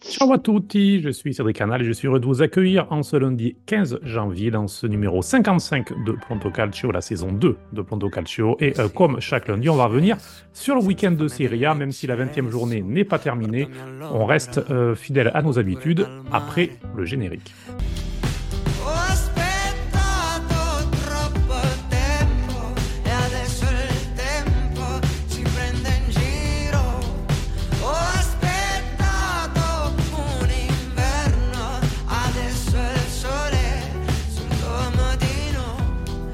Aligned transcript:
Ciao 0.00 0.32
à 0.32 0.38
tutti, 0.38 1.00
je 1.02 1.10
suis 1.10 1.34
Cédric 1.34 1.56
Canal 1.56 1.82
et 1.82 1.84
je 1.84 1.90
suis 1.90 2.06
heureux 2.06 2.20
de 2.20 2.24
vous 2.24 2.40
accueillir 2.40 2.86
en 2.90 3.02
ce 3.02 3.16
lundi 3.16 3.56
15 3.66 3.98
janvier 4.04 4.52
dans 4.52 4.68
ce 4.68 4.86
numéro 4.86 5.22
55 5.22 6.04
de 6.04 6.12
Pronto 6.12 6.50
Calcio, 6.50 6.92
la 6.92 7.00
saison 7.00 7.32
2 7.32 7.56
de 7.72 7.82
Pronto 7.82 8.08
Calcio. 8.08 8.56
Et 8.60 8.78
euh, 8.78 8.88
comme 8.88 9.20
chaque 9.20 9.48
lundi, 9.48 9.68
on 9.68 9.74
va 9.74 9.86
revenir 9.86 10.16
sur 10.52 10.76
le 10.76 10.82
week-end 10.82 11.10
de 11.10 11.26
Serie 11.26 11.66
A, 11.66 11.74
même 11.74 11.90
si 11.90 12.06
la 12.06 12.16
20e 12.16 12.48
journée 12.48 12.80
n'est 12.80 13.04
pas 13.04 13.18
terminée. 13.18 13.68
On 14.12 14.24
reste 14.24 14.60
euh, 14.70 14.94
fidèle 14.94 15.32
à 15.34 15.42
nos 15.42 15.58
habitudes 15.58 16.06
après 16.30 16.70
le 16.96 17.04
générique. 17.04 17.52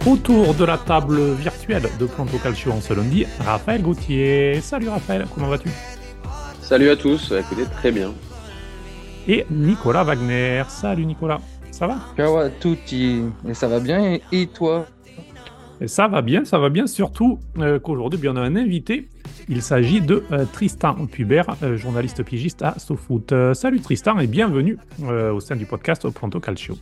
Autour 0.07 0.53
de 0.53 0.67
la 0.67 0.77
table 0.77 1.33
virtuelle 1.33 1.89
de 1.99 2.05
Pronto 2.05 2.37
Calcio 2.37 2.71
en 2.71 2.83
ce 2.83 2.93
lundi, 2.93 3.25
Raphaël 3.41 3.81
Gauthier. 3.81 4.61
Salut 4.61 4.91
Raphaël, 4.91 5.25
comment 5.33 5.49
vas-tu? 5.49 5.71
Salut 6.61 6.91
à 6.91 6.97
tous, 6.97 7.33
écoutez, 7.33 7.65
très 7.65 7.91
bien. 7.91 8.13
Et 9.27 9.47
Nicolas 9.51 10.05
Wagner. 10.05 10.63
Salut 10.69 11.07
Nicolas, 11.07 11.41
ça 11.71 11.87
va? 11.87 11.97
Ciao 12.19 12.37
à 12.37 12.51
tutti, 12.51 13.23
et 13.49 13.55
ça 13.55 13.67
va 13.67 13.81
bien? 13.81 14.19
Et, 14.31 14.47
toi? 14.47 14.85
Et 15.81 15.89
ça 15.89 16.07
va 16.07 16.21
bien, 16.21 16.45
ça 16.45 16.59
va 16.59 16.69
bien, 16.69 16.87
surtout 16.87 17.39
euh, 17.57 17.79
qu'aujourd'hui, 17.79 18.21
bien, 18.21 18.33
on 18.35 18.37
a 18.37 18.43
un 18.43 18.57
invité. 18.57 19.09
Il 19.49 19.63
s'agit 19.63 20.03
de 20.03 20.23
euh, 20.33 20.45
Tristan 20.53 21.07
Pubert, 21.07 21.47
euh, 21.63 21.79
journaliste 21.79 22.23
pigiste 22.25 22.61
à 22.61 22.79
SoFoot. 22.79 23.33
Salut 23.55 23.81
Tristan 23.81 24.19
et 24.19 24.27
bienvenue 24.27 24.77
au 25.01 25.41
sein 25.41 25.57
du 25.57 25.65
podcast 25.65 26.07
Pronto 26.11 26.41
Calcio. 26.41 26.75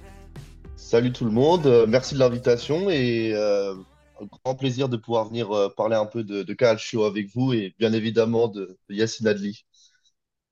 Salut 0.93 1.11
tout 1.11 1.25
le 1.25 1.31
monde, 1.31 1.65
euh, 1.65 1.87
merci 1.89 2.12
de 2.12 2.19
l'invitation 2.19 2.91
et 2.91 3.33
euh, 3.35 3.73
un 4.21 4.27
grand 4.45 4.55
plaisir 4.55 4.91
de 4.91 4.98
pouvoir 4.98 5.27
venir 5.27 5.51
euh, 5.51 5.71
parler 5.75 5.97
un 5.97 6.05
peu 6.05 6.23
de, 6.23 6.53
calcio 6.53 7.05
avec 7.05 7.29
vous 7.35 7.55
et 7.55 7.75
bien 7.79 7.95
évidemment 7.95 8.47
de, 8.47 8.77
de 8.91 9.27
Adli. 9.27 9.65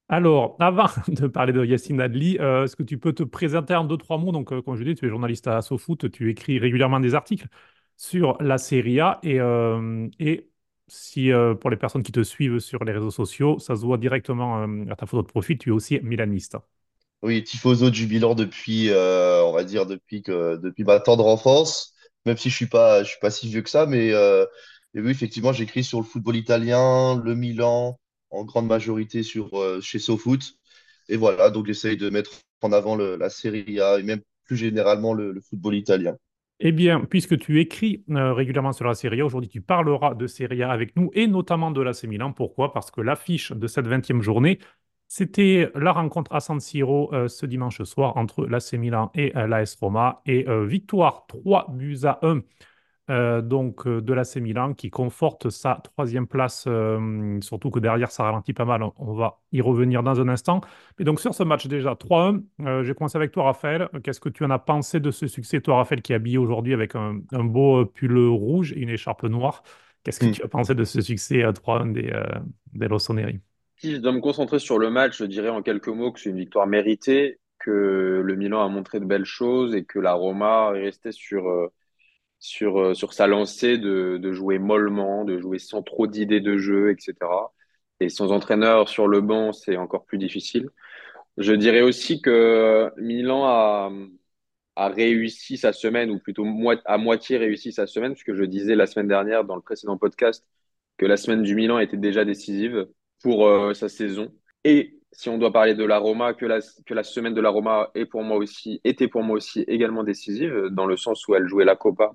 Alors, 0.09 0.57
avant 0.61 0.87
de 1.09 1.27
parler 1.27 1.53
de 1.53 1.63
Yacine 1.63 2.01
Adli, 2.01 2.37
est-ce 2.37 2.75
que 2.75 2.83
tu 2.83 2.97
peux 2.97 3.13
te 3.13 3.23
présenter 3.23 3.75
en 3.75 3.85
deux, 3.85 3.99
trois 3.99 4.17
mots? 4.17 4.33
Donc, 4.33 4.49
comme 4.65 4.77
je 4.77 4.83
dit, 4.83 4.95
tu 4.95 5.05
es 5.05 5.11
journaliste 5.11 5.47
à 5.47 5.61
SoFoot, 5.61 6.11
tu 6.11 6.31
écris 6.31 6.59
régulièrement 6.59 7.01
des 7.01 7.15
articles 7.15 7.49
sur 7.99 8.41
la 8.41 8.57
Serie 8.57 8.99
A 8.99 9.21
et, 9.23 9.41
et 10.21 10.49
si 10.89 11.31
pour 11.61 11.69
les 11.69 11.77
personnes 11.77 12.03
qui 12.03 12.13
te 12.13 12.23
suivent 12.23 12.61
sur 12.61 12.83
les 12.85 12.93
réseaux 12.93 13.11
sociaux, 13.11 13.59
ça 13.59 13.77
se 13.77 13.85
voit 13.85 13.99
directement 13.99 14.63
à 14.91 14.97
ta 14.97 15.05
photo 15.05 15.21
de 15.21 15.29
profil, 15.29 15.59
tu 15.59 15.69
es 15.69 15.73
aussi 15.73 16.01
milaniste. 16.03 16.57
Oui, 17.23 17.45
tifoso 17.45 17.91
du 17.91 18.07
depuis, 18.07 18.89
euh, 18.89 19.45
on 19.45 19.53
va 19.53 19.63
dire 19.63 19.85
depuis 19.85 20.23
que 20.23 20.57
depuis 20.57 20.85
ma 20.85 21.01
tendre 21.01 21.27
enfance, 21.27 21.95
même 22.25 22.39
si 22.39 22.49
je 22.49 22.57
suis 22.57 22.67
pas, 22.67 23.03
je 23.03 23.11
suis 23.11 23.21
pas 23.21 23.31
si 23.31 23.49
vieux 23.49 23.61
que 23.61 23.69
ça, 23.69 23.85
mais 23.85 24.13
euh, 24.13 24.47
oui, 24.95 25.11
effectivement, 25.11 25.53
j'écris 25.53 25.85
sur 25.85 25.99
le 25.99 26.07
football 26.07 26.37
italien, 26.37 27.21
le 27.23 27.35
Milan, 27.35 27.99
en 28.31 28.45
grande 28.45 28.67
majorité 28.67 29.23
sur 29.23 29.55
euh, 29.61 29.83
chez 29.83 29.99
SoFoot, 29.99 30.41
et 31.11 31.19
voilà, 31.19 31.51
donc 31.51 31.67
j'essaye 31.67 31.99
de 31.99 32.09
mettre 32.09 32.31
en 32.63 32.73
avant 32.73 32.97
la 32.97 33.29
Serie 33.29 33.81
A 33.81 33.99
et 33.99 34.03
même 34.03 34.21
plus 34.45 34.57
généralement 34.57 35.13
le, 35.13 35.39
football 35.43 35.75
italien. 35.75 36.17
Eh 36.59 36.73
bien, 36.73 37.01
puisque 37.01 37.39
tu 37.39 37.61
écris 37.61 38.05
régulièrement 38.09 38.73
sur 38.73 38.87
la 38.87 38.95
Serie 38.95 39.21
A, 39.21 39.27
aujourd'hui 39.27 39.49
tu 39.49 39.61
parleras 39.61 40.15
de 40.15 40.27
Serie 40.27 40.63
A 40.63 40.71
avec 40.71 40.95
nous 40.97 41.11
et 41.15 41.27
notamment 41.27 41.71
de 41.71 41.81
l'AC 41.81 42.05
Milan. 42.05 42.33
Pourquoi? 42.33 42.73
Parce 42.73 42.91
que 42.91 43.01
l'affiche 43.01 43.53
de 43.53 43.67
cette 43.67 43.87
20e 43.87 44.21
journée, 44.21 44.59
c'était 45.13 45.71
la 45.75 45.93
rencontre 45.93 46.33
à 46.35 46.41
San 46.41 46.61
Siro 46.61 47.13
euh, 47.13 47.29
ce 47.29 47.45
dimanche 47.47 47.83
soir 47.83 48.17
entre 48.17 48.47
l'AC 48.47 48.79
Milan 48.79 49.11
et 49.15 49.37
euh, 49.37 49.49
l'AS 49.49 49.77
Roma. 49.81 50.23
Et 50.27 50.49
euh, 50.49 50.65
victoire 50.67 51.27
3 51.27 51.67
buts 51.71 51.99
à 52.05 52.21
1 52.23 52.43
euh, 53.11 53.43
donc, 53.43 53.89
de 53.89 54.13
l'AC 54.15 54.37
Milan 54.37 54.73
qui 54.75 54.91
conforte 54.91 55.51
sa 55.51 55.81
troisième 55.83 56.29
place, 56.29 56.69
surtout 57.41 57.71
que 57.71 57.81
derrière 57.81 58.11
ça 58.13 58.23
ralentit 58.25 58.53
pas 58.53 58.65
mal. 58.65 58.83
On, 58.85 58.93
on 58.99 59.15
va 59.15 59.41
y 59.53 59.61
revenir 59.61 60.03
dans 60.05 60.21
un 60.21 60.29
instant. 60.29 60.61
Mais 60.99 61.05
donc 61.05 61.21
sur 61.21 61.35
ce 61.35 61.43
match 61.43 61.67
déjà 61.67 61.97
3-1, 61.97 62.43
euh, 62.61 62.85
j'ai 62.85 62.95
commencé 62.95 63.17
avec 63.17 63.33
toi 63.33 63.45
Raphaël. 63.45 63.89
Qu'est-ce 64.05 64.21
que 64.21 64.29
tu 64.29 64.45
en 64.45 64.51
as 64.51 64.59
pensé 64.61 65.01
de 65.01 65.11
ce 65.11 65.27
succès, 65.27 65.61
toi 65.61 65.77
Raphaël 65.77 66.03
qui 66.03 66.13
est 66.13 66.17
habillé 66.17 66.39
aujourd'hui 66.39 66.73
avec 66.75 66.95
un, 66.95 67.21
un 67.33 67.45
beau 67.45 67.85
pull 67.87 68.17
rouge 68.29 68.73
et 68.73 68.81
une 68.81 68.91
écharpe 68.91 69.25
noire? 69.25 69.63
Qu'est-ce 70.05 70.21
que 70.21 70.27
Hmm. 70.27 70.33
tu 70.33 70.43
as 70.43 70.49
pensé 70.49 70.75
de 70.75 70.85
ce 70.85 71.01
succès 71.01 71.43
euh, 71.45 71.53
3-1 71.53 71.87
des, 71.87 72.13
des 72.73 72.87
Rossoneri? 72.87 73.41
Si 73.81 73.93
je 73.93 73.97
dois 73.97 74.13
me 74.13 74.21
concentrer 74.21 74.59
sur 74.59 74.79
le 74.79 74.91
match, 74.91 75.17
je 75.19 75.25
dirais 75.25 75.49
en 75.49 75.63
quelques 75.63 75.89
mots 75.89 76.13
que 76.13 76.21
c'est 76.21 76.29
une 76.31 76.37
victoire 76.37 76.67
méritée, 76.67 77.41
que 77.59 78.21
le 78.23 78.37
Milan 78.37 78.63
a 78.63 78.69
montré 78.69 79.01
de 79.01 79.07
belles 79.07 79.25
choses 79.25 79.75
et 79.75 79.85
que 79.85 79.99
la 79.99 80.13
Roma 80.13 80.73
est 80.77 80.81
restée 80.85 81.13
sur, 81.13 81.49
euh, 81.49 81.73
sur, 82.41 82.81
euh, 82.81 82.95
sur 82.95 83.15
sa 83.15 83.27
lancée 83.27 83.79
de, 83.79 84.19
de 84.19 84.33
jouer 84.33 84.59
mollement, 84.59 85.25
de 85.25 85.39
jouer 85.39 85.59
sans 85.59 85.83
trop 85.83 86.07
d'idées 86.07 86.41
de 86.41 86.59
jeu, 86.59 86.91
etc. 86.93 87.53
Et 88.01 88.09
sans 88.11 88.33
entraîneur 88.33 88.89
sur 88.91 89.09
le 89.09 89.21
banc, 89.23 89.53
c'est 89.53 89.77
encore 89.79 90.05
plus 90.07 90.19
difficile. 90.19 90.71
Je 91.39 91.53
dirais 91.55 91.83
aussi 91.83 92.23
que 92.23 92.93
Milan 92.99 93.45
a, 93.47 93.93
a 94.77 94.89
réussi 94.89 95.57
sa 95.59 95.73
semaine, 95.73 96.11
ou 96.11 96.19
plutôt 96.19 96.47
à 96.85 96.99
moitié 96.99 97.39
réussi 97.39 97.73
sa 97.73 97.87
semaine, 97.87 98.13
puisque 98.15 98.35
je 98.35 98.45
disais 98.45 98.75
la 98.75 98.87
semaine 98.87 99.09
dernière 99.09 99.45
dans 99.45 99.57
le 99.57 99.63
précédent 99.63 99.99
podcast 99.99 100.47
que 100.99 101.07
la 101.07 101.17
semaine 101.17 101.43
du 101.43 101.55
Milan 101.55 101.79
était 101.79 101.97
déjà 101.97 102.25
décisive 102.25 102.89
pour 103.23 103.47
euh, 103.47 103.75
sa 103.75 103.89
saison. 103.89 104.29
Et 104.65 104.99
si 105.13 105.29
on 105.29 105.39
doit 105.39 105.53
parler 105.53 105.75
de 105.75 105.85
la 105.85 105.99
Roma, 105.99 106.35
que 106.35 106.47
la, 106.47 106.61
que 106.87 106.95
la 106.95 107.03
semaine 107.03 107.35
de 107.35 107.41
la 107.41 107.51
Roma 107.51 107.91
est 107.95 108.07
pour 108.07 108.23
moi 108.23 108.37
aussi, 108.37 108.81
était 108.85 109.09
pour 109.09 109.23
moi 109.23 109.37
aussi 109.37 109.63
également 109.69 110.05
décisive, 110.05 110.69
dans 110.71 110.87
le 110.87 110.97
sens 110.97 111.27
où 111.29 111.35
elle 111.35 111.47
jouait 111.49 111.65
la 111.65 111.77
Copa 111.77 112.13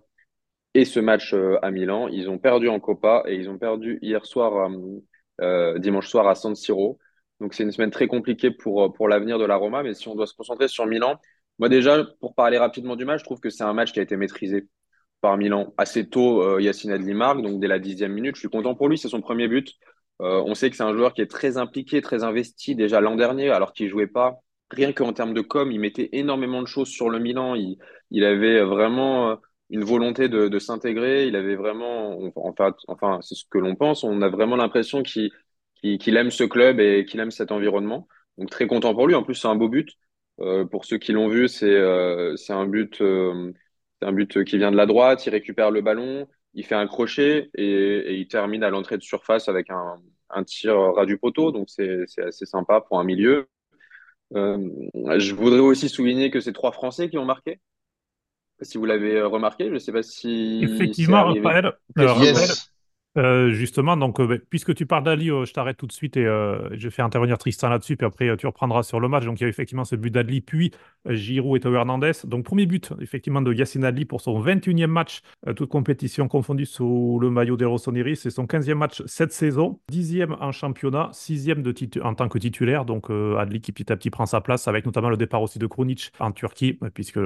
et 0.74 0.86
ce 0.86 1.00
match 1.00 1.34
euh, 1.34 1.58
à 1.62 1.72
Milan. 1.72 2.08
Ils 2.10 2.30
ont 2.30 2.38
perdu 2.38 2.70
en 2.70 2.80
Copa 2.80 3.24
et 3.28 3.36
ils 3.36 3.50
ont 3.50 3.58
perdu 3.58 3.98
hier 4.02 4.26
soir, 4.26 4.70
euh, 4.70 5.00
euh, 5.42 5.80
dimanche 5.80 6.08
soir 6.08 6.28
à 6.28 6.36
San 6.36 6.56
Siro. 6.56 7.00
Donc 7.40 7.54
c'est 7.54 7.64
une 7.64 7.72
semaine 7.72 7.92
très 7.92 8.08
compliquée 8.08 8.52
pour, 8.52 8.84
euh, 8.84 8.90
pour 8.90 9.08
l'avenir 9.08 9.40
de 9.40 9.46
la 9.46 9.56
Roma. 9.56 9.84
Mais 9.84 9.94
si 9.94 10.08
on 10.08 10.16
doit 10.16 10.28
se 10.28 10.34
concentrer 10.34 10.68
sur 10.68 10.86
Milan, 10.86 11.20
moi 11.60 11.70
déjà, 11.70 12.04
pour 12.20 12.36
parler 12.36 12.58
rapidement 12.58 12.96
du 12.96 13.06
match, 13.06 13.22
je 13.22 13.26
trouve 13.26 13.40
que 13.40 13.50
c'est 13.50 13.64
un 13.64 13.74
match 13.74 13.94
qui 13.94 14.00
a 14.00 14.04
été 14.04 14.18
maîtrisé 14.18 14.68
par 15.22 15.38
Milan 15.38 15.74
assez 15.78 16.08
tôt. 16.10 16.42
Euh, 16.44 16.62
Yacine 16.62 16.98
donc 16.98 17.60
dès 17.60 17.68
la 17.68 17.80
dixième 17.80 18.14
minute. 18.14 18.36
Je 18.36 18.42
suis 18.42 18.50
content 18.50 18.76
pour 18.76 18.90
lui, 18.90 18.98
c'est 18.98 19.10
son 19.10 19.22
premier 19.22 19.48
but. 19.48 19.74
Euh, 20.22 20.42
on 20.46 20.56
sait 20.56 20.70
que 20.70 20.76
c'est 20.76 20.84
un 20.84 20.94
joueur 20.96 21.14
qui 21.14 21.22
est 21.22 21.30
très 21.30 21.58
impliqué, 21.58 22.02
très 22.02 22.24
investi 22.24 22.76
déjà 22.76 23.02
l'an 23.02 23.16
dernier, 23.16 23.50
alors 23.50 23.74
qu'il 23.74 23.90
jouait 23.90 24.08
pas. 24.08 24.40
Rien 24.72 24.94
qu'en 24.94 25.14
termes 25.14 25.34
de 25.34 25.42
com, 25.42 25.72
il 25.72 25.80
mettait 25.80 26.10
énormément 26.14 26.62
de 26.62 26.68
choses 26.68 26.88
sur 26.90 27.10
le 27.10 27.20
Milan. 27.20 27.56
Il, 27.56 28.24
avait 28.24 28.62
vraiment 28.64 29.32
euh, 29.32 29.36
une 29.70 29.84
volonté 29.84 30.30
de, 30.30 30.60
s'intégrer. 30.60 31.28
Il 31.28 31.36
avait 31.36 31.56
vraiment, 31.56 32.18
enfin, 32.36 32.74
enfin 32.88 33.20
c'est 33.22 33.36
ce 33.36 33.44
que 33.50 33.58
l'on 33.58 33.76
pense. 33.76 34.04
On 34.04 34.22
a 34.22 34.30
vraiment 34.30 34.56
l'impression 34.56 35.04
qu'il 35.04 35.32
aime 35.84 36.32
ce 36.32 36.44
club 36.44 36.80
et 36.80 37.06
qu'il 37.06 37.20
aime 37.20 37.32
cet 37.32 37.52
environnement. 37.52 38.08
Donc 38.38 38.50
très 38.50 38.68
content 38.68 38.94
pour 38.94 39.08
lui. 39.08 39.16
En 39.16 39.24
plus, 39.24 39.36
c'est 39.36 39.48
un 39.48 39.56
beau 39.56 39.70
but. 39.70 39.90
Euh, 40.42 40.66
pour 40.66 40.86
ceux 40.86 40.98
qui 40.98 41.12
l'ont 41.14 41.30
vu, 41.30 41.48
c'est 41.48 41.78
un 41.80 42.66
un 44.02 44.12
but 44.12 44.44
qui 44.44 44.58
vient 44.58 44.72
de 44.72 44.78
la 44.78 44.86
droite. 44.86 45.26
Il 45.26 45.30
récupère 45.32 45.72
le 45.72 45.82
ballon, 45.82 46.28
il 46.56 46.66
fait 46.66 46.76
un 46.76 46.88
crochet 46.88 47.50
et, 47.54 47.64
et 47.64 48.14
il 48.16 48.28
termine 48.28 48.64
à 48.64 48.70
l'entrée 48.70 48.98
de 48.98 49.04
surface 49.04 49.48
avec 49.50 49.70
un, 49.70 49.96
un 50.30 50.44
tir 50.44 50.76
ras 50.76 51.06
du 51.06 51.18
poteau. 51.18 51.52
Donc 51.52 51.66
c'est 51.70 52.04
c'est 52.08 52.24
assez 52.24 52.46
sympa 52.46 52.82
pour 52.82 53.00
un 53.00 53.04
milieu. 53.04 53.48
Euh, 54.36 54.58
je 55.18 55.36
voudrais 55.36 55.60
aussi 55.60 55.88
souligner 55.90 56.32
que 56.32 56.40
c'est 56.40 56.54
trois 56.54 56.72
Français 56.72 57.10
qui 57.10 57.18
ont 57.18 57.26
marqué. 57.26 57.60
Si 58.62 58.78
vous 58.78 58.86
l'avez 58.86 59.22
remarqué, 59.22 59.68
je 59.68 59.74
ne 59.74 59.80
sais 59.80 59.92
pas 59.92 60.02
si 60.02 60.62
Effectivement. 60.64 61.26
Raphaël, 61.26 61.74
euh, 62.00 62.14
Yes. 62.20 62.72
Euh, 63.18 63.52
justement, 63.52 63.96
donc, 63.96 64.20
euh, 64.20 64.28
ben, 64.28 64.40
puisque 64.50 64.76
tu 64.76 64.86
parles 64.86 65.04
d'Ali, 65.04 65.32
euh, 65.32 65.46
je 65.46 65.54
t'arrête 65.54 65.78
tout 65.78 65.88
de 65.88 65.92
suite 65.94 66.18
et 66.18 66.26
je 66.26 66.90
fais 66.90 67.02
intervenir 67.02 67.38
Tristan 67.38 67.70
là-dessus, 67.70 67.96
puis 67.96 68.06
après 68.06 68.36
tu 68.38 68.48
reprendras 68.48 68.84
sur 68.84 69.00
le 69.00 69.08
match. 69.08 69.26
Donc, 69.26 69.40
il 69.40 69.44
y 69.44 69.46
a 69.46 69.50
effectivement 69.50 69.86
ce 69.86 69.96
but 69.96 70.12
d'Adli, 70.12 70.42
puis 70.42 70.72
Giroud 71.08 71.58
et 71.58 71.60
Théo 71.62 71.74
Hernandez. 71.74 72.12
Donc, 72.26 72.44
premier 72.44 72.66
but, 72.66 72.92
effectivement, 73.00 73.42
de 73.42 73.54
Yacine 73.54 73.86
Adli 73.86 74.06
pour 74.06 74.22
son 74.22 74.40
21e 74.40 74.88
match, 74.88 75.22
toute 75.56 75.70
compétition 75.70 76.28
confondue 76.28 76.66
sous 76.66 77.20
le 77.22 77.30
maillot 77.30 77.58
des. 77.58 77.66
C'est 78.16 78.30
son 78.30 78.46
15e 78.46 78.74
match 78.76 79.04
cette 79.06 79.32
saison, 79.32 79.80
10e 79.92 80.36
en 80.40 80.52
championnat, 80.52 81.10
6e 81.14 81.62
de 81.62 81.72
titu- 81.72 82.02
en 82.02 82.16
tant 82.16 82.28
que 82.28 82.38
titulaire. 82.38 82.86
Donc, 82.86 83.10
Adli 83.10 83.62
qui 83.62 83.72
petit 83.72 83.92
à 83.92 83.96
petit 83.96 84.10
prend 84.10 84.26
sa 84.26 84.42
place, 84.42 84.68
avec 84.68 84.86
notamment 84.86 85.10
le 85.10 85.18
départ 85.18 85.42
aussi 85.42 85.60
de 85.60 85.68
Krunic 85.68 86.12
en 86.20 86.32
Turquie, 86.32 86.80
puisque 86.94 87.20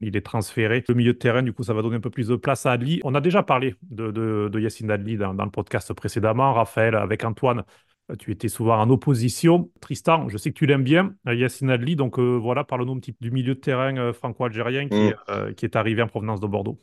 il 0.00 0.16
est 0.16 0.24
transféré. 0.24 0.84
Le 0.88 0.94
milieu 0.94 1.12
de 1.12 1.18
terrain, 1.18 1.42
du 1.42 1.52
coup, 1.52 1.62
ça 1.62 1.74
va 1.74 1.82
donner 1.82 1.96
un 1.96 2.00
peu 2.00 2.10
plus 2.10 2.28
de 2.28 2.36
place 2.36 2.66
à 2.66 2.72
Adli. 2.72 3.00
On 3.04 3.14
a 3.14 3.20
déjà 3.20 3.42
parlé 3.42 3.74
de, 3.90 4.10
de, 4.10 4.50
Adli 4.90 5.09
dans, 5.16 5.34
dans 5.34 5.44
le 5.44 5.50
podcast 5.50 5.92
précédemment. 5.92 6.52
Raphaël, 6.52 6.94
avec 6.94 7.24
Antoine, 7.24 7.64
euh, 8.10 8.16
tu 8.16 8.32
étais 8.32 8.48
souvent 8.48 8.78
en 8.78 8.90
opposition. 8.90 9.70
Tristan, 9.80 10.28
je 10.28 10.36
sais 10.38 10.50
que 10.50 10.58
tu 10.58 10.66
l'aimes 10.66 10.84
bien, 10.84 11.14
euh, 11.28 11.34
Yacine 11.34 11.70
Adli. 11.70 11.96
Donc 11.96 12.18
euh, 12.18 12.36
voilà, 12.36 12.64
parle-nous 12.64 12.92
un 12.94 12.98
petit 13.00 13.12
peu 13.12 13.24
du 13.24 13.30
milieu 13.30 13.54
de 13.54 13.60
terrain 13.60 13.96
euh, 13.96 14.12
franco-algérien 14.12 14.88
qui, 14.88 14.96
Mm. 14.96 15.08
est, 15.08 15.16
euh, 15.30 15.52
qui 15.54 15.64
est 15.64 15.76
arrivé 15.76 16.02
en 16.02 16.08
provenance 16.08 16.40
de 16.40 16.46
Bordeaux. 16.46 16.80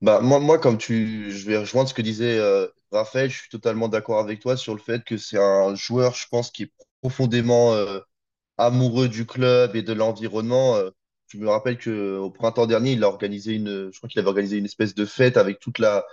Bah, 0.00 0.20
moi, 0.20 0.38
moi, 0.38 0.58
comme 0.58 0.78
tu, 0.78 1.30
je 1.30 1.46
vais 1.46 1.58
rejoindre 1.58 1.88
ce 1.88 1.94
que 1.94 2.02
disait 2.02 2.38
euh, 2.38 2.66
Raphaël, 2.92 3.30
je 3.30 3.38
suis 3.40 3.48
totalement 3.48 3.88
d'accord 3.88 4.20
avec 4.20 4.40
toi 4.40 4.56
sur 4.56 4.74
le 4.74 4.80
fait 4.80 5.04
que 5.04 5.16
c'est 5.16 5.38
un 5.38 5.74
joueur, 5.74 6.14
je 6.14 6.26
pense, 6.30 6.50
qui 6.50 6.64
est 6.64 6.72
profondément 7.00 7.74
amoureux 8.56 9.08
du 9.08 9.26
club 9.26 9.76
et 9.76 9.82
de 9.82 9.92
l'environnement. 9.92 10.76
Je 11.28 11.38
me 11.38 11.48
rappelle 11.48 11.78
que 11.78 12.16
au 12.16 12.30
printemps 12.30 12.66
dernier, 12.66 12.92
il 12.92 13.04
a 13.04 13.08
organisé 13.08 13.54
une, 13.54 13.90
je 13.92 13.98
crois 13.98 14.08
qu'il 14.08 14.18
avait 14.18 14.28
organisé 14.28 14.56
une 14.56 14.64
espèce 14.64 14.94
de 14.94 15.04
fête 15.04 15.36
avec 15.36 15.60
toute 15.60 15.78
la, 15.78 16.04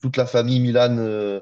toute 0.00 0.16
la 0.16 0.26
famille 0.26 0.60
Milan 0.60 0.96
euh, 0.98 1.40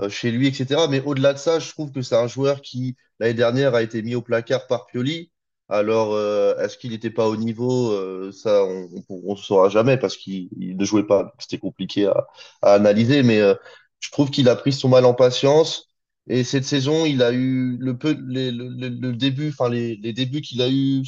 euh, 0.00 0.08
chez 0.08 0.30
lui, 0.30 0.48
etc. 0.48 0.88
Mais 0.88 1.00
au-delà 1.02 1.32
de 1.32 1.38
ça, 1.38 1.58
je 1.58 1.70
trouve 1.70 1.90
que 1.92 2.02
c'est 2.02 2.16
un 2.16 2.26
joueur 2.28 2.60
qui, 2.62 2.96
l'année 3.20 3.34
dernière, 3.34 3.74
a 3.74 3.82
été 3.82 4.02
mis 4.02 4.14
au 4.14 4.22
placard 4.22 4.66
par 4.66 4.86
Pioli. 4.86 5.30
Alors, 5.68 6.12
euh, 6.14 6.56
est-ce 6.58 6.78
qu'il 6.78 6.92
n'était 6.92 7.10
pas 7.10 7.26
au 7.28 7.36
niveau? 7.36 7.90
Euh, 7.92 8.30
ça, 8.32 8.64
on 8.64 9.32
ne 9.32 9.36
saura 9.36 9.68
jamais 9.68 9.96
parce 9.96 10.16
qu'il 10.16 10.48
il 10.58 10.76
ne 10.76 10.84
jouait 10.84 11.06
pas. 11.06 11.32
C'était 11.38 11.58
compliqué 11.58 12.06
à, 12.06 12.26
à 12.62 12.74
analyser. 12.74 13.22
Mais 13.22 13.40
euh, 13.40 13.54
je 14.00 14.10
trouve 14.10 14.30
qu'il 14.30 14.48
a 14.48 14.56
pris 14.56 14.72
son 14.72 14.88
mal 14.88 15.04
en 15.04 15.14
patience. 15.14 15.88
Et 16.28 16.42
cette 16.44 16.64
saison, 16.64 17.04
il 17.06 17.22
a 17.22 17.32
eu 17.32 17.76
le 17.78 17.96
peu, 17.98 18.16
les- 18.28 18.50
le, 18.50 18.68
le- 18.68 19.12
début, 19.14 19.50
enfin 19.50 19.68
les, 19.70 19.94
les 19.96 20.12
débuts 20.12 20.40
qu'il 20.40 20.60
a 20.60 20.68
eu 20.68 21.02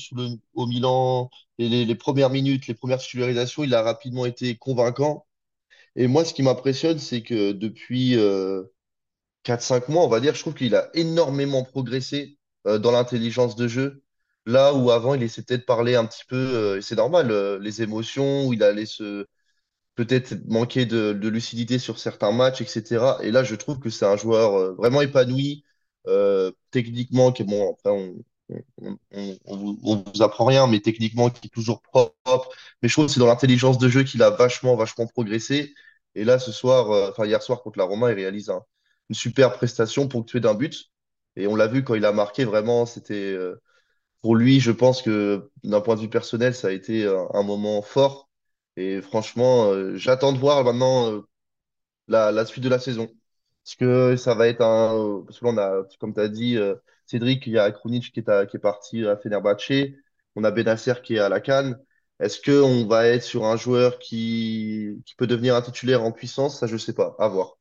au 0.54 0.66
Milan, 0.66 1.28
et 1.58 1.68
les, 1.68 1.84
les 1.84 1.94
premières 1.96 2.30
minutes, 2.30 2.66
les 2.68 2.74
premières 2.74 2.98
titularisations, 2.98 3.64
il 3.64 3.74
a 3.74 3.82
rapidement 3.82 4.26
été 4.26 4.56
convaincant. 4.56 5.26
Et 5.98 6.08
moi, 6.08 6.24
ce 6.24 6.34
qui 6.34 6.44
m'impressionne, 6.44 6.98
c'est 7.00 7.22
que 7.22 7.52
depuis, 7.52 8.16
euh, 8.18 8.64
quatre 9.42 9.62
cinq 9.62 9.88
mois, 9.88 10.04
on 10.04 10.08
va 10.08 10.20
dire, 10.20 10.34
je 10.34 10.40
trouve 10.40 10.54
qu'il 10.54 10.74
a 10.74 10.90
énormément 10.94 11.64
progressé 11.64 12.38
euh, 12.66 12.78
dans 12.78 12.90
l'intelligence 12.92 13.56
de 13.56 13.68
jeu. 13.68 14.02
Là 14.46 14.74
où 14.74 14.90
avant, 14.90 15.14
il 15.14 15.20
laissait 15.20 15.42
peut-être 15.42 15.66
parler 15.66 15.94
un 15.96 16.06
petit 16.06 16.24
peu, 16.28 16.36
euh, 16.36 16.78
et 16.78 16.82
c'est 16.82 16.96
normal, 16.96 17.30
euh, 17.32 17.58
les 17.60 17.82
émotions, 17.82 18.46
où 18.48 18.52
il 18.54 18.62
allait 18.62 18.86
se 18.86 19.26
peut-être 19.96 20.34
manquer 20.48 20.86
de, 20.86 21.12
de 21.14 21.28
lucidité 21.28 21.78
sur 21.78 21.98
certains 21.98 22.32
matchs, 22.32 22.62
etc. 22.62 23.18
Et 23.22 23.30
là, 23.32 23.44
je 23.44 23.54
trouve 23.56 23.80
que 23.80 23.90
c'est 23.90 24.06
un 24.06 24.16
joueur 24.16 24.74
vraiment 24.76 25.02
épanoui, 25.02 25.64
techniquement, 26.70 27.32
qui 27.32 27.42
est 27.42 27.44
bon, 27.44 27.72
après, 27.72 27.90
on, 27.90 28.16
on 29.44 29.96
vous 29.96 30.22
apprend 30.22 30.44
rien, 30.44 30.66
mais 30.66 30.80
techniquement, 30.80 31.30
qui 31.30 31.46
est 31.46 31.50
toujours 31.50 31.82
propre. 31.82 32.50
Mais 32.82 32.88
je 32.88 32.94
trouve 32.94 33.06
que 33.06 33.12
c'est 33.12 33.20
dans 33.20 33.26
l'intelligence 33.26 33.78
de 33.78 33.88
jeu 33.88 34.02
qu'il 34.04 34.22
a 34.22 34.30
vachement, 34.30 34.76
vachement 34.76 35.06
progressé. 35.06 35.74
Et 36.14 36.24
là, 36.24 36.38
ce 36.38 36.52
soir, 36.52 36.90
euh, 36.90 37.10
enfin, 37.10 37.26
hier 37.26 37.42
soir 37.42 37.62
contre 37.62 37.78
la 37.78 37.84
Roma, 37.84 38.10
il 38.12 38.14
réalise 38.16 38.50
un- 38.50 38.62
une 39.10 39.14
super 39.16 39.52
prestation 39.54 40.08
ponctuée 40.08 40.40
d'un 40.40 40.54
but. 40.54 40.86
Et 41.36 41.46
on 41.46 41.56
l'a 41.56 41.66
vu 41.68 41.84
quand 41.84 41.94
il 41.94 42.04
a 42.04 42.12
marqué, 42.12 42.44
vraiment, 42.44 42.86
c'était, 42.86 43.14
euh, 43.32 43.60
pour 44.22 44.36
lui, 44.36 44.60
je 44.60 44.72
pense 44.72 45.02
que 45.02 45.50
d'un 45.64 45.80
point 45.82 45.96
de 45.96 46.00
vue 46.02 46.10
personnel, 46.10 46.54
ça 46.54 46.68
a 46.68 46.72
été 46.72 47.06
un, 47.06 47.28
un 47.34 47.42
moment 47.44 47.82
fort. 47.82 48.30
Et 48.76 49.02
franchement, 49.02 49.72
euh, 49.72 49.96
j'attends 49.96 50.32
de 50.32 50.38
voir 50.38 50.64
maintenant 50.64 51.12
euh, 51.12 51.22
la, 52.08 52.44
suite 52.46 52.64
de 52.64 52.68
la 52.68 52.78
saison. 52.78 53.08
Parce 53.64 53.76
que 53.76 54.16
ça 54.16 54.34
va 54.34 54.48
être 54.48 54.62
un. 54.62 55.22
Parce 55.26 55.38
que 55.40 55.44
là, 55.46 55.50
on 55.52 55.58
a, 55.58 55.84
comme 56.00 56.14
tu 56.14 56.20
as 56.20 56.28
dit, 56.28 56.56
euh, 56.56 56.74
Cédric, 57.06 57.46
il 57.46 57.54
y 57.54 57.58
a 57.58 57.70
Krunic 57.72 58.12
qui 58.12 58.20
est, 58.20 58.46
qui 58.50 58.56
est 58.56 58.60
parti 58.60 59.06
à 59.06 59.16
Fenerbahçe. 59.16 59.72
On 60.36 60.44
a 60.44 60.50
Benacer 60.50 60.94
qui 61.02 61.16
est 61.16 61.18
à 61.18 61.28
la 61.28 61.40
CAN. 61.40 61.74
Est-ce 62.20 62.40
qu'on 62.42 62.86
va 62.86 63.06
être 63.06 63.22
sur 63.22 63.44
un 63.44 63.56
joueur 63.56 63.98
qui, 63.98 65.02
peut 65.16 65.26
devenir 65.26 65.54
un 65.54 65.62
titulaire 65.62 66.02
en 66.02 66.12
puissance? 66.12 66.58
Ça, 66.58 66.66
je 66.66 66.76
sais 66.76 66.92
pas. 66.92 67.14
À 67.18 67.28
voir. 67.28 67.58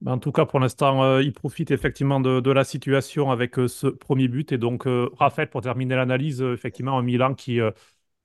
Ben, 0.00 0.12
En 0.12 0.18
tout 0.18 0.32
cas, 0.32 0.46
pour 0.46 0.58
l'instant, 0.60 1.04
euh, 1.04 1.22
il 1.22 1.32
profite 1.32 1.70
effectivement 1.70 2.20
de, 2.20 2.50
la 2.50 2.64
situation 2.64 3.30
avec 3.30 3.58
euh, 3.58 3.68
ce 3.68 3.86
premier 3.86 4.28
but. 4.28 4.50
Et 4.52 4.58
donc, 4.58 4.86
euh, 4.86 5.10
Raphaël, 5.16 5.48
pour 5.48 5.60
terminer 5.60 5.94
l'analyse, 5.94 6.42
euh, 6.42 6.54
effectivement, 6.54 6.98
un 6.98 7.02
Milan 7.02 7.34
qui 7.34 7.58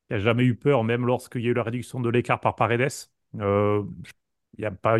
n'a 0.10 0.20
jamais 0.20 0.44
eu 0.44 0.56
peur, 0.56 0.84
même 0.84 1.06
lorsqu'il 1.06 1.42
y 1.42 1.48
a 1.48 1.50
eu 1.50 1.54
la 1.54 1.64
réduction 1.64 2.00
de 2.00 2.10
l'écart 2.10 2.40
par 2.40 2.56
Paredes. 2.56 2.90
Il 3.34 3.40
n'y 4.60 4.66
a 4.66 4.72
pas, 4.72 4.98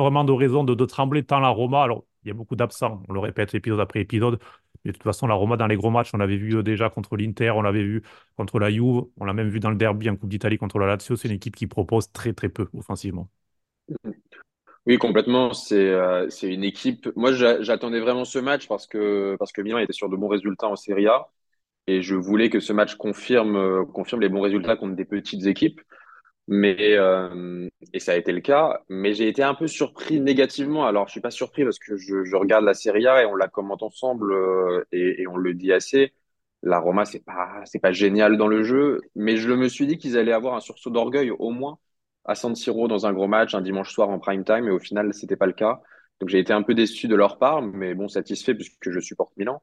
vraiment 0.00 0.24
de 0.24 0.32
raison 0.32 0.64
de, 0.64 0.84
trembler 0.84 1.24
tant 1.24 1.40
la 1.40 1.48
Roma. 1.48 1.88
Il 2.28 2.30
y 2.30 2.32
a 2.32 2.34
beaucoup 2.34 2.56
d'absents, 2.56 3.02
on 3.08 3.12
le 3.12 3.20
répète 3.20 3.54
épisode 3.54 3.80
après 3.80 4.00
épisode. 4.00 4.38
Mais 4.84 4.92
de 4.92 4.96
toute 4.96 5.02
façon, 5.04 5.26
la 5.26 5.34
Roma, 5.34 5.56
dans 5.56 5.66
les 5.66 5.76
gros 5.76 5.90
matchs, 5.90 6.10
on 6.14 6.18
l'avait 6.18 6.36
vu 6.36 6.56
euh, 6.56 6.62
déjà 6.62 6.90
contre 6.90 7.16
l'Inter, 7.16 7.50
on 7.50 7.62
l'avait 7.62 7.82
vu 7.84 8.02
contre 8.36 8.58
la 8.58 8.70
Juve, 8.70 9.04
on 9.18 9.24
l'a 9.24 9.32
même 9.32 9.48
vu 9.48 9.60
dans 9.60 9.70
le 9.70 9.76
derby 9.76 10.08
en 10.10 10.16
Coupe 10.16 10.30
d'Italie 10.30 10.58
contre 10.58 10.78
la 10.78 10.86
Lazio. 10.86 11.16
C'est 11.16 11.28
une 11.28 11.34
équipe 11.34 11.56
qui 11.56 11.66
propose 11.66 12.12
très, 12.12 12.32
très 12.32 12.48
peu 12.48 12.68
offensivement. 12.74 13.28
Oui, 14.86 14.96
complètement. 14.98 15.52
C'est 15.52 15.88
euh, 15.90 16.28
une 16.42 16.64
équipe. 16.64 17.08
Moi, 17.16 17.32
j'a- 17.32 17.60
j'attendais 17.62 18.00
vraiment 18.00 18.24
ce 18.24 18.38
match 18.38 18.66
parce 18.68 18.86
que 18.86 19.36
parce 19.38 19.52
que 19.52 19.60
Milan 19.60 19.78
était 19.78 19.92
sur 19.92 20.08
de 20.08 20.16
bons 20.16 20.28
résultats 20.28 20.68
en 20.68 20.76
Serie 20.76 21.06
A 21.06 21.28
et 21.88 22.02
je 22.02 22.14
voulais 22.16 22.50
que 22.50 22.60
ce 22.60 22.72
match 22.72 22.96
confirme 22.96 23.56
euh, 23.56 23.84
confirme 23.86 24.22
les 24.22 24.28
bons 24.30 24.40
résultats 24.42 24.76
contre 24.76 24.96
des 24.96 25.04
petites 25.06 25.46
équipes. 25.46 25.80
Mais 26.50 26.96
euh, 26.96 27.68
et 27.92 28.00
ça 28.00 28.12
a 28.12 28.16
été 28.16 28.32
le 28.32 28.40
cas. 28.40 28.82
Mais 28.88 29.12
j'ai 29.14 29.28
été 29.28 29.42
un 29.42 29.54
peu 29.54 29.66
surpris 29.66 30.20
négativement. 30.20 30.86
Alors, 30.86 31.06
je 31.06 31.12
suis 31.12 31.20
pas 31.20 31.30
surpris 31.30 31.64
parce 31.64 31.78
que 31.78 31.96
je, 31.96 32.24
je 32.24 32.36
regarde 32.36 32.64
la 32.64 32.74
Serie 32.74 33.06
A 33.06 33.22
et 33.22 33.26
on 33.26 33.36
la 33.36 33.48
commente 33.48 33.82
ensemble 33.82 34.32
euh, 34.32 34.84
et, 34.92 35.22
et 35.22 35.26
on 35.28 35.36
le 35.36 35.54
dit 35.54 35.72
assez. 35.72 36.14
La 36.62 36.78
Roma, 36.80 37.04
c'est 37.04 37.24
pas 37.24 37.62
c'est 37.66 37.78
pas 37.80 37.92
génial 37.92 38.36
dans 38.38 38.48
le 38.48 38.62
jeu, 38.64 39.00
mais 39.14 39.36
je 39.36 39.52
me 39.52 39.68
suis 39.68 39.86
dit 39.86 39.98
qu'ils 39.98 40.18
allaient 40.18 40.32
avoir 40.32 40.54
un 40.54 40.60
sursaut 40.60 40.90
d'orgueil 40.90 41.30
au 41.30 41.50
moins 41.50 41.78
à 42.24 42.34
San 42.34 42.54
Siro 42.56 42.88
dans 42.88 43.06
un 43.06 43.12
gros 43.12 43.28
match 43.28 43.54
un 43.54 43.60
dimanche 43.62 43.92
soir 43.92 44.08
en 44.10 44.18
prime 44.18 44.44
time. 44.44 44.66
Et 44.66 44.70
au 44.70 44.78
final, 44.80 45.12
c'était 45.14 45.36
pas 45.36 45.46
le 45.46 45.52
cas. 45.52 45.80
Donc 46.20 46.30
j'ai 46.30 46.38
été 46.40 46.52
un 46.52 46.62
peu 46.62 46.74
déçu 46.74 47.08
de 47.08 47.14
leur 47.14 47.38
part, 47.38 47.62
mais 47.62 47.94
bon, 47.94 48.08
satisfait 48.08 48.54
puisque 48.54 48.90
je 48.90 49.00
supporte 49.00 49.32
Milan. 49.36 49.62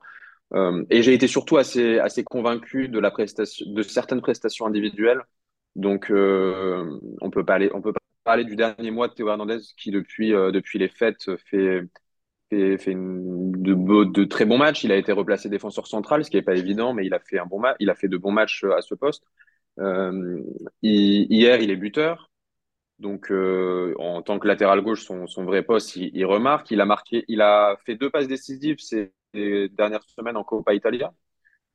Euh, 0.53 0.85
et 0.89 1.01
j'ai 1.03 1.13
été 1.13 1.27
surtout 1.27 1.57
assez, 1.57 1.99
assez 1.99 2.23
convaincu 2.23 2.87
de 2.89 2.99
la 2.99 3.11
prestation, 3.11 3.65
de 3.69 3.81
certaines 3.83 4.21
prestations 4.21 4.65
individuelles. 4.67 5.21
Donc, 5.75 6.09
euh, 6.09 6.99
on 7.21 7.29
peut 7.29 7.45
pas 7.45 7.59
parler 8.23 8.45
du 8.45 8.55
dernier 8.55 8.91
mois 8.91 9.07
de 9.07 9.13
Théo 9.13 9.27
Hernandez 9.29 9.59
qui, 9.77 9.91
depuis, 9.91 10.33
euh, 10.33 10.51
les 10.73 10.87
fêtes, 10.87 11.35
fait, 11.37 11.81
de, 12.51 14.23
très 14.23 14.45
bons 14.45 14.57
matchs. 14.57 14.83
Il 14.83 14.91
a 14.91 14.95
été 14.95 15.11
replacé 15.11 15.49
défenseur 15.49 15.87
central, 15.87 16.23
ce 16.23 16.29
qui 16.29 16.37
n'est 16.37 16.43
pas 16.43 16.55
évident, 16.55 16.93
mais 16.93 17.05
il 17.05 17.13
a 17.13 17.19
fait 17.19 17.39
un 17.39 17.45
bon 17.45 17.59
match, 17.59 17.75
il 17.79 17.89
a 17.89 17.95
fait 17.95 18.07
de 18.07 18.17
bons 18.17 18.31
matchs 18.31 18.63
euh, 18.63 18.75
à 18.75 18.81
ce 18.81 18.95
poste. 18.95 19.23
Hi- 19.77 21.27
hier, 21.29 21.61
il 21.61 21.69
est 21.69 21.75
buteur. 21.75 22.31
Donc, 22.99 23.29
en 23.29 24.21
tant 24.21 24.39
que 24.39 24.47
latéral 24.47 24.81
gauche, 24.81 25.03
son, 25.03 25.25
vrai 25.43 25.63
poste, 25.63 25.97
il, 25.97 26.25
remarque. 26.25 26.71
Il 26.71 26.79
a 26.79 26.85
marqué, 26.85 27.25
il 27.27 27.41
a 27.41 27.75
fait 27.85 27.95
deux 27.95 28.09
passes 28.09 28.29
décisives 28.29 28.77
ces 28.79 29.11
dernières 29.33 30.03
semaines 30.03 30.37
en 30.37 30.45
Coppa 30.45 30.73
Italia. 30.73 31.13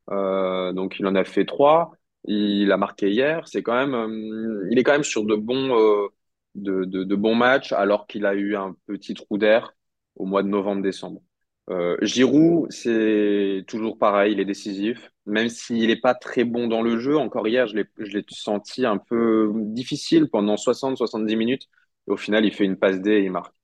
Donc, 0.08 0.98
il 0.98 1.06
en 1.06 1.14
a 1.14 1.24
fait 1.24 1.44
trois. 1.44 1.92
Il 2.24 2.70
a 2.72 2.76
marqué 2.76 3.10
hier. 3.10 3.46
C'est 3.48 3.62
quand 3.62 3.74
même, 3.74 3.94
euh, 3.94 4.68
il 4.70 4.78
est 4.78 4.82
quand 4.82 4.92
même 4.92 5.04
sur 5.04 5.24
de 5.24 5.34
bons, 5.36 5.78
euh, 5.78 6.08
de, 6.54 6.84
de, 6.84 7.14
bons 7.16 7.34
matchs, 7.34 7.72
alors 7.72 8.06
qu'il 8.06 8.26
a 8.26 8.34
eu 8.34 8.56
un 8.56 8.76
petit 8.86 9.14
trou 9.14 9.38
d'air 9.38 9.74
au 10.16 10.26
mois 10.26 10.42
de 10.42 10.48
novembre-décembre. 10.48 11.22
Euh, 11.70 11.96
Giroud, 12.02 12.70
c'est 12.72 13.64
toujours 13.68 13.96
pareil, 13.98 14.32
il 14.32 14.40
est 14.40 14.44
décisif, 14.44 15.12
même 15.26 15.48
s'il 15.48 15.86
n'est 15.88 16.00
pas 16.00 16.14
très 16.14 16.44
bon 16.44 16.66
dans 16.68 16.82
le 16.82 16.98
jeu. 16.98 17.16
Encore 17.16 17.46
hier, 17.48 17.66
je 17.68 17.76
l'ai, 17.76 18.24
senti 18.30 18.84
un 18.84 18.98
peu 18.98 19.52
difficile 19.54 20.28
pendant 20.28 20.56
60-70 20.56 21.36
minutes. 21.36 21.68
Au 22.06 22.16
final, 22.16 22.44
il 22.44 22.52
fait 22.52 22.64
une 22.64 22.76
passe 22.78 23.00
D 23.00 23.10
et 23.12 23.24
il 23.24 23.30
marque. 23.30 23.54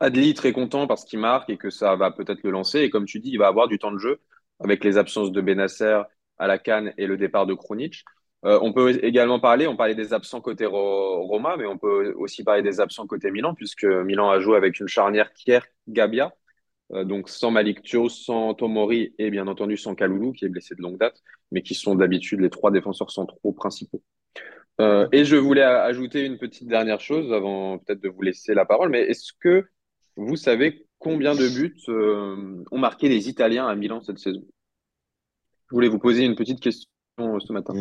Adli, 0.00 0.34
très 0.34 0.52
content 0.52 0.86
parce 0.86 1.04
qu'il 1.04 1.18
marque 1.18 1.48
et 1.50 1.56
que 1.56 1.70
ça 1.70 1.96
va 1.96 2.10
peut-être 2.10 2.42
le 2.42 2.50
lancer. 2.50 2.80
Et 2.80 2.90
comme 2.90 3.06
tu 3.06 3.18
dis, 3.20 3.30
il 3.30 3.38
va 3.38 3.48
avoir 3.48 3.68
du 3.68 3.78
temps 3.78 3.92
de 3.92 3.98
jeu 3.98 4.20
avec 4.60 4.84
les 4.84 4.98
absences 4.98 5.32
de 5.32 5.40
Benacer 5.40 6.02
à 6.38 6.46
la 6.46 6.58
canne 6.58 6.92
et 6.98 7.06
le 7.06 7.16
départ 7.16 7.46
de 7.46 7.54
Krunic. 7.54 8.04
Euh, 8.44 8.58
on 8.62 8.72
peut 8.72 9.02
également 9.04 9.40
parler, 9.40 9.66
on 9.66 9.76
parlait 9.76 9.94
des 9.94 10.12
absents 10.12 10.40
côté 10.40 10.66
Ro- 10.66 11.22
Roma, 11.26 11.56
mais 11.56 11.66
on 11.66 11.78
peut 11.78 12.12
aussi 12.16 12.44
parler 12.44 12.62
des 12.62 12.80
absents 12.80 13.06
côté 13.06 13.30
Milan, 13.30 13.54
puisque 13.54 13.84
Milan 13.84 14.30
a 14.30 14.40
joué 14.40 14.56
avec 14.56 14.78
une 14.78 14.88
charnière 14.88 15.32
Kier-Gabia, 15.32 16.34
euh, 16.92 17.04
donc 17.04 17.28
sans 17.28 17.50
Malik 17.50 17.82
Thio, 17.82 18.08
sans 18.08 18.54
Tomori 18.54 19.14
et 19.18 19.30
bien 19.30 19.48
entendu 19.48 19.76
sans 19.76 19.94
Kaloulou, 19.94 20.32
qui 20.32 20.44
est 20.44 20.48
blessé 20.48 20.74
de 20.74 20.82
longue 20.82 20.98
date, 20.98 21.20
mais 21.50 21.62
qui 21.62 21.74
sont 21.74 21.94
d'habitude 21.94 22.40
les 22.40 22.50
trois 22.50 22.70
défenseurs 22.70 23.10
centraux 23.10 23.52
principaux. 23.52 24.02
Euh, 24.80 25.08
et 25.10 25.24
je 25.24 25.36
voulais 25.36 25.62
ajouter 25.62 26.24
une 26.26 26.38
petite 26.38 26.68
dernière 26.68 27.00
chose 27.00 27.32
avant 27.32 27.78
peut-être 27.78 28.02
de 28.02 28.10
vous 28.10 28.22
laisser 28.22 28.52
la 28.54 28.66
parole, 28.66 28.90
mais 28.90 29.00
est-ce 29.00 29.32
que 29.40 29.64
vous 30.16 30.36
savez 30.36 30.86
combien 30.98 31.34
de 31.34 31.48
buts 31.48 31.76
euh, 31.88 32.62
ont 32.70 32.78
marqué 32.78 33.08
les 33.08 33.28
Italiens 33.28 33.66
à 33.66 33.74
Milan 33.74 34.02
cette 34.02 34.18
saison? 34.18 34.44
Je 35.68 35.74
voulais 35.74 35.88
vous 35.88 35.98
poser 35.98 36.24
une 36.24 36.34
petite 36.36 36.60
question 36.60 36.88
euh, 37.20 37.38
ce 37.40 37.52
matin. 37.52 37.74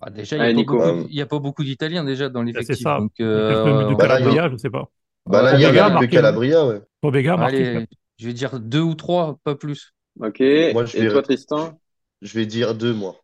Ah, 0.00 0.10
déjà, 0.10 0.36
il 0.36 0.40
n'y 0.40 0.44
Allez, 0.44 0.52
a, 0.52 0.54
pas 0.54 0.60
Nico. 0.60 0.72
beaucoup, 0.76 0.88
Euh, 1.18 1.22
a 1.22 1.26
pas 1.26 1.38
beaucoup 1.38 1.64
d'Italiens 1.64 2.04
déjà 2.04 2.28
dans 2.28 2.42
ben, 2.42 2.52
c'est 2.52 2.58
l'effectif. 2.58 2.82
ça. 2.84 2.98
Donc, 2.98 3.12
euh, 3.20 3.88
de 3.90 3.94
Bah 3.94 4.06
là, 4.06 4.18
Calabria, 4.18 4.50
je 4.50 4.56
sais 4.56 4.70
pas. 4.70 4.90
Bah 5.26 5.42
là, 5.42 5.54
il 5.54 5.60
y 5.60 5.64
a 5.64 5.88
marqué. 5.88 6.08
Calabria, 6.08 6.66
ouais. 6.66 6.80
Pobega 7.00 7.34
allez, 7.34 7.86
je 8.18 8.26
vais 8.26 8.32
dire 8.32 8.60
deux 8.60 8.80
ou 8.80 8.94
trois, 8.94 9.38
pas 9.44 9.54
plus. 9.54 9.92
Ok. 10.20 10.40
Moi, 10.40 10.84
je 10.84 10.98
Et 10.98 11.08
toi, 11.08 11.22
Tristan? 11.22 11.78
je 12.22 12.38
vais 12.38 12.46
dire 12.46 12.74
deux, 12.74 12.92
moi. 12.92 13.16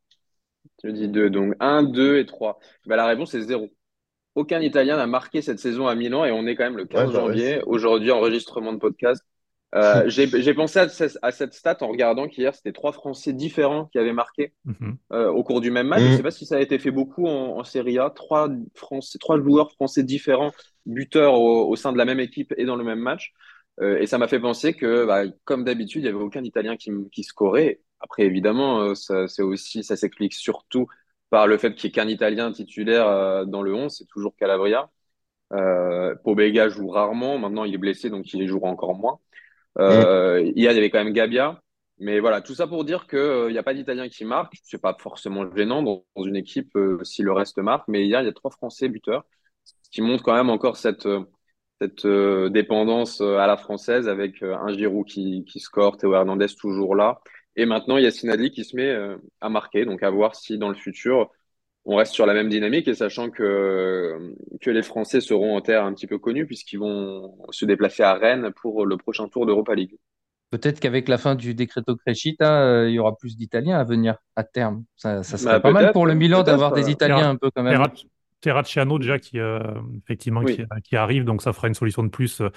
Tu 0.78 0.86
me 0.88 0.92
dis 0.92 1.08
deux. 1.08 1.28
Donc, 1.30 1.54
un, 1.60 1.82
deux 1.82 2.18
et 2.18 2.26
trois. 2.26 2.58
Bah, 2.86 2.96
la 2.96 3.06
réponse 3.06 3.34
est 3.34 3.42
zéro. 3.42 3.68
Aucun 4.34 4.60
Italien 4.60 4.96
n'a 4.96 5.06
marqué 5.06 5.42
cette 5.42 5.58
saison 5.58 5.86
à 5.88 5.94
Milan 5.94 6.24
et 6.24 6.30
on 6.30 6.46
est 6.46 6.54
quand 6.54 6.64
même 6.64 6.76
le 6.76 6.84
Ouais, 6.84 6.88
15 6.88 7.12
bah 7.12 7.24
ouais. 7.24 7.34
janvier. 7.34 7.62
Aujourd'hui, 7.66 8.10
enregistrement 8.10 8.72
de 8.72 8.78
podcast. 8.78 9.22
Euh, 9.74 10.04
j'ai, 10.08 10.54
pensé 10.54 10.80
à, 10.80 10.88
ce- 10.88 11.18
à 11.22 11.30
cette 11.32 11.54
stat 11.54 11.78
en 11.82 11.88
regardant 11.88 12.28
qu'hier, 12.28 12.54
c'était 12.54 12.72
trois 12.72 12.92
Français 12.92 13.32
différents 13.32 13.86
qui 13.86 13.98
avaient 13.98 14.12
marqué 14.12 14.52
Mhm. 14.64 14.98
euh, 15.12 15.30
au 15.30 15.44
cours 15.44 15.60
du 15.60 15.70
même 15.70 15.88
match. 15.88 16.04
Je 16.04 16.08
ne 16.08 16.12
sais 16.12 16.22
Mhm. 16.22 16.24
pas 16.24 16.30
si 16.32 16.46
ça 16.46 16.56
a 16.56 16.60
été 16.60 16.78
fait 16.78 16.90
beaucoup 16.92 17.26
en, 17.26 17.58
en 17.58 17.64
Serie 17.64 17.98
A. 17.98 18.10
Trois, 18.10 18.48
Français, 18.74 19.18
trois 19.18 19.38
joueurs 19.40 19.72
français 19.72 20.02
différents, 20.04 20.52
buteurs 20.86 21.34
au, 21.34 21.68
au 21.70 21.76
sein 21.76 21.92
de 21.92 21.98
la 21.98 22.04
même 22.06 22.20
équipe 22.20 22.54
et 22.58 22.64
dans 22.64 22.76
le 22.76 22.84
même 22.84 23.00
match. 23.00 23.32
Euh, 23.80 23.98
et 24.00 24.06
ça 24.06 24.18
m'a 24.18 24.28
fait 24.28 24.40
penser 24.40 24.74
que, 24.74 25.06
bah, 25.06 25.22
comme 25.44 25.64
d'habitude, 25.64 26.02
il 26.02 26.04
n'y 26.04 26.08
avait 26.10 26.18
aucun 26.24 26.44
Italien 26.44 26.76
qui, 26.76 26.90
qui 27.12 27.24
scorait. 27.24 27.80
Après, 28.00 28.24
évidemment, 28.24 28.94
ça, 28.94 29.28
c'est 29.28 29.42
aussi, 29.42 29.84
ça 29.84 29.96
s'explique 29.96 30.34
surtout 30.34 30.86
par 31.30 31.46
le 31.46 31.58
fait 31.58 31.74
qu'il 31.74 31.88
n'y 31.88 31.92
ait 31.92 31.94
qu'un 31.94 32.08
Italien 32.08 32.52
titulaire 32.52 33.06
euh, 33.08 33.44
dans 33.44 33.62
le 33.62 33.74
11, 33.74 33.96
c'est 33.98 34.06
toujours 34.06 34.34
Calabria. 34.36 34.90
Euh, 35.52 36.14
Pobega 36.24 36.68
joue 36.68 36.88
rarement, 36.88 37.38
maintenant 37.38 37.64
il 37.64 37.74
est 37.74 37.78
blessé, 37.78 38.08
donc 38.10 38.32
il 38.32 38.46
jouera 38.46 38.68
encore 38.70 38.94
moins. 38.94 39.18
Mm. 39.76 39.82
Euh, 39.82 40.40
hier, 40.42 40.72
il 40.72 40.74
y 40.74 40.78
avait 40.78 40.90
quand 40.90 41.02
même 41.02 41.12
Gabia. 41.12 41.60
Mais 42.00 42.18
voilà, 42.18 42.40
tout 42.40 42.54
ça 42.54 42.66
pour 42.66 42.84
dire 42.84 43.06
qu'il 43.06 43.48
n'y 43.50 43.58
a 43.58 43.62
pas 43.62 43.74
d'Italien 43.74 44.08
qui 44.08 44.24
marque. 44.24 44.54
C'est 44.64 44.80
pas 44.80 44.96
forcément 44.98 45.54
gênant 45.54 45.82
dans, 45.82 46.04
une 46.16 46.36
équipe 46.36 46.74
euh, 46.76 47.04
si 47.04 47.22
le 47.22 47.32
reste 47.32 47.58
marque. 47.58 47.86
Mais 47.88 48.06
hier, 48.06 48.22
il 48.22 48.24
y 48.24 48.28
a 48.28 48.32
trois 48.32 48.50
Français 48.50 48.88
buteurs, 48.88 49.24
ce 49.64 49.90
qui 49.90 50.00
montre 50.00 50.22
quand 50.24 50.34
même 50.34 50.48
encore 50.48 50.78
cette, 50.78 51.04
euh, 51.04 51.24
euh, 52.04 52.48
dépendance 52.48 53.20
euh, 53.20 53.36
à 53.36 53.46
la 53.46 53.56
française 53.58 54.08
avec 54.08 54.42
euh, 54.42 54.56
un 54.56 54.72
Giroud 54.72 55.06
qui, 55.06 55.44
score, 55.56 55.98
Théo 55.98 56.14
Hernandez 56.14 56.46
toujours 56.58 56.94
là. 56.94 57.20
Et 57.56 57.66
maintenant, 57.66 57.98
Yacine 57.98 58.30
Adli 58.30 58.50
qui 58.50 58.64
se 58.64 58.76
met 58.76 58.88
euh, 58.88 59.16
à 59.42 59.50
marquer. 59.50 59.84
Donc, 59.84 60.02
à 60.02 60.10
voir 60.10 60.34
si 60.34 60.56
dans 60.56 60.68
le 60.70 60.74
futur, 60.74 61.30
on 61.84 61.96
reste 61.96 62.12
sur 62.12 62.26
la 62.26 62.34
même 62.34 62.48
dynamique 62.48 62.88
et 62.88 62.94
sachant 62.94 63.30
que, 63.30 64.34
que 64.60 64.70
les 64.70 64.82
Français 64.82 65.20
seront 65.20 65.56
en 65.56 65.60
terre 65.60 65.84
un 65.84 65.92
petit 65.94 66.06
peu 66.06 66.18
connus 66.18 66.46
puisqu'ils 66.46 66.78
vont 66.78 67.34
se 67.50 67.64
déplacer 67.64 68.02
à 68.02 68.14
Rennes 68.14 68.50
pour 68.60 68.86
le 68.86 68.96
prochain 68.96 69.28
tour 69.28 69.46
d'Europa 69.46 69.74
League. 69.74 69.96
Peut-être 70.50 70.80
qu'avec 70.80 71.08
la 71.08 71.16
fin 71.16 71.36
du 71.36 71.54
Decreto 71.54 71.94
Crescita, 71.96 72.62
euh, 72.62 72.88
il 72.88 72.94
y 72.94 72.98
aura 72.98 73.16
plus 73.16 73.36
d'Italiens 73.36 73.78
à 73.78 73.84
venir 73.84 74.16
à 74.34 74.42
terme. 74.42 74.84
Ça, 74.96 75.22
ça 75.22 75.38
serait 75.38 75.54
Bah, 75.54 75.60
pas 75.60 75.70
mal 75.70 75.92
pour 75.92 76.06
le 76.06 76.14
Milan 76.14 76.42
d'avoir 76.42 76.72
euh, 76.72 76.76
des 76.76 76.90
Italiens 76.90 77.30
un 77.30 77.36
peu 77.36 77.50
quand 77.54 77.62
même. 77.62 77.72
Terra- 77.74 77.92
Terracciano 78.40 78.98
déjà 78.98 79.18
qui 79.18 79.38
euh, 79.38 79.60
effectivement 80.02 80.40
Oui. 80.40 80.56
qui, 80.56 80.62
qui 80.82 80.96
arrive 80.96 81.24
donc 81.24 81.42
ça 81.42 81.52
fera 81.52 81.68
une 81.68 81.74
solution 81.74 82.02
de 82.02 82.08
plus 82.08 82.40
euh, 82.40 82.48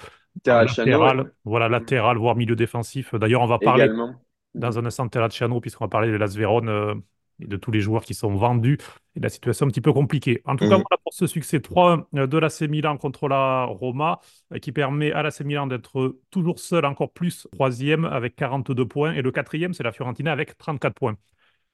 Terracciano, 0.42 0.90
latéral 0.90 1.32
voilà 1.44 1.68
latéral 1.68 2.16
voire 2.16 2.36
milieu 2.36 2.56
défensif 2.56 3.14
d'ailleurs 3.14 3.42
on 3.42 3.46
va 3.46 3.58
parler 3.58 3.84
également. 3.84 4.14
dans 4.54 4.78
un 4.78 4.86
instant 4.86 5.04
de 5.04 5.10
Terracciano 5.10 5.60
puisqu'on 5.60 5.84
va 5.84 5.88
parler 5.90 6.10
de 6.10 6.16
Las 6.16 6.34
Vérone 6.36 6.68
euh, 6.70 6.94
et 7.40 7.46
de 7.46 7.56
tous 7.56 7.70
les 7.70 7.80
joueurs 7.80 8.04
qui 8.04 8.14
sont 8.14 8.34
vendus 8.34 8.78
et 9.16 9.20
la 9.20 9.28
situation 9.28 9.66
un 9.66 9.70
petit 9.70 9.80
peu 9.80 9.92
compliquée 9.92 10.42
en 10.44 10.56
tout 10.56 10.64
cas 10.64 10.76
voilà 10.76 10.98
pour 11.02 11.12
ce 11.12 11.26
succès 11.26 11.60
3 11.60 12.08
de 12.12 12.38
l'AC 12.38 12.62
Milan 12.62 12.96
contre 12.96 13.28
la 13.28 13.64
Roma 13.64 14.20
euh, 14.52 14.58
qui 14.58 14.72
permet 14.72 15.12
à 15.12 15.22
l'AC 15.22 15.40
Milan 15.40 15.66
d'être 15.66 16.18
toujours 16.30 16.58
seul 16.58 16.84
encore 16.84 17.12
plus 17.12 17.46
troisième 17.52 18.04
avec 18.04 18.36
42 18.36 18.86
points 18.86 19.12
et 19.14 19.22
le 19.22 19.30
quatrième 19.30 19.74
c'est 19.74 19.82
la 19.82 19.92
Fiorentina 19.92 20.32
avec 20.32 20.56
34 20.56 20.94
points 20.94 21.16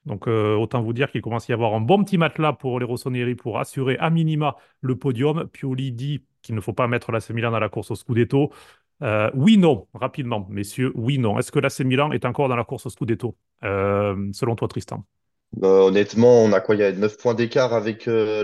donc, 0.05 0.27
euh, 0.27 0.55
autant 0.55 0.81
vous 0.81 0.93
dire 0.93 1.11
qu'il 1.11 1.21
commence 1.21 1.49
à 1.49 1.53
y 1.53 1.53
avoir 1.53 1.73
un 1.73 1.81
bon 1.81 2.03
petit 2.03 2.17
matelas 2.17 2.53
pour 2.53 2.79
les 2.79 2.85
Rossoneri 2.85 3.35
pour 3.35 3.59
assurer 3.59 3.97
à 3.99 4.09
minima 4.09 4.55
le 4.81 4.95
podium. 4.95 5.47
Pioli 5.47 5.91
dit 5.91 6.23
qu'il 6.41 6.55
ne 6.55 6.61
faut 6.61 6.73
pas 6.73 6.87
mettre 6.87 7.11
l'AC 7.11 7.29
Milan 7.29 7.51
dans 7.51 7.59
la 7.59 7.69
course 7.69 7.91
au 7.91 7.95
Scudetto. 7.95 8.51
Euh, 9.03 9.29
oui, 9.33 9.57
non, 9.57 9.87
rapidement, 9.93 10.47
messieurs, 10.49 10.91
oui, 10.95 11.17
non. 11.17 11.37
Est-ce 11.37 11.51
que 11.51 11.59
l'AC 11.59 11.81
Milan 11.81 12.11
est 12.11 12.25
encore 12.25 12.49
dans 12.49 12.55
la 12.55 12.63
course 12.63 12.87
au 12.87 12.89
Scudetto, 12.89 13.35
euh, 13.63 14.29
selon 14.33 14.55
toi, 14.55 14.67
Tristan? 14.67 15.05
Euh, 15.63 15.81
honnêtement, 15.87 16.43
on 16.43 16.53
a 16.53 16.61
quoi? 16.61 16.75
Il 16.75 16.79
y 16.81 16.83
a 16.83 16.91
9 16.93 17.17
points 17.17 17.33
d'écart 17.33 17.73
avec 17.73 18.07
euh, 18.07 18.43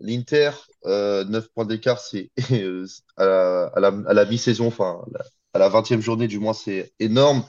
l'Inter. 0.00 0.50
Euh, 0.86 1.24
9 1.24 1.48
points 1.54 1.64
d'écart, 1.64 1.98
c'est 2.00 2.30
euh, 2.52 2.86
à 3.16 3.24
la, 3.24 3.70
à 3.76 3.80
la, 3.80 3.90
la 4.14 4.24
mi-saison, 4.26 4.66
enfin 4.68 5.02
à 5.14 5.18
la, 5.18 5.24
à 5.54 5.58
la 5.58 5.68
20e 5.70 6.00
journée 6.02 6.28
du 6.28 6.38
moins, 6.38 6.52
c'est 6.52 6.92
énorme. 6.98 7.44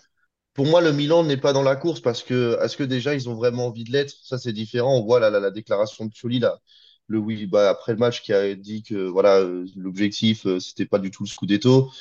Pour 0.53 0.67
moi, 0.67 0.81
le 0.81 0.93
Milan 0.93 1.23
n'est 1.23 1.37
pas 1.37 1.53
dans 1.53 1.63
la 1.63 1.75
course 1.77 2.01
parce 2.01 2.23
que 2.23 2.57
est-ce 2.63 2.77
que 2.77 2.83
déjà 2.83 3.15
ils 3.15 3.29
ont 3.29 3.35
vraiment 3.35 3.67
envie 3.67 3.85
de 3.85 3.91
l'être? 3.91 4.13
Ça, 4.23 4.37
c'est 4.39 4.53
différent. 4.53 4.97
On 4.97 5.03
voit 5.05 5.19
la, 5.19 5.29
la, 5.31 5.39
la 5.41 5.51
déclaration 5.51 6.05
de 6.05 6.11
Pioli 6.11 6.39
là, 6.39 6.59
le 7.07 7.19
oui, 7.19 7.47
bah, 7.47 7.69
après 7.71 7.93
le 7.93 7.99
match 7.99 8.21
qui 8.23 8.33
a 8.33 8.55
dit 8.55 8.83
que 8.83 9.07
voilà, 9.09 9.39
euh, 9.41 9.65
l'objectif 9.77 10.45
euh, 10.47 10.59
c'était 10.59 10.85
pas 10.87 10.99
du 10.99 11.11
tout 11.11 11.23
le 11.23 11.29
Scudetto. 11.29 11.91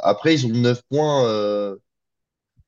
Après, 0.00 0.34
ils 0.34 0.46
ont 0.46 0.50
9 0.50 0.82
points. 0.88 1.76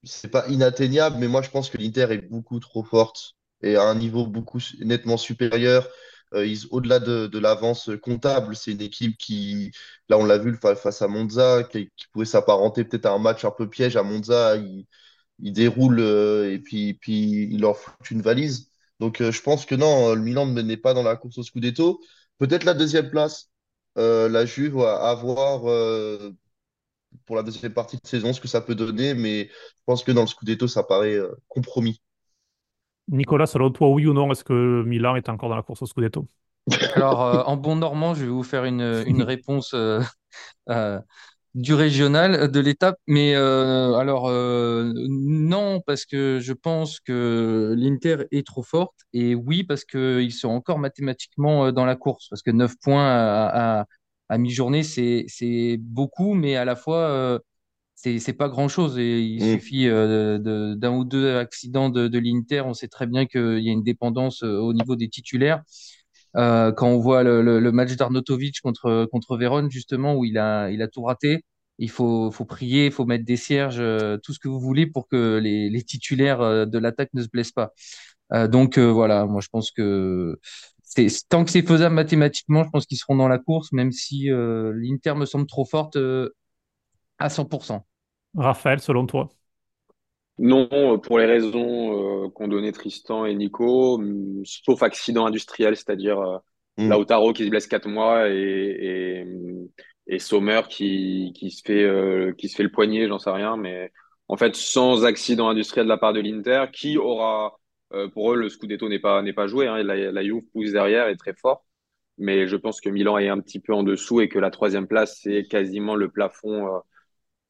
Euh, 0.05 0.07
c'est 0.09 0.29
pas 0.31 0.47
inatteignable, 0.49 1.17
mais 1.19 1.29
moi 1.29 1.43
je 1.43 1.51
pense 1.51 1.71
que 1.71 1.79
l'Inter 1.79 2.07
est 2.11 2.29
beaucoup 2.31 2.61
trop 2.61 2.83
forte 2.85 3.35
et 3.63 3.77
à 3.77 3.83
un 3.85 3.95
niveau 3.95 4.27
beaucoup 4.27 4.59
nettement 4.81 5.17
supérieur. 5.17 5.89
Euh, 6.35 6.47
ils, 6.47 6.67
au-delà 6.71 6.99
de, 7.01 7.27
de 7.27 7.39
l'avance 7.39 7.91
comptable, 8.03 8.55
c'est 8.55 8.73
une 8.73 8.83
équipe 8.83 9.17
qui, 9.19 9.73
là 10.09 10.19
on 10.19 10.25
l'a 10.25 10.39
vu 10.39 10.55
fa- 10.57 10.77
face 10.77 11.01
à 11.03 11.09
Monza, 11.09 11.65
qui, 11.65 11.91
qui 11.97 12.07
pouvait 12.13 12.27
s'apparenter 12.27 12.85
peut-être 12.85 13.07
à 13.07 13.13
un 13.13 13.19
match 13.19 13.45
un 13.45 13.51
peu 13.51 13.69
piège 13.69 13.97
à 13.97 14.03
Monza. 14.03 14.57
Ils, 14.57 14.87
ils 15.41 15.53
déroulent 15.53 16.01
euh, 16.01 16.53
et 16.53 16.59
puis, 16.59 16.95
puis 16.95 17.45
ils 17.53 17.61
leur 17.61 17.77
foutent 17.79 18.11
une 18.11 18.23
valise. 18.23 18.71
Donc 19.01 19.21
euh, 19.21 19.33
je 19.33 19.43
pense 19.43 19.67
que 19.67 19.75
non, 19.75 20.15
le 20.15 20.21
Milan 20.23 20.47
ne 20.47 20.63
n'est 20.63 20.77
pas 20.77 20.95
dans 20.95 21.03
la 21.03 21.17
course 21.17 21.39
au 21.39 21.43
Scudetto. 21.43 22.01
Peut-être 22.39 22.65
la 22.65 22.75
deuxième 22.75 23.11
place. 23.11 23.51
Euh, 23.99 24.29
la 24.29 24.47
Juve 24.47 24.77
va 24.77 24.97
avoir 25.09 25.69
euh, 25.71 26.33
pour 27.27 27.37
la 27.37 27.43
deuxième 27.43 27.73
partie 27.75 27.97
de 27.97 28.07
saison 28.07 28.33
ce 28.33 28.41
que 28.41 28.49
ça 28.49 28.61
peut 28.61 28.75
donner, 28.75 29.15
mais 29.15 29.47
je 29.49 29.83
pense 29.87 30.05
que 30.05 30.13
dans 30.13 30.23
le 30.23 30.27
Scudetto, 30.27 30.69
ça 30.69 30.83
paraît 30.83 31.15
euh, 31.17 31.35
compromis. 31.49 32.01
Nicolas, 33.09 33.47
selon 33.47 33.71
toi, 33.71 33.89
oui 33.91 34.07
ou 34.07 34.13
non, 34.13 34.31
est-ce 34.33 34.45
que 34.45 34.83
Milan 34.85 35.17
est 35.17 35.29
encore 35.29 35.49
dans 35.49 35.57
la 35.57 35.63
course 35.63 35.83
au 35.83 35.87
Scudetto? 35.87 36.29
Alors, 36.95 37.23
euh, 37.23 37.43
en 37.45 37.57
bon 37.57 37.77
normand, 37.77 38.15
je 38.15 38.25
vais 38.25 38.31
vous 38.31 38.43
faire 38.43 38.65
une, 38.65 39.05
une 39.07 39.23
réponse 39.23 39.73
euh, 39.75 40.01
euh, 40.71 41.01
du 41.55 41.75
régional, 41.75 42.51
de 42.51 42.61
l'étape. 42.61 42.97
Mais 43.07 43.35
euh, 43.37 43.95
alors, 43.97 44.29
euh, 44.29 44.93
non, 45.09 45.81
parce 45.87 46.07
que 46.07 46.41
je 46.41 46.53
pense 46.53 47.01
que 47.01 47.75
l'Inter 47.79 48.27
est 48.33 48.47
trop 48.47 48.63
forte. 48.63 48.97
Et 49.15 49.35
oui, 49.35 49.65
parce 49.65 49.85
qu'ils 49.85 50.33
sont 50.33 50.51
encore 50.51 50.79
mathématiquement 50.79 51.73
dans 51.73 51.87
la 51.87 51.97
course. 51.97 52.29
Parce 52.31 52.43
que 52.43 52.51
9 52.53 52.75
points 52.83 53.07
à, 53.09 53.81
à, 53.83 53.87
à 54.29 54.39
mi-journée, 54.39 54.83
c'est, 54.83 55.25
c'est 55.29 55.77
beaucoup, 55.81 56.35
mais 56.35 56.57
à 56.57 56.65
la 56.65 56.77
fois, 56.77 56.99
euh, 57.11 57.39
c'est, 57.95 58.19
c'est 58.21 58.33
pas 58.35 58.49
grand-chose. 58.49 58.99
Et 58.99 59.21
il 59.23 59.43
Mm. 59.43 59.45
suffit 59.45 59.89
euh, 59.89 60.39
de, 60.39 60.75
d'un 60.75 60.93
ou 60.93 61.05
deux 61.05 61.37
accidents 61.37 61.91
de, 61.91 62.09
de 62.09 62.19
l'Inter. 62.19 62.63
On 62.67 62.75
sait 62.75 62.89
très 62.89 63.07
bien 63.07 63.27
qu'il 63.27 63.61
y 63.61 63.71
a 63.71 63.73
une 63.73 63.83
dépendance 63.85 64.43
euh, 64.45 64.59
au 64.59 64.73
niveau 64.75 64.97
des 64.97 65.09
titulaires. 65.09 65.63
Euh, 66.37 66.73
quand 66.73 66.89
on 66.89 66.99
voit 66.99 67.23
le, 67.23 67.43
le, 67.43 67.59
le 67.61 67.73
match 67.73 67.97
d'Arnautovic 67.97 68.61
contre, 68.61 69.07
contre 69.11 69.37
Vérone, 69.37 69.71
justement, 69.71 70.15
où 70.17 70.25
il 70.25 70.39
a, 70.39 70.71
il 70.71 70.83
a 70.83 70.89
tout 70.89 71.03
raté, 71.03 71.45
il 71.79 71.91
faut, 71.91 72.31
faut 72.31 72.45
prier, 72.45 72.87
il 72.87 72.93
faut 72.93 73.07
mettre 73.07 73.25
des 73.25 73.37
cierges, 73.37 73.79
euh, 73.81 74.19
tout 74.19 74.33
ce 74.35 74.39
que 74.39 74.49
vous 74.49 74.61
voulez 74.61 74.87
pour 74.87 75.09
que 75.09 75.39
les, 75.39 75.71
les 75.71 75.83
titulaires 75.83 76.67
de 76.67 76.79
l'attaque 76.79 77.11
ne 77.15 77.23
se 77.23 77.29
blessent 77.29 77.53
pas. 77.53 77.73
Euh, 78.33 78.49
donc 78.49 78.79
euh, 78.79 78.91
voilà, 78.93 79.27
moi 79.27 79.41
je 79.41 79.49
pense 79.49 79.71
que 79.71 80.39
tant 81.29 81.45
que 81.45 81.51
c'est 81.51 81.63
faisable 81.67 81.95
mathématiquement, 81.95 82.65
je 82.65 82.71
pense 82.71 82.87
qu'ils 82.87 82.99
seront 82.99 83.17
dans 83.17 83.29
la 83.29 83.39
course, 83.39 83.73
même 83.73 83.93
si 83.93 84.31
euh, 84.31 84.73
l'Inter 84.77 85.15
me 85.15 85.27
semble 85.27 85.47
trop 85.47 85.65
forte 85.65 85.97
euh, 85.97 86.31
à 87.19 87.31
100%. 87.31 87.87
Raphaël, 88.37 88.81
selon 88.81 89.07
toi? 89.07 89.31
Non, 90.39 90.69
euh, 90.73 90.99
pour 90.99 91.19
les 91.19 91.27
raisons 91.27 92.27
euh, 92.27 92.29
qu'ont 92.31 92.47
donné 92.49 92.71
Tristan 92.73 93.25
et 93.27 93.35
Nico, 93.35 93.97
hum, 93.97 94.43
sauf 94.45 94.83
accident 94.85 95.27
industriel, 95.27 95.77
c'est-à-dire 95.77 96.21
euh, 96.21 96.39
Mm. 96.79 96.91
Lautaro 96.91 97.33
qui 97.33 97.45
se 97.45 97.51
blesse 97.51 97.67
quatre 97.67 97.89
mois 97.89 98.29
et, 98.31 98.35
et, 98.35 99.23
hum, 99.25 99.69
et 100.07 100.19
Sommer 100.21 100.63
qui, 100.69 101.33
qui 101.35 101.51
se 101.51 101.63
fait, 101.65 101.83
euh, 101.83 102.33
qui 102.39 102.49
se 102.49 102.57
fait 102.57 102.63
le 102.63 102.71
poignet, 102.71 103.09
j'en 103.09 103.19
sais 103.19 103.31
rien, 103.31 103.57
mais 103.57 103.91
en 104.29 104.37
fait, 104.37 104.55
sans 104.55 105.05
accident 105.05 105.49
industriel 105.49 105.87
de 105.87 105.91
la 105.91 105.99
part 105.99 106.13
de 106.13 106.21
l'Inter, 106.21 106.67
qui 106.73 106.97
aura, 106.99 107.59
euh, 107.95 108.09
pour 108.09 108.33
eux, 108.33 108.37
le 108.37 108.49
Scudetto 108.49 108.89
n'est 108.89 108.99
pas, 108.99 109.23
n'est 109.23 109.33
pas 109.33 109.47
joué, 109.47 109.67
hein, 109.67 109.83
la, 109.83 110.13
la 110.13 110.23
Juve 110.23 110.43
pousse 110.53 110.73
derrière, 110.73 111.09
est 111.09 111.17
très 111.17 111.35
fort, 111.35 111.65
mais 112.19 112.47
je 112.49 112.57
pense 112.57 112.81
que 112.81 112.91
Milan 112.91 113.19
est 113.19 113.29
un 113.29 113.41
petit 113.41 113.61
peu 113.61 113.73
en 113.75 113.83
dessous 113.83 114.21
et 114.21 114.29
que 114.29 114.39
la 114.39 114.51
troisième 114.51 114.87
place, 114.87 115.21
c'est 115.23 115.45
quasiment 115.45 115.95
le 115.95 116.09
plafond 116.11 116.67
euh, 116.67 116.79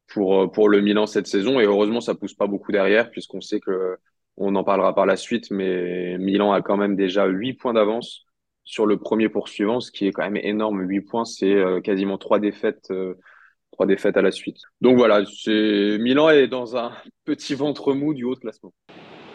pour, 0.09 0.43
euh, 0.43 0.47
pour 0.49 0.69
le 0.69 0.81
Milan 0.81 1.07
cette 1.07 1.27
saison. 1.27 1.61
Et 1.61 1.65
heureusement, 1.65 2.01
ça 2.01 2.15
pousse 2.15 2.35
pas 2.35 2.47
beaucoup 2.47 2.73
derrière, 2.73 3.11
puisqu'on 3.11 3.41
sait 3.41 3.61
que 3.61 3.97
on 4.37 4.55
en 4.55 4.63
parlera 4.63 4.95
par 4.95 5.07
la 5.07 5.17
suite, 5.17 5.51
mais 5.51 6.17
Milan 6.19 6.53
a 6.53 6.63
quand 6.63 6.77
même 6.77 6.95
déjà 6.95 7.27
8 7.27 7.55
points 7.55 7.75
d'avance 7.75 8.25
sur 8.63 8.87
le 8.87 8.97
premier 8.97 9.29
poursuivant, 9.29 9.81
ce 9.81 9.91
qui 9.91 10.07
est 10.07 10.13
quand 10.13 10.23
même 10.23 10.37
énorme. 10.37 10.81
8 10.89 11.01
points, 11.01 11.25
c'est 11.25 11.61
quasiment 11.83 12.19
trois 12.19 12.39
défaites, 12.39 12.93
trois 13.73 13.87
défaites 13.87 14.17
à 14.17 14.23
la 14.23 14.31
suite. 14.31 14.59
Donc 14.81 14.97
voilà, 14.97 15.25
Milan 15.49 16.31
est 16.31 16.47
dans 16.47 16.77
un 16.77 16.93
petit 17.25 17.57
ventre 17.57 17.95
mou 17.95 18.15
du 18.15 18.23
haut 18.23 18.37
de 18.37 18.41
classement. 18.41 18.73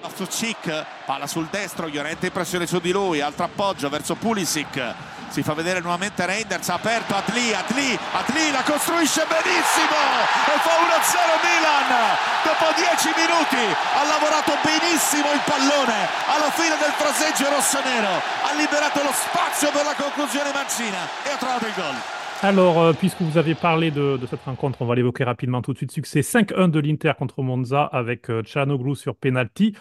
Loftus-Cheek, 0.03 0.85
palla 1.05 1.27
sul 1.27 1.47
destro, 1.47 1.87
Llorente 1.87 2.27
in 2.27 2.33
pressione 2.33 2.67
su 2.67 2.79
di 2.79 2.91
lui, 2.91 3.21
altro 3.21 3.45
appoggio 3.45 3.87
verso 3.87 4.15
Pulisic, 4.15 4.93
si 5.29 5.41
fa 5.41 5.53
vedere 5.53 5.79
nuovamente 5.79 6.25
Reinders, 6.25 6.67
aperto 6.67 7.15
Atli, 7.15 7.53
Atli, 7.53 7.97
Atli 8.11 8.51
la 8.51 8.63
costruisce 8.63 9.25
benissimo 9.25 9.95
e 10.45 10.59
fa 10.59 10.75
1-0 10.75 11.39
Milan, 11.41 12.17
dopo 12.43 12.65
10 12.75 13.13
minuti 13.15 13.63
ha 13.95 14.03
lavorato 14.03 14.51
benissimo 14.61 15.31
il 15.31 15.41
pallone, 15.45 16.07
alla 16.27 16.51
fine 16.51 16.75
del 16.77 16.91
fraseggio 16.91 17.49
rossonero, 17.49 18.11
ha 18.43 18.53
liberato 18.57 19.01
lo 19.01 19.13
spazio 19.13 19.71
per 19.71 19.85
la 19.85 19.95
conclusione 19.95 20.51
Mancina 20.51 21.07
e 21.23 21.31
ha 21.31 21.37
trovato 21.37 21.65
il 21.65 21.73
gol. 21.73 22.22
Alors, 22.43 22.81
euh, 22.81 22.91
puisque 22.91 23.21
vous 23.21 23.37
avez 23.37 23.55
parlé 23.55 23.89
de, 23.89 24.19
cette 24.29 24.41
rencontre, 24.41 24.81
on 24.81 24.85
va 24.85 24.95
l'évoquer 24.95 25.23
rapidement 25.23 25.61
tout 25.61 25.71
de 25.71 25.77
suite. 25.77 25.93
Succès 25.93 26.19
5-1 26.19 26.69
de 26.69 26.79
l'Inter 26.81 27.13
contre 27.17 27.41
Monza 27.41 27.85
avec 27.85 28.29
euh, 28.29 28.43
sur 28.95 29.15
penalty. 29.15 29.77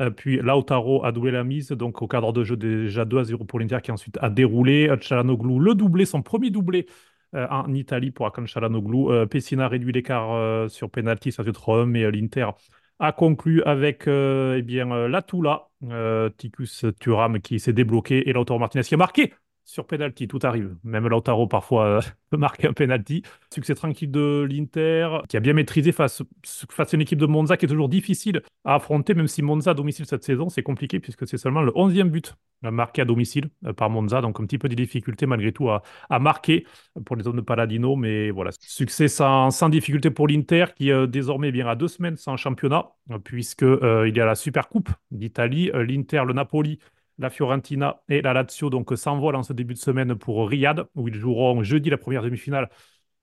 Euh, 0.00 0.08
puis 0.08 0.38
Lautaro 0.38 1.04
a 1.04 1.12
doublé 1.12 1.30
la 1.30 1.44
mise, 1.44 1.68
donc 1.72 2.00
au 2.00 2.08
cadre 2.08 2.32
de 2.32 2.42
jeu 2.42 2.56
déjà 2.56 3.04
2 3.04 3.18
à 3.18 3.24
0 3.24 3.44
pour 3.44 3.60
l'Inter 3.60 3.80
qui 3.82 3.92
ensuite 3.92 4.16
a 4.22 4.30
déroulé. 4.30 4.88
Euh, 4.88 4.96
Çalhanoğlu 4.96 5.62
le 5.62 5.74
doublé, 5.74 6.06
son 6.06 6.22
premier 6.22 6.48
doublé 6.48 6.86
euh, 7.34 7.46
en 7.50 7.70
Italie 7.74 8.12
pour 8.12 8.26
Hakan 8.26 8.46
Çalhanoğlu. 8.46 9.10
Euh, 9.10 9.26
Pessina 9.26 9.68
réduit 9.68 9.92
l'écart 9.92 10.32
euh, 10.32 10.68
sur 10.68 10.88
penalty, 10.90 11.32
ça 11.32 11.44
fait 11.44 11.50
3-1, 11.50 11.84
mais 11.84 12.04
euh, 12.04 12.10
l'Inter 12.10 12.48
a 12.98 13.12
conclu 13.12 13.62
avec 13.64 14.08
euh, 14.08 14.56
eh 14.58 14.62
bien, 14.62 14.90
euh, 14.90 15.20
euh, 15.90 16.30
Ticus 16.30 16.86
Thuram 16.98 17.40
qui 17.40 17.60
s'est 17.60 17.74
débloqué 17.74 18.28
et 18.28 18.32
Lautaro 18.32 18.58
Martinez 18.58 18.84
qui 18.84 18.94
a 18.94 18.96
marqué 18.96 19.34
sur 19.66 19.86
penalty. 19.86 20.28
Tout 20.28 20.38
arrive. 20.44 20.74
Même 20.84 21.06
Lautaro 21.08 21.46
parfois 21.46 21.84
euh, 21.84 22.00
peut 22.30 22.38
marquer 22.38 22.68
un 22.68 22.72
penalty. 22.72 23.22
Succès 23.52 23.74
tranquille 23.74 24.10
de 24.10 24.46
l'Inter 24.48 25.18
qui 25.28 25.36
a 25.36 25.40
bien 25.40 25.52
maîtrisé 25.52 25.92
face, 25.92 26.22
à 26.78 26.84
une 26.94 27.02
équipe 27.02 27.18
de 27.18 27.26
Monza 27.26 27.56
qui 27.56 27.66
est 27.66 27.68
toujours 27.68 27.88
difficile 27.88 28.42
à 28.64 28.76
affronter, 28.76 29.12
même 29.14 29.26
si 29.26 29.42
Monza 29.42 29.72
à 29.72 29.74
domicile 29.74 30.06
cette 30.06 30.24
saison, 30.24 30.48
c'est 30.48 30.62
compliqué 30.62 31.00
puisque 31.00 31.26
c'est 31.26 31.36
seulement 31.36 31.62
le 31.62 31.72
11e 31.72 32.08
but 32.08 32.34
euh, 32.64 32.70
marqué 32.70 33.02
à 33.02 33.04
domicile 33.04 33.50
euh, 33.66 33.72
par 33.72 33.90
Monza. 33.90 34.20
Donc 34.20 34.40
un 34.40 34.46
petit 34.46 34.58
peu 34.58 34.68
de 34.68 34.74
difficulté 34.74 35.26
malgré 35.26 35.52
tout 35.52 35.68
à, 35.68 35.82
à 36.08 36.18
marquer 36.20 36.64
pour 37.04 37.16
les 37.16 37.26
hommes 37.26 37.36
de 37.36 37.42
Paladino. 37.42 37.96
Mais 37.96 38.30
voilà, 38.30 38.52
succès 38.60 39.08
sans, 39.08 39.50
sans 39.50 39.68
difficulté 39.68 40.10
pour 40.10 40.28
l'Inter 40.28 40.66
qui 40.76 40.90
désormais 41.08 41.50
bien 41.50 41.66
à 41.66 41.74
deux 41.74 41.88
semaines 41.88 42.16
sans 42.16 42.36
championnat 42.36 42.92
puisque 43.24 43.62
y 43.62 44.20
a 44.20 44.24
la 44.24 44.34
Super 44.36 44.68
Coupe 44.68 44.90
d'Italie. 45.10 45.70
L'Inter, 45.74 46.22
le 46.26 46.32
Napoli, 46.32 46.78
la 47.18 47.30
Fiorentina 47.30 48.02
et 48.08 48.22
la 48.22 48.32
Lazio 48.32 48.70
donc 48.70 48.96
s'envolent 48.96 49.36
en 49.36 49.42
ce 49.42 49.52
début 49.52 49.74
de 49.74 49.78
semaine 49.78 50.14
pour 50.14 50.48
Riyad 50.48 50.86
où 50.94 51.08
ils 51.08 51.14
joueront 51.14 51.62
jeudi 51.62 51.90
la 51.90 51.98
première 51.98 52.22
demi-finale 52.22 52.68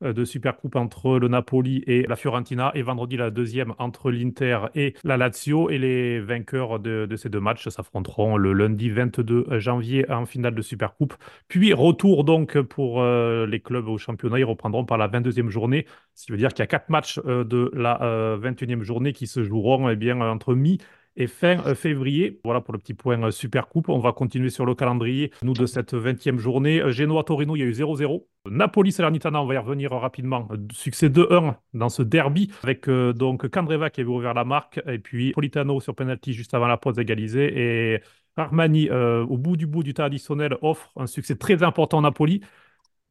euh, 0.04 0.14
de 0.14 0.26
Supercoupe 0.26 0.76
entre 0.76 1.18
le 1.18 1.28
Napoli 1.28 1.84
et 1.88 2.04
la 2.04 2.16
Fiorentina 2.16 2.72
et 2.74 2.82
vendredi 2.82 3.18
la 3.18 3.30
deuxième 3.30 3.74
entre 3.78 4.12
l'Inter 4.12 4.60
et 4.76 4.96
la 5.04 5.18
Lazio. 5.18 5.70
Et 5.70 5.78
les 5.78 6.20
vainqueurs 6.20 6.80
de, 6.80 7.08
ces 7.16 7.30
deux 7.30 7.40
matchs 7.40 7.70
s'affronteront 7.70 8.38
le 8.38 8.54
lundi 8.54 8.90
22 8.90 9.60
janvier 9.60 10.10
en 10.12 10.26
finale 10.26 10.56
de 10.56 10.62
Supercoupe. 10.62 11.14
Puis 11.48 11.74
retour 11.74 12.24
donc 12.24 12.60
pour 12.62 13.02
euh, 13.02 13.46
les 13.46 13.60
clubs 13.60 13.88
au 13.88 13.98
championnat. 13.98 14.40
Ils 14.40 14.46
reprendront 14.46 14.86
par 14.86 14.98
la 14.98 15.08
22e 15.08 15.50
journée. 15.50 15.86
Ce 16.16 16.26
qui 16.26 16.32
veut 16.32 16.38
dire 16.38 16.50
qu'il 16.50 16.60
y 16.60 16.64
a 16.64 16.68
quatre 16.68 16.90
matchs 16.90 17.20
euh, 17.26 17.44
de 17.44 17.72
la 17.74 18.02
euh, 18.02 18.38
21e 18.38 18.82
journée 18.82 19.14
qui 19.14 19.28
se 19.28 19.44
joueront 19.44 19.90
eh 19.90 19.96
bien 19.96 20.20
entre 20.22 20.56
mi 20.56 20.80
et 21.15 21.27
fin 21.27 21.60
euh, 21.65 21.75
février. 21.75 22.39
Voilà 22.43 22.62
pour 22.62 22.74
le 22.74 22.79
petit 22.79 22.93
point 22.93 23.22
euh, 23.24 23.32
Super 23.32 23.67
Coupe. 23.67 23.89
On 23.89 24.00
va 24.00 24.12
continuer 24.12 24.50
sur 24.50 24.65
le 24.65 24.75
calendrier, 24.75 25.32
nous, 25.41 25.53
de 25.53 25.65
cette 25.65 25.93
20e 25.93 26.38
journée. 26.38 26.82
Euh, 26.82 26.91
Genoa-Torino, 26.91 27.55
il 27.55 27.60
y 27.60 27.63
a 27.63 27.65
eu 27.65 27.72
0-0. 27.72 28.25
Napoli-Salernitana, 28.50 29.41
on 29.41 29.46
va 29.46 29.53
y 29.53 29.58
revenir 29.58 29.91
rapidement. 29.91 30.48
Succès 30.72 31.10
2-1 31.10 31.55
dans 31.74 31.89
ce 31.89 32.03
derby 32.03 32.51
avec 32.63 32.89
donc 32.89 33.48
Candreva 33.48 33.89
qui 33.89 34.01
avait 34.01 34.10
ouvert 34.10 34.34
la 34.34 34.43
marque 34.43 34.82
et 34.86 35.00
puis 35.00 35.32
Politano 35.32 35.79
sur 35.79 35.96
penalty 35.96 36.34
juste 36.34 36.53
avant 36.53 36.67
la 36.67 36.75
pause 36.75 37.00
égalisée 37.00 37.93
et 37.93 38.01
Armani, 38.36 38.89
au 38.89 39.38
bout 39.38 39.55
du 39.55 39.65
bout 39.65 39.84
du 39.84 39.93
temps 39.93 40.03
additionnel, 40.03 40.58
offre 40.62 40.91
un 40.98 41.08
succès 41.08 41.38
très 41.38 41.63
important 41.63 42.00
à 42.00 42.01
Napoli. 42.01 42.41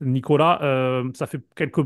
Nicolas, 0.02 0.58
ça 1.14 1.26
fait 1.26 1.40
quelques 1.56 1.80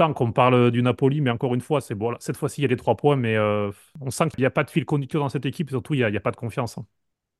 temps 0.00 0.14
qu'on 0.14 0.32
parle 0.32 0.70
du 0.70 0.82
Napoli, 0.82 1.20
mais 1.20 1.30
encore 1.30 1.54
une 1.54 1.60
fois, 1.60 1.82
c'est 1.82 1.94
bon. 1.94 2.16
cette 2.20 2.38
fois-ci, 2.38 2.62
il 2.62 2.62
y 2.62 2.64
a 2.64 2.68
les 2.68 2.76
trois 2.76 2.96
points, 2.96 3.16
mais 3.16 3.36
euh, 3.36 3.70
on 4.00 4.10
sent 4.10 4.30
qu'il 4.30 4.40
n'y 4.40 4.46
a 4.46 4.50
pas 4.50 4.64
de 4.64 4.70
fil 4.70 4.86
conducteur 4.86 5.20
dans 5.20 5.28
cette 5.28 5.44
équipe, 5.44 5.68
surtout, 5.68 5.92
il 5.92 5.98
n'y 6.06 6.16
a, 6.16 6.20
pas 6.20 6.30
de 6.30 6.36
confiance. 6.36 6.78
hein. 6.78 6.86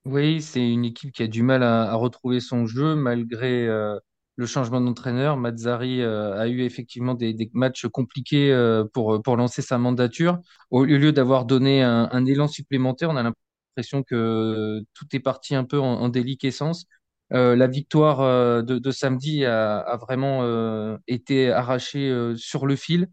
Oui, 0.05 0.43
c'est 0.43 0.71
une 0.71 0.85
équipe 0.85 1.12
qui 1.12 1.23
a 1.23 1.26
du 1.26 1.43
mal 1.43 1.62
à, 1.62 1.95
retrouver 1.95 2.40
son 2.40 2.67
jeu 2.67 2.97
malgré 2.97 3.67
euh, 3.67 3.99
le 4.37 4.45
changement 4.45 4.81
d'entraîneur. 4.83 5.38
Mazzari 5.38 6.02
euh, 6.02 6.38
a 6.38 6.49
eu 6.49 6.61
effectivement 6.61 7.14
des, 7.14 7.50
matchs 7.55 7.87
compliqués 7.87 8.55
pour, 8.93 9.23
pour 9.23 9.37
lancer 9.38 9.62
sa 9.62 9.79
mandature. 9.79 10.38
Au 10.71 10.85
lieu 10.85 11.12
d'avoir 11.12 11.47
donné 11.47 11.83
un, 11.83 12.11
un 12.12 12.26
élan 12.26 12.47
supplémentaire, 12.47 13.09
on 13.09 13.17
a 13.17 13.23
l'impression 13.23 14.02
que 14.02 14.83
tout 14.93 15.07
est 15.12 15.21
parti 15.21 15.55
un 15.55 15.64
peu 15.64 15.81
en, 15.81 15.95
en 16.00 16.09
déliquescence. 16.11 16.85
Euh, 17.32 17.54
la 17.54 17.66
victoire 17.68 18.20
euh, 18.20 18.62
de, 18.62 18.90
samedi 18.90 19.44
a, 19.44 19.96
vraiment 20.00 20.40
euh, 20.42 20.96
été 21.06 21.50
arrachée 21.50 22.12
sur 22.37 22.66
le 22.66 22.76
fil. 22.76 23.08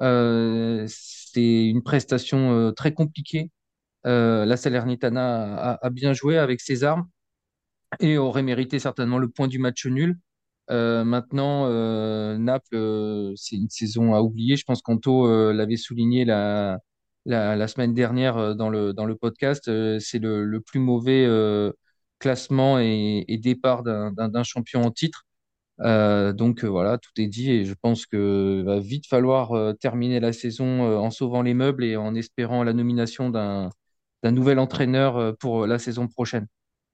C'est 0.00 1.68
une 1.68 1.82
prestation 1.82 2.72
très 2.72 2.92
compliquée 2.92 3.50
la 4.04 4.56
Salernitana 4.56 5.78
a, 5.80 5.90
bien 5.90 6.12
joué 6.12 6.36
avec 6.36 6.60
ses 6.60 6.84
armes 6.84 7.08
et 8.00 8.18
aurait 8.18 8.42
mérité 8.42 8.78
certainement 8.78 9.18
le 9.18 9.28
point 9.28 9.48
du 9.48 9.58
match 9.58 9.86
nul. 9.86 10.18
Maintenant, 10.68 11.68
Naples, 12.38 13.32
c'est 13.36 13.56
une 13.56 13.70
saison 13.70 14.14
à 14.14 14.20
oublier. 14.20 14.56
Je 14.56 14.64
pense 14.64 14.82
qu'Anto 14.82 15.52
l'avait 15.52 15.76
souligné 15.76 16.24
la, 16.26 16.80
la, 17.24 17.68
semaine 17.68 17.94
dernière 17.94 18.54
dans 18.56 18.68
le, 18.68 18.92
dans 18.92 19.06
le 19.06 19.14
podcast. 19.16 19.70
C'est 20.00 20.18
le, 20.18 20.44
le 20.44 20.60
plus 20.60 20.80
mauvais 20.80 21.26
classement 22.18 22.78
et, 22.78 23.24
départ 23.42 23.82
d'un 23.82 24.42
champion 24.42 24.82
en 24.82 24.90
titre. 24.90 25.24
Euh, 25.80 26.32
donc 26.32 26.64
euh, 26.64 26.68
voilà, 26.68 26.98
tout 26.98 27.10
est 27.18 27.26
dit 27.26 27.50
et 27.50 27.64
je 27.64 27.74
pense 27.74 28.06
que 28.06 28.62
va 28.64 28.78
vite 28.78 29.06
falloir 29.08 29.52
euh, 29.52 29.72
terminer 29.72 30.20
la 30.20 30.32
saison 30.32 30.82
en 30.98 31.10
sauvant 31.10 31.42
les 31.42 31.54
meubles 31.54 31.84
et 31.84 31.96
en 31.96 32.14
espérant 32.14 32.62
la 32.64 32.72
nomination 32.72 33.30
d'un 33.30 33.70
nouvel 34.24 34.58
entraîneur 34.58 35.36
pour 35.38 35.66
la 35.66 35.78
saison 35.78 36.08
prochaine. 36.08 36.46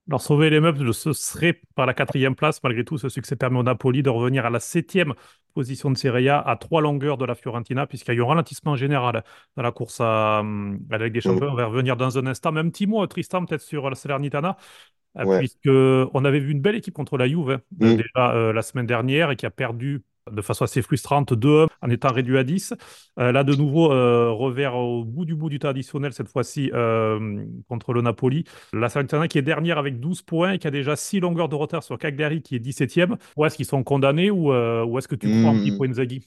Alors, 0.09 0.21
sauver 0.21 0.49
les 0.49 0.59
meubles, 0.59 0.93
ce 0.93 1.13
serait 1.13 1.61
par 1.75 1.85
la 1.85 1.93
quatrième 1.93 2.35
place. 2.35 2.61
Malgré 2.63 2.83
tout, 2.83 2.97
ce 2.97 3.07
succès 3.07 3.35
permet 3.35 3.59
au 3.59 3.63
Napoli 3.63 4.03
de 4.03 4.09
revenir 4.09 4.45
à 4.45 4.49
la 4.49 4.59
septième 4.59 5.13
position 5.53 5.89
de 5.91 5.97
Serie 5.97 6.27
A, 6.27 6.39
à 6.39 6.55
trois 6.57 6.81
longueurs 6.81 7.17
de 7.17 7.25
la 7.25 7.35
Fiorentina, 7.35 7.85
puisqu'il 7.87 8.11
y 8.11 8.13
a 8.15 8.17
eu 8.17 8.23
un 8.23 8.27
ralentissement 8.27 8.75
général 8.75 9.23
dans 9.55 9.63
la 9.63 9.71
course 9.71 10.01
à, 10.01 10.39
à 10.39 10.43
la 10.97 11.05
Ligue 11.05 11.13
des 11.13 11.21
Champions. 11.21 11.49
On 11.51 11.55
va 11.55 11.65
revenir 11.65 11.95
dans 11.97 12.17
un 12.17 12.25
instant. 12.27 12.51
Même 12.51 12.71
petit 12.71 12.87
mot, 12.87 13.05
Tristan, 13.07 13.45
peut-être 13.45 13.61
sur 13.61 13.89
la 13.89 13.95
Salernitana, 13.95 14.57
euh, 15.17 15.25
Ouais. 15.25 15.39
puisque 15.39 15.67
on 15.67 16.25
avait 16.25 16.39
vu 16.39 16.51
une 16.51 16.61
belle 16.61 16.75
équipe 16.75 16.93
contre 16.93 17.17
la 17.17 17.27
Juve 17.27 17.51
hein, 17.51 17.61
Mm. 17.79 17.95
déjà 17.97 18.33
euh, 18.33 18.53
la 18.53 18.61
semaine 18.63 18.87
dernière 18.87 19.31
et 19.31 19.35
qui 19.35 19.45
a 19.45 19.51
perdu 19.51 20.03
de 20.31 20.41
façon 20.41 20.63
assez 20.65 20.81
frustrante 20.81 21.33
2 21.33 21.65
en 21.81 21.89
étant 21.89 22.11
réduit 22.11 22.37
à 22.37 22.43
10. 22.43 22.73
Euh, 23.19 23.31
là, 23.31 23.43
de 23.43 23.55
nouveau, 23.55 23.91
euh, 23.91 24.31
revers 24.31 24.75
au 24.75 25.03
bout 25.03 25.25
du 25.25 25.35
bout 25.35 25.49
du 25.49 25.59
temps 25.59 25.69
additionnel, 25.69 26.13
cette 26.13 26.27
fois-ci 26.27 26.69
euh, 26.73 27.45
contre 27.67 27.93
le 27.93 28.01
Napoli. 28.01 28.43
La 28.73 28.89
Salernitana 28.89 29.27
qui 29.27 29.37
est 29.37 29.41
dernière 29.41 29.77
avec 29.77 29.99
12 29.99 30.21
points 30.21 30.53
et 30.53 30.59
qui 30.59 30.67
a 30.67 30.71
déjà 30.71 30.95
6 30.95 31.19
longueurs 31.19 31.49
de 31.49 31.55
retard 31.55 31.83
sur 31.83 31.97
Cagliari 31.97 32.41
qui 32.41 32.55
est 32.55 32.59
17e. 32.59 33.17
Ou 33.37 33.45
est-ce 33.45 33.55
qu'ils 33.55 33.65
sont 33.65 33.83
condamnés 33.83 34.29
ou, 34.31 34.51
ou 34.53 34.97
est-ce 34.97 35.07
que 35.07 35.15
tu 35.15 35.29
crois 35.29 35.51
en 35.51 35.55
Hmm. 35.55 35.57
Pippo 35.57 35.85
Inzaghi? 35.85 36.21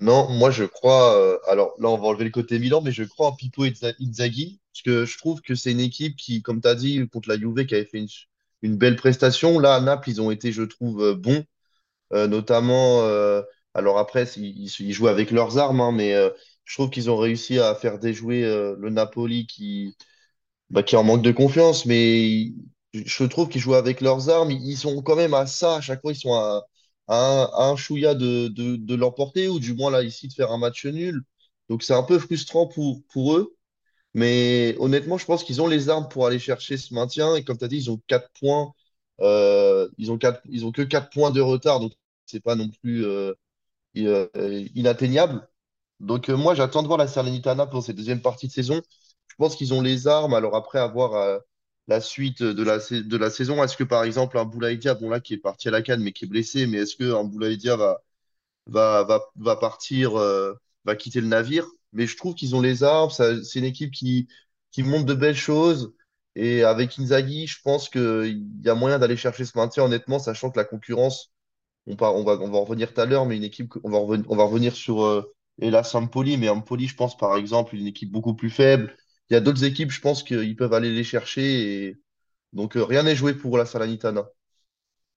Non, 0.00 0.28
moi 0.30 0.50
je 0.50 0.64
crois. 0.64 1.40
alors 1.48 1.74
là, 1.78 1.88
on 1.88 1.96
va 1.98 2.08
enlever 2.08 2.24
le 2.24 2.30
côté 2.30 2.58
Milan, 2.58 2.80
mais 2.82 2.92
je 2.92 3.04
crois 3.04 3.28
en 3.30 3.36
Inza- 3.36 3.94
Inzaghi, 4.00 4.60
parce 4.72 4.82
que 4.82 5.04
je 5.06 5.18
trouve 5.18 5.40
que 5.40 5.54
c'est 5.54 5.72
une 5.72 5.80
équipe 5.80 6.16
qui, 6.16 6.42
comme 6.42 6.60
tu 6.60 6.68
as 6.68 6.74
dit, 6.74 7.08
contre 7.08 7.28
la 7.28 7.38
Juve, 7.38 7.64
qui 7.66 7.74
avait 7.74 7.84
fait 7.86 7.98
une, 7.98 8.08
une 8.62 8.76
belle 8.76 8.96
prestation. 8.96 9.58
Là, 9.58 9.74
à 9.76 9.80
Naples, 9.80 10.10
ils 10.10 10.20
ont 10.20 10.30
été, 10.30 10.52
je 10.52 10.62
trouve, 10.62 11.14
bons, 11.14 11.44
notamment. 12.28 13.02
euh, 13.02 13.42
alors 13.74 13.98
après, 13.98 14.24
ils, 14.36 14.68
jouent 14.92 15.08
avec 15.08 15.30
leurs 15.30 15.58
armes, 15.58 15.80
hein, 15.80 15.92
mais 15.92 16.14
euh, 16.14 16.30
je 16.64 16.74
trouve 16.76 16.90
qu'ils 16.90 17.10
ont 17.10 17.16
réussi 17.16 17.58
à 17.58 17.74
faire 17.74 17.98
déjouer 17.98 18.44
euh, 18.44 18.76
le 18.78 18.90
Napoli 18.90 19.46
qui, 19.46 19.96
bah, 20.70 20.82
qui 20.82 20.96
en 20.96 21.04
manque 21.04 21.22
de 21.22 21.32
confiance, 21.32 21.86
mais 21.86 22.52
je 22.94 23.24
trouve 23.24 23.48
qu'ils 23.48 23.60
jouent 23.60 23.74
avec 23.74 24.00
leurs 24.00 24.28
armes. 24.30 24.50
Ils 24.50 24.76
sont 24.76 25.02
quand 25.02 25.16
même 25.16 25.34
à 25.34 25.46
ça, 25.46 25.76
à 25.76 25.80
chaque 25.80 26.00
fois, 26.02 26.12
ils 26.12 26.16
sont 26.16 26.34
à, 26.34 26.64
un, 27.08 27.50
à 27.56 27.76
chouïa 27.76 28.14
de, 28.14 28.48
de, 28.48 28.94
l'emporter, 28.94 29.48
ou 29.48 29.58
du 29.60 29.74
moins 29.74 29.90
là, 29.90 30.02
ici, 30.02 30.28
de 30.28 30.32
faire 30.34 30.52
un 30.52 30.58
match 30.58 30.86
nul. 30.86 31.22
Donc 31.68 31.82
c'est 31.82 31.94
un 31.94 32.02
peu 32.02 32.18
frustrant 32.18 32.66
pour, 32.68 33.02
pour 33.12 33.36
eux. 33.36 33.56
Mais 34.14 34.76
honnêtement, 34.78 35.18
je 35.18 35.24
pense 35.26 35.44
qu'ils 35.44 35.60
ont 35.62 35.66
les 35.66 35.88
armes 35.88 36.08
pour 36.08 36.26
aller 36.26 36.38
chercher 36.38 36.76
ce 36.76 36.94
maintien. 36.94 37.34
Et 37.36 37.44
comme 37.44 37.58
tu 37.58 37.64
as 37.64 37.68
dit, 37.68 37.76
ils 37.78 37.90
ont 37.90 38.00
quatre 38.06 38.30
points. 38.38 38.72
euh, 39.20 39.88
ils 39.98 40.12
ont 40.12 40.18
quatre, 40.18 40.40
ils 40.50 40.64
ont 40.66 40.72
que 40.72 40.82
4 40.82 41.10
points 41.10 41.30
de 41.30 41.40
retard. 41.40 41.80
Donc 41.80 41.92
c'est 42.26 42.40
pas 42.40 42.54
non 42.56 42.68
plus 42.70 43.04
euh, 43.06 43.32
euh, 43.98 44.28
inatteignable. 44.74 45.48
Donc 46.00 46.30
euh, 46.30 46.36
moi, 46.36 46.54
j'attends 46.54 46.82
de 46.82 46.88
voir 46.88 46.98
la 46.98 47.08
Salernitana 47.08 47.66
pour 47.66 47.82
cette 47.84 47.96
deuxième 47.96 48.22
partie 48.22 48.48
de 48.48 48.52
saison. 48.52 48.82
Je 49.28 49.34
pense 49.36 49.56
qu'ils 49.56 49.74
ont 49.74 49.82
les 49.82 50.08
armes. 50.08 50.34
Alors 50.34 50.56
après, 50.56 50.78
avoir 50.80 51.40
la 51.88 52.00
suite 52.00 52.42
de 52.42 52.62
la, 52.64 52.78
de 52.78 53.16
la 53.16 53.30
saison, 53.30 53.62
est-ce 53.64 53.76
que 53.76 53.84
par 53.84 54.04
exemple 54.04 54.38
un 54.38 54.44
Boulaye 54.44 54.78
Dia, 54.78 54.94
bon 54.94 55.10
là 55.10 55.20
qui 55.20 55.34
est 55.34 55.38
parti 55.38 55.68
à 55.68 55.70
la 55.72 55.82
canne 55.82 56.02
mais 56.02 56.12
qui 56.12 56.26
est 56.26 56.28
blessé, 56.28 56.66
mais 56.66 56.78
est-ce 56.78 56.96
que 56.96 57.14
un 57.14 57.24
Boulaye 57.24 57.56
Dia 57.58 57.76
va, 57.76 58.02
va, 58.66 59.04
va, 59.04 59.22
va 59.36 59.56
partir, 59.56 60.12
va 60.84 60.96
quitter 60.96 61.20
le 61.20 61.28
navire? 61.28 61.66
Mais 61.92 62.06
je 62.06 62.16
trouve 62.16 62.34
qu'ils 62.34 62.54
ont 62.56 62.60
les 62.60 62.82
armes. 62.84 63.10
C'est 63.10 63.58
une 63.58 63.64
équipe 63.64 63.92
qui, 63.92 64.28
qui 64.72 64.82
montre 64.82 65.06
de 65.06 65.14
belles 65.14 65.36
choses. 65.36 65.94
Et 66.36 66.64
avec 66.64 66.98
Inzaghi, 66.98 67.46
je 67.46 67.60
pense 67.62 67.88
qu'il 67.88 68.44
y 68.64 68.68
a 68.68 68.74
moyen 68.74 68.98
d'aller 68.98 69.16
chercher 69.16 69.44
ce 69.44 69.56
maintien, 69.56 69.84
honnêtement, 69.84 70.18
sachant 70.18 70.50
que 70.50 70.58
la 70.58 70.64
concurrence 70.64 71.32
on, 71.86 71.94
va, 71.94 72.34
revenir 72.34 72.92
tout 72.92 73.00
à 73.00 73.06
l'heure, 73.06 73.26
mais 73.26 73.36
une 73.36 73.44
équipe, 73.44 73.74
on 73.82 73.90
va 73.90 74.44
revenir, 74.44 74.74
sur 74.74 75.04
euh, 75.04 75.34
hélas 75.60 75.94
mais 75.94 76.48
Empoli, 76.48 76.88
je 76.88 76.96
pense 76.96 77.16
par 77.16 77.36
exemple, 77.36 77.74
une 77.76 77.86
équipe 77.86 78.10
beaucoup 78.10 78.34
plus 78.34 78.50
faible. 78.50 78.94
Il 79.30 79.34
y 79.34 79.36
a 79.36 79.40
d'autres 79.40 79.64
équipes, 79.64 79.90
je 79.90 80.00
pense 80.00 80.22
qu'ils 80.22 80.56
peuvent 80.56 80.74
aller 80.74 80.92
les 80.92 81.04
chercher. 81.04 81.96
Donc 82.52 82.76
euh, 82.76 82.84
rien 82.84 83.02
n'est 83.02 83.16
joué 83.16 83.34
pour 83.34 83.58
la 83.58 83.66
Salernitana. 83.66 84.26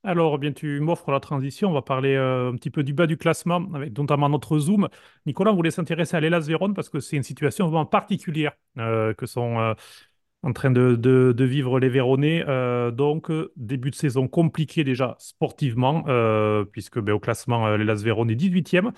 Alors, 0.04 0.38
bien, 0.38 0.54
tu 0.54 0.80
m'offres 0.80 1.12
la 1.12 1.20
transition. 1.20 1.70
On 1.70 1.74
va 1.74 1.82
parler 1.82 2.16
euh, 2.16 2.52
un 2.52 2.56
petit 2.56 2.70
peu 2.70 2.84
du 2.84 2.94
bas 2.94 3.08
du 3.08 3.18
classement, 3.18 3.68
avec 3.74 3.98
notamment 3.98 4.30
notre 4.30 4.58
Zoom. 4.58 4.88
Nicolas, 5.26 5.52
on 5.52 5.56
voulait 5.56 5.72
s'intéresser 5.72 6.16
à 6.16 6.22
l'Hellas 6.22 6.42
Vérone 6.48 6.74
parce 6.74 6.88
que 6.88 7.00
c'est 7.00 7.18
une 7.18 7.24
situation 7.24 7.66
vraiment 7.66 7.86
particulière 7.86 8.54
euh, 8.78 9.14
que 9.14 9.26
sont 9.26 9.76
en 10.43 10.54
train 10.54 10.71
de, 10.71 10.95
de- 10.95 11.34
de 11.36 11.43
vivre 11.45 11.80
les 11.80 11.89
Véronais. 11.89 12.43
Euh, 12.47 12.91
donc, 12.91 13.30
euh, 13.32 13.52
début 13.56 13.89
de 13.91 13.95
saison 13.95 14.28
compliqué 14.28 14.84
déjà 14.84 15.15
sportivement, 15.19 16.04
euh, 16.08 16.63
puisque 16.65 17.00
ben, 17.00 17.13
au 17.13 17.19
classement, 17.19 17.76
les 17.76 17.84
Las 17.86 18.04
Véron 18.04 18.28
est 18.30 18.36
18e. 18.36 18.91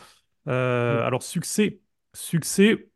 Euh, 0.47 1.05
alors, 1.05 1.23
succès, 1.23 1.79
succès 2.13 2.89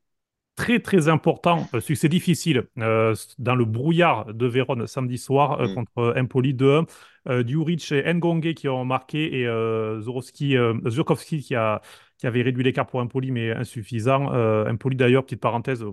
très 0.56 0.80
très 0.80 1.08
important, 1.08 1.68
succès 1.80 2.10
difficile 2.10 2.68
dans 2.76 3.56
le 3.56 3.66
brouillard 3.66 4.34
de 4.34 4.46
Vérone 4.46 4.86
samedi 4.88 5.18
soir 5.18 5.60
Mm. 5.62 5.74
contre 5.76 6.14
Empoli 6.18 6.54
2-1. 6.54 6.86
Euh, 7.30 7.44
Djuric 7.46 7.92
et 7.92 8.14
Ngonge 8.14 8.54
qui 8.54 8.68
ont 8.70 8.86
marqué 8.86 9.42
et 9.42 9.46
Zorowski, 10.02 10.56
Zurkowski 10.90 11.42
qui, 11.42 11.56
a, 11.56 11.82
qui 12.18 12.28
avait 12.28 12.42
réduit 12.44 12.64
l'écart 12.64 12.86
pour 12.86 13.00
Empoli 13.00 13.32
mais 13.32 13.52
insuffisant. 13.52 14.26
Empoli 14.68 14.96
d'ailleurs, 14.96 15.24
petite 15.24 15.42
parenthèse, 15.42 15.84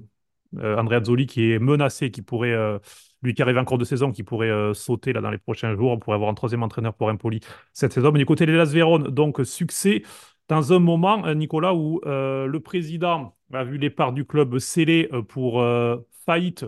Andrea 0.59 1.03
Zoli 1.05 1.27
qui 1.27 1.53
est 1.53 1.59
menacé, 1.59 2.11
qui 2.11 2.23
pourrait, 2.23 2.53
euh, 2.53 2.79
lui 3.23 3.35
qui 3.35 3.43
arrive 3.43 3.59
en 3.59 3.65
cours 3.65 3.79
de 3.79 3.85
saison, 3.85 4.13
qui 4.13 4.23
pourrait 4.23 4.51
euh, 4.51 4.75
sauter 4.75 5.13
là 5.13 5.21
dans 5.21 5.31
les 5.31 5.39
prochains 5.39 5.75
jours. 5.77 5.91
On 5.93 5.99
pourrait 5.99 6.17
avoir 6.17 6.31
un 6.31 6.35
troisième 6.35 6.63
entraîneur 6.63 6.95
pour 6.95 7.09
Empoli 7.09 7.41
cette 7.73 7.93
saison. 7.93 8.13
Mais 8.13 8.19
du 8.19 8.27
côté 8.27 8.47
des 8.47 8.53
Las 8.53 8.73
Vérone, 8.73 9.05
donc 9.09 9.41
succès 9.45 10.03
dans 10.49 10.73
un 10.73 10.79
moment, 10.81 11.25
euh, 11.27 11.35
Nicolas, 11.35 11.75
où 11.75 12.01
euh, 12.07 12.47
le 12.47 12.61
président 12.61 13.37
a 13.53 13.65
vu 13.65 13.79
les 13.79 13.91
parts 13.91 14.13
du 14.13 14.25
club 14.25 14.59
scellées 14.59 15.09
euh, 15.13 15.23
pour 15.23 15.61
euh, 15.61 15.97
faillite, 16.27 16.65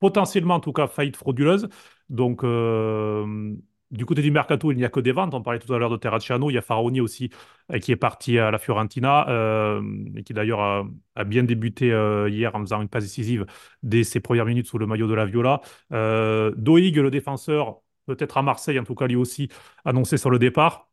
potentiellement 0.00 0.54
en 0.54 0.60
tout 0.60 0.72
cas 0.72 0.86
faillite 0.86 1.16
frauduleuse. 1.16 1.68
Donc, 2.08 2.44
euh, 2.44 3.54
du 3.90 4.04
côté 4.04 4.22
du 4.22 4.30
mercato, 4.30 4.72
il 4.72 4.76
n'y 4.76 4.84
a 4.84 4.88
que 4.88 5.00
des 5.00 5.12
ventes. 5.12 5.34
On 5.34 5.42
parlait 5.42 5.60
tout 5.60 5.72
à 5.72 5.78
l'heure 5.78 5.90
de 5.90 5.96
Terracciano. 5.96 6.50
Il 6.50 6.54
y 6.54 6.58
a 6.58 6.62
Faraoni 6.62 7.00
aussi 7.00 7.30
euh, 7.72 7.78
qui 7.78 7.92
est 7.92 7.96
parti 7.96 8.38
à 8.38 8.50
la 8.50 8.58
Fiorentina 8.58 9.28
euh, 9.28 9.82
et 10.16 10.22
qui 10.24 10.34
d'ailleurs 10.34 10.60
a, 10.60 11.24
bien 11.24 11.44
débuté 11.44 11.92
euh, 11.92 12.28
hier 12.28 12.54
en 12.54 12.60
faisant 12.60 12.82
une 12.82 12.88
passe 12.88 13.04
décisive 13.04 13.46
dès 13.82 14.04
ses 14.04 14.20
premières 14.20 14.44
minutes 14.44 14.66
sous 14.66 14.78
le 14.78 14.86
maillot 14.86 15.06
de 15.08 15.14
la 15.14 15.24
Viola. 15.26 15.60
Doig, 15.90 16.96
le 16.96 17.10
défenseur, 17.10 17.80
peut-être 18.06 18.36
à 18.38 18.42
Marseille 18.42 18.78
en 18.78 18.84
tout 18.84 18.94
cas 18.94 19.06
lui 19.06 19.16
aussi, 19.16 19.48
annoncé 19.84 20.16
sur 20.16 20.30
le 20.30 20.38
départ. 20.38 20.88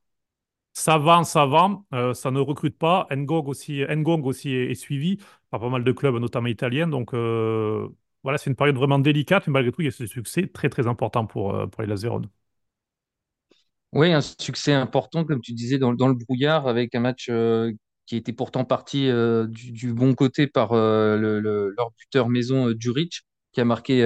Ça 0.74 0.98
vend, 0.98 1.24
ça 1.24 1.48
euh, 1.94 2.14
ça 2.14 2.32
ne 2.32 2.40
recrute 2.40 2.78
pas. 2.78 3.08
Ngong 3.12 3.48
aussi, 3.48 3.84
Ngong 3.90 4.28
est, 4.46 4.76
suivi 4.76 5.18
par 5.52 5.60
pas 5.60 5.70
mal 5.70 5.84
de 5.84 5.92
clubs, 5.92 6.16
notamment 6.16 6.48
italiens. 6.48 6.88
Donc 6.88 7.14
voilà, 8.24 8.38
c'est 8.38 8.50
une 8.50 8.56
période 8.56 8.76
vraiment 8.76 9.00
délicate, 9.00 9.48
mais 9.48 9.54
malgré 9.54 9.72
tout, 9.72 9.82
il 9.82 9.86
y 9.86 9.88
a 9.90 9.92
ce 9.92 10.06
succès 10.08 10.48
très 10.48 10.70
très 10.70 10.88
important 10.88 11.26
pour, 11.26 11.70
pour 11.70 11.82
les 11.82 11.88
Lazeron. 11.88 12.22
Oui, 13.94 14.12
un 14.12 14.22
succès 14.22 14.74
important, 14.74 15.24
comme 15.24 15.42
tu 15.42 15.54
disais, 15.54 15.78
dans, 15.78 15.92
le 15.92 16.14
brouillard, 16.16 16.68
avec 16.68 16.96
un 16.96 17.00
match 17.00 17.28
euh, 17.30 17.72
qui 18.08 18.16
était 18.16 18.34
pourtant 18.34 18.66
parti 18.66 19.08
euh, 19.10 19.46
du, 19.48 19.94
bon 19.94 20.16
côté 20.16 20.48
par 20.48 20.72
euh, 20.74 21.16
le, 21.18 21.40
le- 21.40 21.74
leur 21.78 21.92
buteur 22.00 22.28
maison 22.30 22.72
Djuric, 22.78 23.22
qui 23.52 23.62
a 23.62 23.66
marqué 23.66 23.98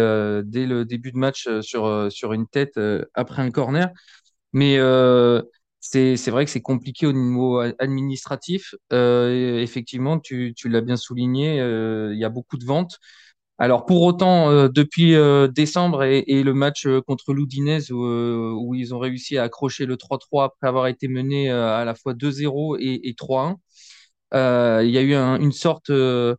dès 0.46 0.66
le 0.66 0.84
début 0.84 1.12
de 1.14 1.18
match 1.18 1.48
sur, 1.62 2.10
une 2.34 2.48
tête 2.48 2.78
après 3.14 3.42
un 3.42 3.50
corner. 3.52 3.90
Mais 4.54 4.78
c'est, 5.80 6.16
vrai 6.32 6.46
que 6.46 6.52
c'est 6.52 6.62
compliqué 6.62 7.08
au 7.08 7.14
niveau 7.14 7.60
administratif. 7.80 8.76
Effectivement, 8.92 10.20
tu, 10.20 10.54
tu 10.56 10.70
l'as 10.70 10.82
bien 10.82 10.98
souligné, 10.98 11.58
il 11.58 12.18
y 12.20 12.26
a 12.26 12.30
beaucoup 12.30 12.58
de 12.58 12.66
ventes. 12.66 13.00
Alors 13.60 13.86
pour 13.86 14.04
autant, 14.04 14.50
euh, 14.52 14.68
depuis 14.70 15.16
euh, 15.16 15.48
décembre 15.48 16.04
et, 16.04 16.44
le 16.44 16.54
match 16.54 16.86
euh, 16.86 17.02
contre 17.02 17.34
l'Udinese 17.34 17.92
où, 17.92 18.76
ils 18.76 18.94
ont 18.94 19.00
réussi 19.00 19.38
à 19.38 19.44
accrocher 19.44 19.86
le 19.86 19.98
3-3 19.98 20.46
après 20.46 20.68
avoir 20.68 20.88
été 20.88 21.08
menés 21.08 21.50
à 21.50 21.84
la 21.86 21.96
fois 21.96 22.14
2-0 22.14 22.78
et, 22.80 23.08
et 23.10 23.16
3-1, 23.16 23.58
euh, 24.34 24.84
il 24.86 24.92
y 24.92 24.98
a 24.98 25.02
eu 25.02 25.14
un- 25.16 25.40
une 25.40 25.52
sorte 25.54 25.90
de, 25.92 26.38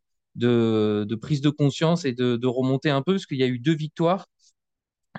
prise 1.20 1.40
de 1.40 1.50
conscience 1.50 2.04
et 2.04 2.12
de, 2.12 2.46
remontée 2.46 2.90
un 2.90 3.02
peu 3.02 3.14
parce 3.14 3.26
qu'il 3.26 3.38
y 3.38 3.42
a 3.44 3.46
eu 3.48 3.58
deux 3.58 3.74
victoires, 3.74 4.26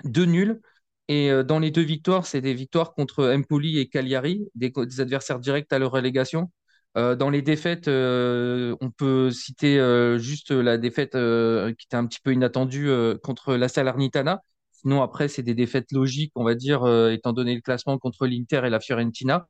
deux 0.04 0.26
nuls. 0.26 0.60
Et 1.08 1.30
dans 1.44 1.58
les 1.60 1.70
deux 1.72 1.82
victoires, 1.82 2.26
c'est 2.26 2.40
des 2.40 2.54
victoires 2.54 2.94
contre 2.94 3.26
Empoli 3.34 3.78
et 3.78 3.88
Cagliari, 3.88 4.48
des, 4.54 4.70
des 4.70 5.00
adversaires 5.00 5.40
directs 5.40 5.72
à 5.72 5.78
leur 5.80 5.92
relégation. 5.92 6.50
Dans 6.96 7.30
les 7.30 7.40
défaites, 7.42 7.88
on 7.88 8.90
peut 8.96 9.30
citer 9.30 9.78
juste 10.18 10.50
la 10.50 10.76
défaite 10.76 11.12
qui 11.12 11.86
était 11.86 11.96
un 11.96 12.06
petit 12.06 12.20
peu 12.22 12.32
inattendue 12.32 12.90
contre 13.22 13.54
la 13.54 13.68
Salernitana. 13.68 14.42
Sinon, 14.72 15.02
après, 15.02 15.28
c'est 15.28 15.42
des 15.42 15.54
défaites 15.54 15.92
logiques, 15.92 16.32
on 16.34 16.44
va 16.44 16.54
dire, 16.54 16.86
étant 17.10 17.32
donné 17.32 17.54
le 17.54 17.60
classement 17.60 17.98
contre 17.98 18.26
l'Inter 18.26 18.62
et 18.64 18.70
la 18.70 18.80
Fiorentina. 18.80 19.48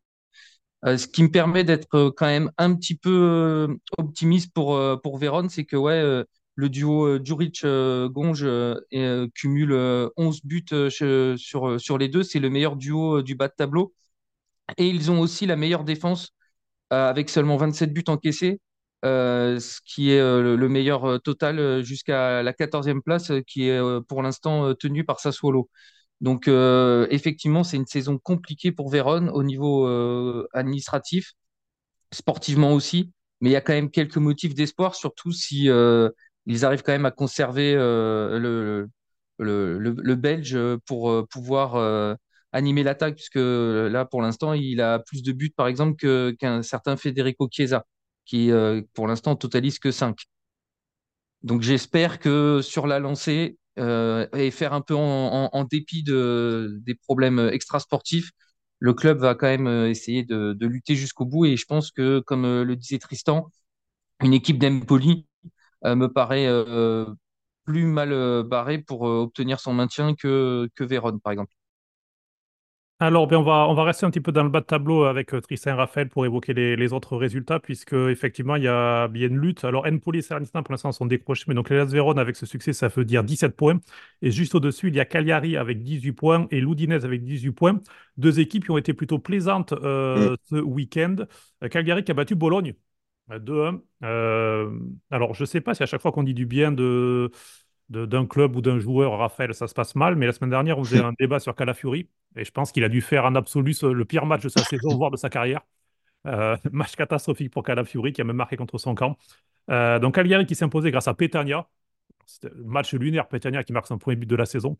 Ce 0.85 1.07
qui 1.07 1.23
me 1.23 1.31
permet 1.31 1.65
d'être 1.65 2.11
quand 2.11 2.27
même 2.27 2.51
un 2.59 2.75
petit 2.75 2.97
peu 2.97 3.69
optimiste 3.99 4.53
pour, 4.55 4.79
pour 5.03 5.19
Vérone, 5.19 5.49
c'est 5.51 5.65
que 5.65 5.77
ouais, 5.77 6.25
le 6.55 6.69
duo 6.69 7.19
Djuric-Gonge 7.25 8.45
cumule 9.35 9.73
euh, 9.73 10.09
11 10.17 10.41
buts 10.45 10.65
sur, 10.91 11.81
sur 11.81 11.99
les 11.99 12.09
deux. 12.09 12.23
C'est 12.23 12.39
le 12.39 12.51
meilleur 12.51 12.77
duo 12.77 13.23
du 13.23 13.35
bas 13.35 13.49
de 13.49 13.55
tableau. 13.57 13.95
Et 14.79 14.89
ils 14.89 15.11
ont 15.11 15.21
aussi 15.21 15.47
la 15.47 15.57
meilleure 15.57 15.85
défense 15.85 16.33
avec 16.91 17.31
seulement 17.31 17.57
27 17.57 17.93
buts 17.93 18.05
encaissés, 18.09 18.61
euh, 19.05 19.59
ce 19.61 19.81
qui 19.85 20.13
est 20.13 20.21
euh, 20.21 20.43
le, 20.43 20.57
le 20.57 20.69
meilleur 20.69 21.05
euh, 21.07 21.19
total 21.19 21.59
euh, 21.59 21.83
jusqu'à 21.83 22.43
la 22.43 22.53
14e 22.53 23.03
place, 23.03 23.31
euh, 23.31 23.41
qui 23.47 23.69
est 23.69 23.79
euh, 23.79 24.01
pour 24.01 24.23
l'instant 24.23 24.67
euh, 24.67 24.75
tenue 24.75 25.05
par 25.05 25.21
Sassuolo. 25.21 25.71
Donc, 26.21 26.49
euh, 26.49 27.07
effectivement, 27.11 27.65
c'est 27.65 27.77
une 27.79 27.87
saison 27.87 28.19
compliquée 28.19 28.73
pour 28.73 28.91
Vérone 28.91 29.31
au 29.31 29.43
niveau 29.43 29.87
euh, 29.89 30.47
administratif, 30.53 31.33
sportivement 32.13 32.73
aussi, 32.73 33.13
mais 33.41 33.51
il 33.51 33.53
y 33.53 33.57
a 33.57 33.61
quand 33.61 33.73
même 33.73 33.91
quelques 33.91 34.17
motifs 34.17 34.55
d'espoir, 34.55 34.95
surtout 34.95 35.33
si 35.33 35.69
euh, 35.71 36.11
ils 36.47 36.65
arrivent 36.65 36.83
quand 36.83 36.93
même 36.93 37.07
à 37.07 37.11
conserver 37.11 37.75
euh, 37.75 38.39
le, 38.39 38.89
le, 39.39 39.79
le, 39.79 39.95
le 39.97 40.15
Belge 40.17 40.59
pour 40.87 41.11
euh, 41.11 41.27
pouvoir 41.31 41.77
euh, 41.77 42.15
animer 42.53 42.83
l'attaque, 42.83 43.15
puisque 43.17 43.37
là, 43.37 44.05
pour 44.05 44.23
l'instant, 44.23 44.53
il 44.53 44.81
a 44.81 44.99
plus 45.01 45.23
de 45.23 45.33
buts, 45.33 45.53
par 45.57 45.69
exemple, 45.69 45.97
qu'un 46.37 46.63
certain 46.63 46.97
Federico 46.97 47.49
Chiesa, 47.51 47.87
qui, 48.27 48.51
euh, 48.51 48.83
pour 48.95 49.07
l'instant, 49.09 49.37
totalise 49.37 49.79
que 49.79 49.91
5. 49.91 50.17
Donc 51.43 51.63
j'espère 51.63 52.19
que 52.19 52.61
sur 52.63 52.87
la 52.87 52.99
lancée 52.99 53.59
euh, 53.79 54.27
et 54.35 54.51
faire 54.51 54.73
un 54.75 54.83
peu 54.83 54.95
en, 54.95 55.65
dépit 55.65 56.03
de, 56.03 56.79
des 56.85 56.95
problèmes 56.95 57.39
extrasportifs, 57.53 58.31
le 58.79 58.95
club 58.95 59.19
va 59.19 59.35
quand 59.35 59.47
même 59.47 59.67
euh, 59.67 59.89
essayer 59.91 60.25
de, 60.25 60.57
lutter 60.61 60.97
jusqu'au 60.97 61.25
bout. 61.27 61.47
Et 61.47 61.57
je 61.57 61.65
pense 61.67 61.91
que, 61.91 62.21
comme 62.21 62.45
euh, 62.45 62.65
le 62.65 62.77
disait 62.77 62.99
Tristan, 62.99 63.51
une 64.23 64.35
équipe 64.35 64.59
d'Empoli 64.59 65.27
euh, 65.85 65.97
me 65.97 66.09
paraît 66.13 66.47
euh, 66.47 67.07
plus 67.65 67.87
mal 67.87 68.13
euh, 68.13 68.43
barrée 68.43 68.79
pour 68.79 69.09
euh, 69.09 69.23
obtenir 69.23 69.61
son 69.61 69.75
maintien 69.75 70.15
que, 70.15 70.69
que 70.75 70.85
Vérone, 70.85 71.21
par 71.21 71.33
exemple. 71.33 71.55
Alors, 73.03 73.27
ben, 73.27 73.39
on 73.39 73.43
va, 73.43 73.67
on 73.67 73.73
va 73.73 73.85
rester 73.85 74.05
un 74.05 74.11
petit 74.11 74.21
peu 74.21 74.31
dans 74.31 74.43
le 74.43 74.51
bas 74.51 74.61
de 74.61 74.67
tableau 74.67 75.05
avec 75.05 75.33
euh, 75.33 75.41
Tristan 75.41 75.71
et 75.71 75.73
Raphaël 75.73 76.11
pour 76.11 76.27
évoquer 76.27 76.53
les, 76.53 76.77
les 76.77 76.93
autres 76.93 77.17
résultats, 77.17 77.59
puisque 77.59 77.95
effectivement, 77.95 78.57
il 78.57 78.65
y 78.65 78.69
a 78.69 79.09
bien 79.09 79.29
une 79.29 79.39
lutte. 79.39 79.65
Alors, 79.65 79.87
Empoli 79.87 80.19
et 80.19 80.23
Salernitana, 80.23 80.63
pour 80.63 80.73
l'instant, 80.75 80.93
sont 80.93 81.07
décrochés, 81.07 81.45
mais 81.49 81.55
donc 81.55 81.71
les 81.71 81.83
Vérone, 81.87 82.19
avec 82.19 82.37
ce 82.37 82.45
succès, 82.45 82.75
ça 82.75 82.89
veut 82.89 83.07
dire 83.07 83.25
17 83.25 83.57
points. 83.57 83.79
Et 84.21 84.31
juste 84.31 84.55
au-dessus, 84.55 84.89
il 84.89 84.97
y 84.97 85.01
a 85.01 85.07
Cagliari 85.07 85.57
avec 85.57 85.83
18 85.83 86.13
points 86.13 86.47
et 86.51 86.61
l'Udinese 86.61 87.07
avec 87.07 87.25
18 87.25 87.53
points. 87.53 87.81
Deux 88.19 88.39
équipes 88.39 88.65
qui 88.67 88.71
ont 88.71 88.79
été 88.79 88.93
plutôt 88.93 89.19
plaisantes 89.19 89.73
Mm. 89.73 89.77
euh, 89.83 90.37
ce 90.51 90.57
week-end. 90.57 91.17
Euh, 91.65 91.69
Cagliari 91.69 92.05
qui 92.05 92.11
a 92.11 92.15
battu 92.15 92.35
Bologne 92.35 92.75
euh, 93.31 93.39
2-1. 93.39 93.81
Euh, 94.05 94.79
alors, 95.11 95.35
je 95.35 95.43
ne 95.43 95.47
sais 95.47 95.61
pas 95.63 95.75
si 95.75 95.83
à 95.83 95.87
chaque 95.87 96.03
fois 96.03 96.13
qu'on 96.13 96.23
dit 96.23 96.35
du 96.35 96.45
bien 96.47 96.73
de- 96.73 97.31
d'un 97.91 98.27
club 98.27 98.57
ou 98.57 98.61
d'un 98.61 98.79
joueur, 98.79 99.19
Raphaël, 99.19 99.53
ça 99.53 99.67
se 99.67 99.75
passe 99.75 99.97
mal, 99.97 100.15
mais 100.17 100.27
la 100.27 100.33
semaine 100.33 100.51
dernière, 100.51 100.79
on 100.79 100.85
faisait 100.85 101.01
un 101.05 101.13
débat 101.19 101.41
sur 101.41 101.55
Calafiori, 101.55 102.09
et 102.37 102.45
je 102.45 102.51
pense 102.53 102.73
qu'il 102.73 102.85
a 102.85 102.89
dû 102.89 103.01
faire 103.01 103.25
en 103.25 103.35
absolu 103.35 103.75
le 103.83 104.05
pire 104.05 104.27
match 104.27 104.43
de 104.43 104.49
sa 104.49 104.63
saison, 104.63 104.97
voire 104.97 105.11
de 105.11 105.17
sa 105.17 105.29
carrière. 105.29 105.61
Euh, 106.27 106.57
match 106.73 106.97
catastrophique 106.97 107.51
pour 107.53 107.65
Calafiori, 107.65 108.13
qui 108.13 108.21
a 108.21 108.25
même 108.25 108.37
marqué 108.37 108.57
contre 108.57 108.79
son 108.79 108.95
camp. 108.95 109.17
Euh, 109.71 109.99
donc, 109.99 110.15
Cagliari 110.15 110.47
qui 110.47 110.55
s'imposait 110.55 110.91
grâce 110.91 111.09
à 111.09 111.15
Petagna. 111.15 111.69
C'était 112.27 112.51
match 112.65 112.95
lunaire, 112.95 113.29
Petagna 113.29 113.65
qui 113.65 113.73
marque 113.73 113.87
son 113.87 113.99
premier 113.99 114.17
but 114.17 114.27
de 114.27 114.37
la 114.37 114.47
saison. 114.47 114.77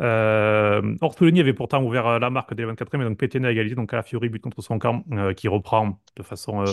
Euh, 0.00 0.96
Ortolini 1.00 1.40
avait 1.40 1.52
pourtant 1.52 1.82
ouvert 1.82 2.06
euh, 2.06 2.18
la 2.18 2.30
marque 2.30 2.54
dès 2.54 2.62
le 2.62 2.72
24e, 2.72 3.02
et 3.02 3.04
donc 3.04 3.18
Petagna 3.18 3.48
a 3.48 3.50
égalisé. 3.52 3.74
Donc, 3.74 3.90
Calafiori 3.90 4.28
but 4.28 4.40
contre 4.40 4.62
son 4.62 4.78
camp, 4.78 5.04
qui 5.36 5.48
reprend 5.48 6.00
de 6.16 6.22
façon 6.22 6.64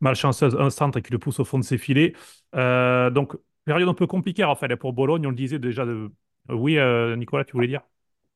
malchanceuse 0.00 0.56
un 0.56 0.70
centre 0.70 0.98
et 0.98 1.02
qui 1.02 1.12
le 1.12 1.18
pousse 1.18 1.40
au 1.40 1.44
fond 1.44 1.58
de 1.58 1.64
ses 1.64 1.78
filets. 1.78 2.12
Donc, 2.52 3.36
période 3.66 3.88
un 3.88 3.94
peu 3.94 4.06
compliquée, 4.06 4.44
Raphaël, 4.44 4.76
pour 4.78 4.92
Bologne, 4.92 5.26
on 5.26 5.30
le 5.30 5.36
disait 5.36 5.58
déjà. 5.58 5.84
Oui, 6.48 6.78
euh, 6.78 7.16
Nicolas, 7.16 7.44
tu 7.44 7.52
voulais 7.52 7.68
dire? 7.68 7.82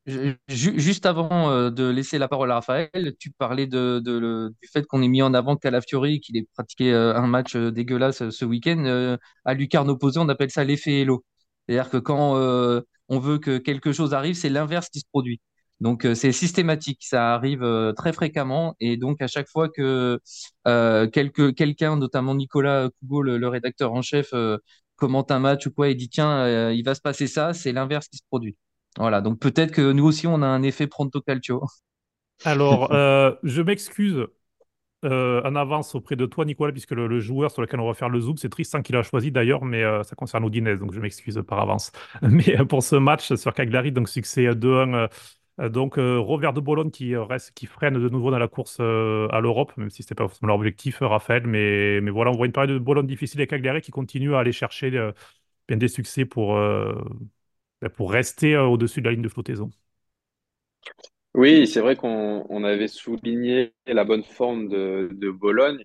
Ju- 0.06 0.36
ju- 0.48 0.78
Juste 0.80 1.06
avant 1.06 1.50
euh, 1.50 1.70
de 1.70 1.84
laisser 1.88 2.18
la 2.18 2.26
parole 2.28 2.50
à 2.50 2.54
Raphaël, 2.56 3.14
tu 3.18 3.30
parlais 3.30 3.66
du 3.66 4.68
fait 4.72 4.84
qu'on 4.86 5.02
ait 5.02 5.08
mis 5.08 5.22
en 5.22 5.34
avant 5.34 5.56
Calafiori, 5.56 6.20
qu'il 6.20 6.36
ait 6.36 6.46
pratiqué 6.54 6.92
euh, 6.92 7.14
un 7.14 7.26
match 7.26 7.56
dégueulasse 7.56 8.28
ce 8.30 8.44
week-end. 8.44 9.16
À 9.44 9.54
lucarne 9.54 9.88
opposée, 9.90 10.18
on 10.20 10.28
appelle 10.28 10.50
ça 10.50 10.64
l'effet 10.64 11.00
Hello. 11.02 11.24
C'est-à-dire 11.68 11.90
que 11.90 11.98
quand 11.98 12.34
on 13.08 13.18
veut 13.18 13.38
que 13.38 13.58
quelque 13.58 13.92
chose 13.92 14.14
arrive, 14.14 14.34
c'est 14.34 14.48
l'inverse 14.48 14.88
qui 14.88 15.00
se 15.00 15.06
produit. 15.10 15.40
Donc 15.80 16.06
c'est 16.14 16.32
systématique, 16.32 16.98
ça 17.02 17.34
arrive 17.34 17.64
très 17.96 18.12
fréquemment 18.12 18.74
et 18.80 18.98
donc 18.98 19.22
à 19.22 19.26
chaque 19.28 19.48
fois 19.48 19.68
que 19.70 20.20
quelqu'un, 21.12 21.96
notamment 21.96 22.34
Nicolas 22.34 22.88
Cougo, 23.00 23.22
le, 23.22 23.48
rédacteur 23.48 23.92
en 23.92 24.02
chef, 24.02 24.32
commente 25.00 25.30
un 25.32 25.40
match 25.40 25.66
ou 25.66 25.72
quoi 25.72 25.88
et 25.88 25.94
dit 25.94 26.08
tiens, 26.08 26.44
euh, 26.44 26.72
il 26.72 26.84
va 26.84 26.94
se 26.94 27.00
passer 27.00 27.26
ça, 27.26 27.52
c'est 27.54 27.72
l'inverse 27.72 28.06
qui 28.08 28.18
se 28.18 28.22
produit. 28.28 28.56
Voilà, 28.98 29.20
donc 29.20 29.40
peut-être 29.40 29.72
que 29.72 29.92
nous 29.92 30.04
aussi 30.04 30.26
on 30.26 30.42
a 30.42 30.46
un 30.46 30.62
effet 30.62 30.86
pronto 30.86 31.20
calcio. 31.20 31.64
Alors, 32.44 32.92
euh, 32.92 33.32
je 33.42 33.60
m'excuse 33.62 34.26
euh, 35.04 35.42
en 35.44 35.56
avance 35.56 35.94
auprès 35.94 36.16
de 36.16 36.26
toi, 36.26 36.44
Nicolas, 36.44 36.72
puisque 36.72 36.92
le, 36.92 37.20
joueur 37.20 37.50
sur 37.50 37.62
lequel 37.62 37.80
on 37.80 37.86
va 37.86 37.94
faire 37.94 38.08
le 38.08 38.20
zoom, 38.20 38.36
c'est 38.36 38.48
Tristan 38.48 38.82
qui 38.82 38.92
l'a 38.92 39.02
choisi 39.02 39.30
d'ailleurs, 39.30 39.64
mais 39.64 39.82
ça 40.04 40.14
concerne 40.14 40.44
Udinese, 40.46 40.78
donc 40.78 40.92
je 40.92 41.00
m'excuse 41.00 41.42
par 41.46 41.60
avance. 41.60 41.92
Mais 42.22 42.56
pour 42.66 42.82
ce 42.82 42.96
match 42.96 43.34
sur 43.34 43.52
Cagliari, 43.52 43.92
donc 43.92 44.08
succès 44.08 44.46
euh, 44.46 44.54
2-1. 44.54 45.08
Euh, 45.61 45.68
donc, 45.68 45.99
euh, 45.99 46.18
revers 46.18 46.53
de 46.53 46.61
Bologne 46.61 46.90
qui 46.90 47.66
freine 47.66 47.94
de 47.94 48.09
nouveau 48.09 48.31
dans 48.31 48.38
la 48.38 48.49
course 48.49 48.79
euh, 48.81 49.29
à 49.31 49.40
l'Europe, 49.40 49.73
même 49.77 49.90
si 49.90 50.03
c'était 50.03 50.14
pas 50.14 50.27
forcément 50.27 50.49
leur 50.49 50.57
objectif, 50.57 50.99
Raphaël. 51.01 51.46
Mais, 51.46 52.01
voilà, 52.11 52.31
on 52.31 52.37
voit 52.37 52.46
une 52.46 52.53
période 52.53 52.70
de 52.70 52.79
Bologne 52.79 53.07
difficile 53.07 53.40
et 53.40 53.46
Cagliari 53.46 53.81
qui 53.81 53.90
continue 53.90 54.35
à 54.35 54.40
aller 54.40 54.53
chercher 54.53 54.90
bien 55.68 55.77
des 55.77 55.88
succès 55.88 56.25
pour, 56.25 56.55
ben, 56.55 57.90
rester 57.99 58.57
au-dessus 58.57 59.01
de 59.01 59.07
la 59.07 59.12
ligne 59.12 59.23
de 59.23 59.29
flottaison. 59.29 59.70
Oui, 61.35 61.66
c'est 61.66 61.81
vrai 61.81 61.94
qu'on 61.94 62.44
on 62.49 62.64
avait 62.64 62.88
souligné 62.88 63.73
la 63.87 64.05
bonne 64.05 64.25
forme 64.25 64.68
de, 64.68 65.31
Bologne. 65.31 65.85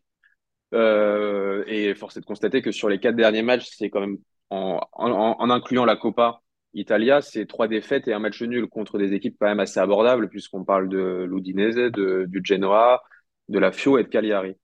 Et 0.72 1.94
force 1.96 2.18
est 2.18 2.22
de 2.22 2.26
constater 2.26 2.62
que 2.62 2.72
sur 2.72 2.90
les 2.90 3.00
quatre 3.00 3.16
derniers 3.16 3.44
matchs, 3.44 3.70
c'est 3.76 3.90
quand 3.90 4.00
même, 4.00 4.18
en, 4.50 5.50
incluant 5.50 5.86
la 5.86 5.98
Coppa 5.98 6.42
Italia, 6.76 7.22
c'est 7.22 7.46
trois 7.46 7.68
défaites 7.68 8.08
et 8.08 8.14
un 8.14 8.20
match 8.20 8.42
nul 8.42 8.68
contre 8.68 8.98
des 8.98 9.14
équipes 9.14 9.38
quand 9.40 9.48
même 9.48 9.60
assez 9.60 9.80
abordables, 9.80 10.30
puisqu'on 10.30 10.64
parle 10.66 10.90
de 10.90 11.26
l'Udinese, 11.30 11.92
du 11.92 12.42
Genoa, 12.44 13.04
de 13.50 13.60
la 13.60 13.72
Fio 13.72 13.98
et 13.98 14.04
de 14.04 14.10
Cagliari. 14.10 14.56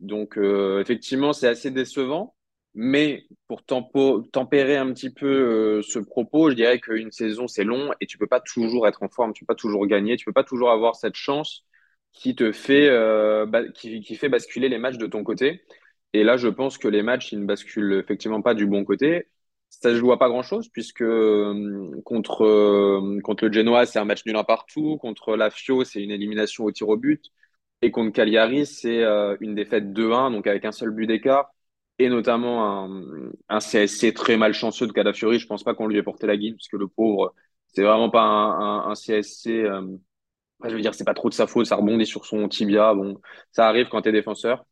Donc, 0.00 0.38
euh, 0.38 0.80
effectivement, 0.80 1.32
c'est 1.32 1.48
assez 1.48 1.70
décevant. 1.70 2.34
Mais 2.74 3.26
pour 3.48 3.64
tempérer 3.64 4.76
un 4.78 4.92
petit 4.94 5.10
peu 5.10 5.26
euh, 5.26 5.82
ce 5.82 5.98
propos, 5.98 6.50
je 6.50 6.54
dirais 6.56 6.80
qu'une 6.80 7.10
saison, 7.12 7.46
c'est 7.46 7.64
long 7.64 7.92
et 8.00 8.06
tu 8.06 8.16
peux 8.18 8.26
pas 8.26 8.40
toujours 8.40 8.88
être 8.88 9.02
en 9.02 9.08
forme, 9.10 9.34
tu 9.34 9.44
peux 9.44 9.54
pas 9.54 9.56
toujours 9.56 9.86
gagner, 9.86 10.16
tu 10.16 10.24
peux 10.24 10.32
pas 10.32 10.44
toujours 10.44 10.70
avoir 10.70 10.96
cette 10.96 11.14
chance 11.14 11.66
qui 12.12 12.34
te 12.34 12.50
fait, 12.52 12.88
euh, 12.88 13.46
qui 13.74 14.16
fait 14.16 14.28
basculer 14.30 14.68
les 14.70 14.78
matchs 14.78 14.96
de 14.98 15.06
ton 15.06 15.22
côté. 15.22 15.62
Et 16.14 16.24
là, 16.24 16.36
je 16.38 16.48
pense 16.48 16.78
que 16.78 16.88
les 16.88 17.02
matchs, 17.02 17.32
ils 17.32 17.40
ne 17.40 17.46
basculent 17.46 17.94
effectivement 17.94 18.42
pas 18.42 18.54
du 18.54 18.66
bon 18.66 18.84
côté. 18.84 19.28
Ça 19.80 19.90
se 19.90 19.96
joue 19.96 20.12
à 20.12 20.18
pas 20.18 20.28
grand-chose 20.28 20.68
puisque 20.68 21.02
euh, 21.02 21.90
contre, 22.04 22.44
euh, 22.44 23.20
contre 23.22 23.46
le 23.46 23.52
Genoa, 23.52 23.86
c'est 23.86 23.98
un 23.98 24.04
match 24.04 24.24
nul 24.26 24.36
un 24.36 24.44
partout. 24.44 24.98
Contre 24.98 25.34
la 25.36 25.50
Fio, 25.50 25.82
c'est 25.84 26.02
une 26.02 26.10
élimination 26.10 26.64
au 26.64 26.72
tir 26.72 26.88
au 26.88 26.96
but. 26.96 27.24
Et 27.80 27.90
contre 27.90 28.12
Cagliari, 28.12 28.66
c'est 28.66 29.02
euh, 29.02 29.36
une 29.40 29.54
défaite 29.54 29.92
2-1, 29.92 30.30
donc 30.30 30.46
avec 30.46 30.64
un 30.64 30.72
seul 30.72 30.90
but 30.90 31.06
d'écart, 31.06 31.52
et 31.98 32.08
notamment 32.08 32.84
un, 33.48 33.60
CSC 33.60 34.12
très 34.14 34.36
malchanceux 34.36 34.86
de 34.86 34.92
Calafiori. 34.92 35.38
Je 35.38 35.46
pense 35.46 35.64
pas 35.64 35.74
qu'on 35.74 35.88
lui 35.88 35.98
ait 35.98 36.02
porté 36.02 36.26
la 36.26 36.36
guine, 36.36 36.54
puisque 36.54 36.74
le 36.74 36.86
pauvre, 36.86 37.34
c'est 37.68 37.82
vraiment 37.82 38.10
pas 38.10 38.22
un, 38.22 38.94
CSC. 38.94 39.64
je 40.64 40.74
veux 40.74 40.80
dire, 40.80 40.94
c'est 40.94 41.04
pas 41.04 41.14
trop 41.14 41.28
de 41.28 41.34
sa 41.34 41.46
faute, 41.46 41.66
ça 41.66 41.76
rebondit 41.76 42.06
sur 42.06 42.26
son 42.26 42.48
tibia. 42.48 42.94
Bon, 42.94 43.20
ça 43.50 43.66
arrive 43.68 43.88
quand 43.88 44.02
t'es 44.02 44.12
défenseur. 44.12 44.64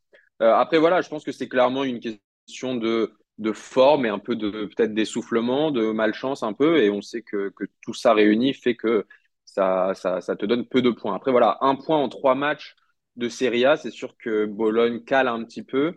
Euh, 0.43 0.55
après, 0.55 0.79
voilà, 0.79 1.01
je 1.03 1.09
pense 1.09 1.25
que 1.25 1.33
c'est 1.33 1.49
clairement 1.49 1.85
une 1.85 2.01
question 2.01 2.75
de, 2.77 3.13
de 3.41 3.53
forme 3.53 4.07
et 4.07 4.11
un 4.11 4.19
peu 4.19 4.37
de 4.37 4.67
peut-être 4.67 4.95
d'essoufflement, 4.95 5.71
de 5.71 5.93
malchance 5.93 6.43
un 6.43 6.53
peu, 6.53 6.79
et 6.83 6.91
on 6.91 7.01
sait 7.03 7.23
que, 7.23 7.51
que 7.57 7.65
tout 7.83 7.95
ça 7.95 8.13
réuni 8.15 8.55
fait 8.55 8.77
que 8.77 9.07
ça, 9.47 9.95
ça, 9.95 10.37
te 10.37 10.47
donne 10.47 10.67
peu 10.67 10.83
de 10.83 10.91
points. 10.91 11.15
Après, 11.15 11.31
voilà, 11.33 11.59
un 11.63 11.75
point 11.75 11.99
en 11.99 12.09
trois 12.09 12.35
matchs 12.35 12.77
de 13.17 13.29
Serie 13.29 13.65
A, 13.65 13.77
c'est 13.77 13.91
sûr 13.91 14.17
que 14.19 14.45
Bologne 14.47 15.03
cale 15.05 15.27
un 15.29 15.43
petit 15.45 15.63
peu. 15.65 15.97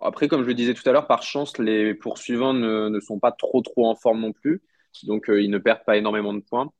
Après, 0.00 0.28
comme 0.28 0.42
je 0.42 0.48
le 0.48 0.54
disais 0.54 0.74
tout 0.74 0.88
à 0.88 0.92
l'heure, 0.92 1.06
par 1.06 1.22
chance, 1.22 1.58
les 1.58 1.94
poursuivants 1.94 2.52
ne, 2.54 2.88
ne 2.88 3.00
sont 3.00 3.18
pas 3.18 3.32
trop 3.32 3.62
trop 3.62 3.86
en 3.88 3.96
forme 3.96 4.20
non 4.20 4.32
plus, 4.32 4.62
donc 5.04 5.30
euh, 5.30 5.42
ils 5.42 5.50
ne 5.50 5.58
perdent 5.58 5.84
pas 5.86 5.96
énormément 5.96 6.34
de 6.34 6.40
points. 6.40 6.70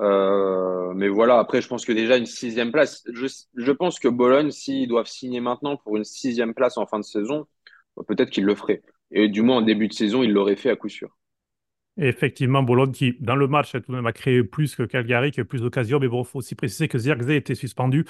Euh, 0.00 0.92
mais 0.94 1.08
voilà, 1.08 1.38
après, 1.38 1.62
je 1.62 1.68
pense 1.68 1.84
que 1.84 1.92
déjà 1.92 2.16
une 2.16 2.26
sixième 2.26 2.70
place, 2.72 3.02
je, 3.12 3.26
je 3.54 3.72
pense 3.72 3.98
que 3.98 4.08
Bologne, 4.08 4.50
s'ils 4.50 4.88
doivent 4.88 5.06
signer 5.06 5.40
maintenant 5.40 5.76
pour 5.76 5.96
une 5.96 6.04
sixième 6.04 6.54
place 6.54 6.76
en 6.78 6.86
fin 6.86 6.98
de 6.98 7.04
saison, 7.04 7.46
peut-être 8.06 8.30
qu'ils 8.30 8.44
le 8.44 8.54
feraient. 8.54 8.82
Et 9.10 9.28
du 9.28 9.42
moins 9.42 9.56
en 9.58 9.62
début 9.62 9.88
de 9.88 9.92
saison, 9.92 10.22
ils 10.22 10.32
l'auraient 10.32 10.56
fait 10.56 10.70
à 10.70 10.76
coup 10.76 10.88
sûr. 10.88 11.16
Effectivement, 11.98 12.62
Bologne 12.62 12.92
qui, 12.92 13.16
dans 13.20 13.36
le 13.36 13.48
match, 13.48 13.72
tout 13.72 13.78
de 13.78 13.92
même 13.92 14.06
a 14.06 14.12
créé 14.12 14.44
plus 14.44 14.76
que 14.76 14.82
Cagliari, 14.82 15.30
qui 15.30 15.42
plus 15.44 15.62
d'occasions. 15.62 15.98
Mais 15.98 16.08
bon, 16.08 16.22
il 16.22 16.26
faut 16.26 16.40
aussi 16.40 16.54
préciser 16.54 16.88
que 16.88 16.98
Zirkzee 16.98 17.36
était 17.36 17.54
suspendu 17.54 18.04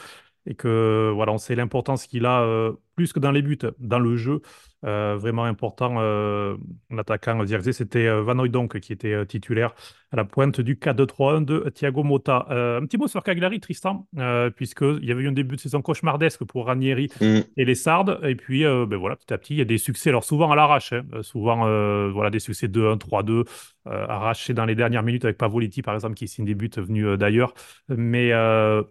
et 0.46 0.54
que, 0.54 1.10
voilà, 1.14 1.32
on 1.32 1.38
sait 1.38 1.54
l'importance 1.54 2.06
qu'il 2.06 2.26
a, 2.26 2.42
euh, 2.42 2.72
plus 2.94 3.12
que 3.12 3.18
dans 3.20 3.30
les 3.32 3.42
buts, 3.42 3.58
dans 3.78 3.98
le 3.98 4.16
jeu. 4.16 4.40
Euh, 4.84 5.16
vraiment 5.18 5.44
important, 5.44 5.96
euh, 5.98 6.56
en 6.92 6.98
attaquant 6.98 7.44
Zirkzee, 7.44 7.72
c'était 7.72 8.06
euh, 8.06 8.22
Van 8.22 8.38
Hooijdonk 8.38 8.78
qui 8.78 8.92
était 8.92 9.12
euh, 9.14 9.24
titulaire 9.24 9.74
à 10.12 10.16
la 10.16 10.24
pointe 10.24 10.60
du 10.60 10.76
4-2-3-1 10.76 11.44
de 11.44 11.68
Thiago 11.74 12.04
Motta. 12.04 12.46
Euh, 12.50 12.80
un 12.80 12.86
petit 12.86 12.96
mot 12.96 13.08
sur 13.08 13.22
Cagliari, 13.24 13.58
Tristan, 13.58 14.06
euh, 14.18 14.50
puisqu'il 14.50 15.04
y 15.04 15.10
avait 15.10 15.22
eu 15.22 15.28
un 15.28 15.32
début 15.32 15.56
de 15.56 15.60
saison 15.60 15.82
cauchemardesque 15.82 16.44
pour 16.44 16.66
Ranieri 16.66 17.08
Mm. 17.20 17.40
et 17.56 17.64
les 17.64 17.74
Sardes. 17.74 18.20
Et 18.22 18.36
puis, 18.36 18.64
euh, 18.64 18.86
ben 18.86 18.96
voilà, 18.98 19.16
petit 19.16 19.32
à 19.32 19.38
petit, 19.38 19.54
il 19.54 19.58
y 19.58 19.62
a 19.62 19.64
des 19.64 19.78
succès. 19.78 20.10
Alors, 20.10 20.24
souvent 20.24 20.50
à 20.52 20.56
l'arrache, 20.56 20.92
hein, 20.92 21.04
euh, 21.14 21.22
souvent, 21.22 21.66
euh, 21.66 22.10
voilà, 22.12 22.30
des 22.30 22.38
succès 22.38 22.68
2-1, 22.68 22.98
3-2, 22.98 23.44
euh, 23.86 24.06
arrachés 24.08 24.54
dans 24.54 24.64
les 24.66 24.74
dernières 24.74 25.02
minutes 25.02 25.24
avec 25.24 25.38
Pavoletti, 25.38 25.82
par 25.82 25.94
exemple, 25.94 26.14
qui 26.14 26.28
signe 26.28 26.44
des 26.44 26.54
buts 26.54 26.70
venus 26.76 27.06
euh, 27.06 27.16
d'ailleurs. 27.16 27.54
Mais 27.88 28.32
euh, 28.32 28.82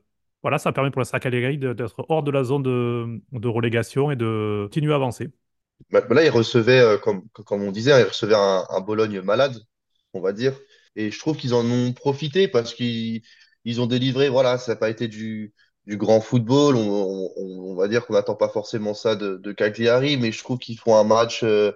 voilà, 0.46 0.60
ça 0.60 0.72
permet 0.72 0.92
pour 0.92 1.02
la 1.02 1.20
Cagliari 1.20 1.58
d'être 1.58 2.06
hors 2.08 2.22
de 2.22 2.30
la 2.30 2.44
zone 2.44 2.62
de, 2.62 3.48
relégation 3.48 4.12
et 4.12 4.16
de 4.16 4.66
continuer 4.66 4.94
à 4.94 4.98
avancer. 4.98 5.32
Bah, 5.90 6.02
bah 6.02 6.14
là, 6.14 6.24
il 6.24 6.30
recevait, 6.30 6.80
euh, 6.80 7.00
comme, 7.00 7.24
on 7.50 7.72
disait, 7.72 8.00
il 8.00 8.04
recevait 8.04 8.36
un, 8.36 8.80
Bologne 8.82 9.22
malade, 9.22 9.58
on 10.14 10.22
va 10.22 10.34
dire. 10.34 10.54
Et 10.96 11.10
je 11.10 11.18
trouve 11.18 11.36
qu'ils 11.36 11.56
en 11.56 11.66
ont 11.66 11.94
profité 11.94 12.48
parce 12.48 12.76
qu'ils 12.76 13.24
ils 13.64 13.82
ont 13.82 13.88
délivré, 13.88 14.30
voilà, 14.30 14.60
ça 14.60 14.74
n'a 14.74 14.76
pas 14.76 14.92
été 14.92 15.08
du, 15.08 15.52
grand 15.88 16.22
football. 16.22 16.76
On, 16.76 17.74
va 17.76 17.88
dire 17.88 18.06
qu'on 18.06 18.14
n'attend 18.14 18.36
pas 18.36 18.50
forcément 18.50 18.94
ça 18.94 19.16
de, 19.16 19.52
Cagliari, 19.52 20.16
mais 20.16 20.32
je 20.32 20.44
trouve 20.44 20.60
qu'ils 20.60 20.78
font 20.78 20.96
un 20.96 21.06
match. 21.06 21.44
euh, 21.44 21.72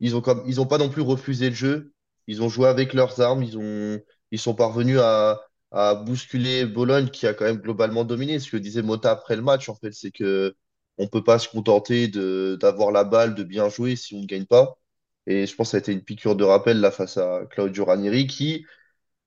ils 0.00 0.12
ils 0.46 0.60
ont 0.60 0.66
pas 0.66 0.78
non 0.78 0.88
plus 0.88 1.02
refusé 1.02 1.50
le 1.50 1.54
jeu. 1.54 1.92
Ils 2.26 2.42
ont 2.42 2.48
joué 2.48 2.66
avec 2.66 2.94
leurs 2.94 3.20
armes. 3.20 3.44
Ils 3.44 3.56
ont, 3.58 4.00
ils 4.32 4.40
sont 4.40 4.56
parvenus 4.56 4.98
à, 4.98 5.40
à 5.72 5.94
bousculer 5.94 6.66
Bologne 6.66 7.08
qui 7.10 7.26
a 7.26 7.34
quand 7.34 7.44
même 7.46 7.58
globalement 7.58 8.04
dominé. 8.04 8.38
Ce 8.38 8.50
que 8.50 8.56
disait 8.58 8.82
Mota 8.82 9.10
après 9.12 9.36
le 9.36 9.42
match, 9.42 9.68
en 9.68 9.74
fait, 9.76 9.92
c'est 9.92 10.10
que 10.12 10.54
on 10.98 11.08
peut 11.08 11.24
pas 11.24 11.38
se 11.38 11.48
contenter 11.48 12.08
de, 12.08 12.56
d'avoir 12.60 12.92
la 12.92 13.04
balle, 13.04 13.34
de 13.34 13.42
bien 13.44 13.68
jouer 13.70 13.96
si 13.96 14.14
on 14.14 14.20
ne 14.20 14.26
gagne 14.26 14.46
pas. 14.46 14.78
Et 15.26 15.46
je 15.46 15.54
pense 15.56 15.68
que 15.68 15.70
ça 15.72 15.76
a 15.78 15.80
été 15.80 15.92
une 15.92 16.02
piqûre 16.04 16.36
de 16.36 16.44
rappel 16.44 16.80
là 16.80 16.90
face 16.90 17.16
à 17.18 17.42
Claudio 17.50 17.84
Ranieri 17.86 18.26
qui 18.26 18.66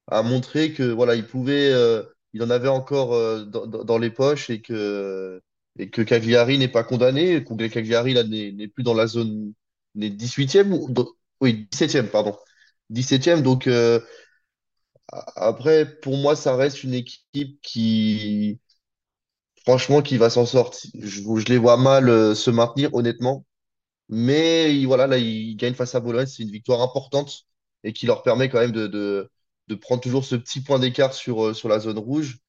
a 0.07 0.21
montré 0.23 0.73
que 0.73 0.83
voilà, 0.83 1.15
il 1.15 1.25
pouvait, 1.27 1.71
euh, 1.73 2.03
il 2.33 2.43
en 2.43 2.49
avait 2.49 2.67
encore 2.67 3.13
euh, 3.13 3.43
dans, 3.45 3.65
dans- 3.67 3.97
les 3.97 4.09
poches 4.11 4.49
et 4.49 4.61
que 4.61 5.41
et 5.77 5.89
que 5.89 6.01
Cagliari 6.01 6.57
n'est 6.57 6.67
pas 6.69 6.83
condamné, 6.85 7.43
que 7.43 7.67
Cagliari 7.67 8.13
là 8.13 8.23
n'est 8.23 8.67
plus 8.69 8.83
dans 8.83 8.93
la 8.93 9.07
zone, 9.07 9.53
n'est 9.95 10.09
18e 10.09 10.73
ou 10.73 10.89
oui 11.41 11.67
17e 11.71 12.07
pardon, 12.09 12.37
17e 12.89 13.41
donc 13.43 13.67
euh, 13.67 13.99
après 15.35 15.99
pour 16.01 16.17
moi 16.17 16.35
ça 16.35 16.55
reste 16.55 16.83
une 16.83 16.93
équipe 16.93 17.59
qui 17.61 18.59
franchement 19.63 20.01
qui 20.01 20.17
va 20.17 20.29
s'en 20.29 20.45
sortir. 20.45 20.91
Je, 21.01 21.21
les 21.49 21.57
vois 21.57 21.77
mal 21.77 22.09
euh, 22.09 22.35
se 22.35 22.49
maintenir 22.51 22.93
honnêtement. 22.93 23.45
Mais 24.09 24.75
il- 24.75 24.87
voilà, 24.87 25.07
là, 25.07 25.17
ils 25.17 25.55
gagnent 25.57 25.73
face 25.75 25.95
à 25.95 26.01
Bologne. 26.01 26.27
C'est 26.27 26.43
une 26.43 26.51
victoire 26.51 26.81
importante 26.81 27.45
et 27.83 27.93
qui 27.93 28.05
leur 28.07 28.23
permet 28.23 28.49
quand 28.49 28.59
même 28.59 28.71
de, 28.73 29.29
prendre 29.81 30.01
toujours 30.01 30.25
ce 30.25 30.35
petit 30.35 30.61
point 30.61 30.79
d'écart 30.79 31.13
sur, 31.13 31.45
euh, 31.47 31.53
sur 31.55 31.69
la 31.69 31.79
zone 31.79 31.99
rouge. 31.99 32.39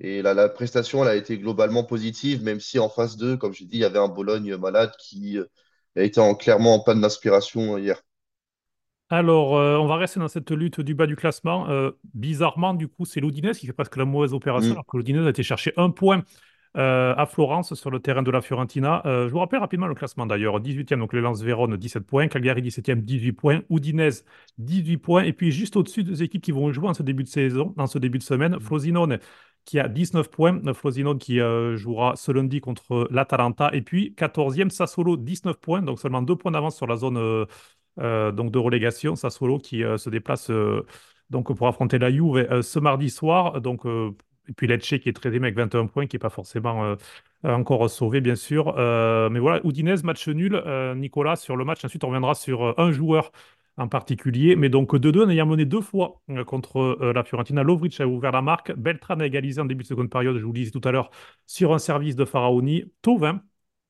Et 0.00 0.22
là, 0.22 0.34
la 0.34 0.48
prestation, 0.50 1.02
elle 1.04 1.10
a 1.10 1.16
été 1.16 1.38
globalement 1.38 1.84
positive, 1.84 2.42
même 2.44 2.60
si 2.60 2.78
en 2.80 2.88
face 2.90 3.16
d'eux, 3.16 3.36
comme 3.38 3.54
j'ai 3.54 3.66
dit, 3.66 3.76
il 3.78 3.80
y 3.80 3.84
avait 3.84 3.98
un 4.00 4.08
Bologne 4.08 4.56
malade 4.56 4.92
qui 5.00 5.38
euh, 5.38 5.46
a 5.96 6.02
été 6.02 6.20
en, 6.20 6.34
clairement 6.36 6.74
en 6.76 6.80
panne 6.80 7.00
d'inspiration 7.02 7.78
hier. 7.78 8.02
Alors, 9.08 9.56
euh, 9.56 9.76
on 9.76 9.86
va 9.86 9.96
rester 9.96 10.18
dans 10.18 10.28
cette 10.28 10.50
lutte 10.50 10.80
du 10.80 10.94
bas 10.94 11.06
du 11.06 11.14
classement. 11.14 11.68
Euh, 11.68 11.92
bizarrement, 12.12 12.74
du 12.74 12.88
coup, 12.88 13.04
c'est 13.04 13.20
l'Udinese 13.20 13.58
qui 13.58 13.66
fait 13.66 13.72
presque 13.72 13.96
la 13.96 14.04
mauvaise 14.04 14.34
opération, 14.34 14.70
Mm. 14.70 14.72
alors 14.72 14.86
que 14.86 14.96
l'Udinese 14.96 15.26
a 15.26 15.30
été 15.30 15.42
chercher 15.44 15.72
un 15.76 15.90
point 15.90 16.24
euh, 16.76 17.14
à 17.16 17.24
Florence 17.26 17.72
sur 17.74 17.90
le 17.90 18.00
terrain 18.00 18.22
de 18.22 18.30
la 18.30 18.40
Fiorentina. 18.42 19.00
Je 19.04 19.28
vous 19.28 19.38
rappelle 19.38 19.60
rapidement 19.60 19.86
le 19.86 19.94
classement 19.94 20.26
d'ailleurs. 20.26 20.60
18e, 20.60 20.98
donc 20.98 21.12
le 21.12 21.20
Lens 21.20 21.40
Vérone, 21.40 21.76
17 21.76 22.04
points. 22.04 22.28
Cagliari, 22.28 22.62
17e, 22.62 23.00
18 23.00 23.32
points. 23.32 23.62
Udinese, 23.70 24.24
18 24.58 24.96
points. 24.98 25.22
Et 25.22 25.32
puis 25.32 25.52
juste 25.52 25.76
au-dessus 25.76 26.02
des 26.02 26.22
équipes 26.22 26.42
qui 26.42 26.52
vont 26.52 26.70
jouer 26.72 26.88
en 26.88 26.94
ce 26.94 27.02
début 27.02 27.22
de 27.22 27.28
saison, 27.28 27.72
dans 27.76 27.86
ce 27.86 27.98
début 27.98 28.18
de 28.18 28.24
semaine, 28.24 28.58
Frosinone 28.60 29.18
qui 29.64 29.80
a 29.80 29.88
19 29.88 30.30
points. 30.30 30.60
Frosinone 30.74 31.18
qui 31.18 31.40
euh, 31.40 31.76
jouera 31.76 32.14
ce 32.16 32.32
lundi 32.32 32.60
contre 32.60 33.08
l'Atalanta. 33.10 33.70
Et 33.72 33.82
puis 33.82 34.14
14e, 34.16 34.70
Sassuolo, 34.70 35.16
19 35.16 35.56
points. 35.58 35.82
Donc 35.82 35.98
seulement 35.98 36.22
deux 36.22 36.36
points 36.36 36.52
d'avance 36.52 36.76
sur 36.76 36.86
la 36.86 36.96
zone 36.96 37.16
euh, 37.18 37.46
donc 37.98 38.50
de 38.50 38.58
relégation. 38.58 39.16
Sassuolo 39.16 39.58
qui 39.58 39.82
euh, 39.84 39.96
se 39.98 40.10
déplace 40.10 40.50
euh, 40.50 40.86
donc 41.30 41.54
pour 41.56 41.66
affronter 41.68 41.98
la 41.98 42.10
Juve 42.10 42.36
euh, 42.36 42.62
ce 42.62 42.78
mardi 42.78 43.10
soir. 43.10 43.60
Donc, 43.60 43.86
euh, 43.86 44.10
et 44.48 44.52
puis 44.52 44.66
Lecce 44.66 44.98
qui 45.00 45.08
est 45.08 45.12
13e 45.12 45.42
avec 45.42 45.56
21 45.56 45.86
points, 45.86 46.06
qui 46.06 46.16
n'est 46.16 46.20
pas 46.20 46.30
forcément 46.30 46.84
euh, 46.84 46.96
encore 47.44 47.88
sauvé, 47.90 48.20
bien 48.20 48.36
sûr. 48.36 48.74
Euh, 48.78 49.28
mais 49.30 49.40
voilà, 49.40 49.60
Udinese, 49.64 50.04
match 50.04 50.28
nul. 50.28 50.54
Euh, 50.66 50.94
Nicolas, 50.94 51.36
sur 51.36 51.56
le 51.56 51.64
match, 51.64 51.84
ensuite 51.84 52.04
on 52.04 52.08
reviendra 52.08 52.34
sur 52.34 52.64
euh, 52.64 52.74
un 52.78 52.92
joueur 52.92 53.32
en 53.76 53.88
particulier. 53.88 54.56
Mais 54.56 54.68
donc 54.68 54.94
2-2 54.94 55.24
en 55.24 55.28
ayant 55.30 55.46
mené 55.46 55.64
deux 55.64 55.80
fois 55.80 56.20
euh, 56.30 56.44
contre 56.44 56.78
euh, 57.00 57.12
la 57.12 57.24
Fiorentina. 57.24 57.62
Lovric 57.62 58.00
a 58.00 58.06
ouvert 58.06 58.32
la 58.32 58.42
marque. 58.42 58.72
Beltran 58.72 59.20
a 59.20 59.26
égalisé 59.26 59.60
en 59.60 59.64
début 59.66 59.82
de 59.82 59.88
seconde 59.88 60.10
période, 60.10 60.38
je 60.38 60.42
vous 60.44 60.52
le 60.52 60.58
disais 60.60 60.70
tout 60.70 60.80
à 60.84 60.92
l'heure, 60.92 61.10
sur 61.46 61.74
un 61.74 61.78
service 61.78 62.16
de 62.16 62.24
Faraoni. 62.24 62.84
Tovin 63.02 63.34
euh, 63.34 63.38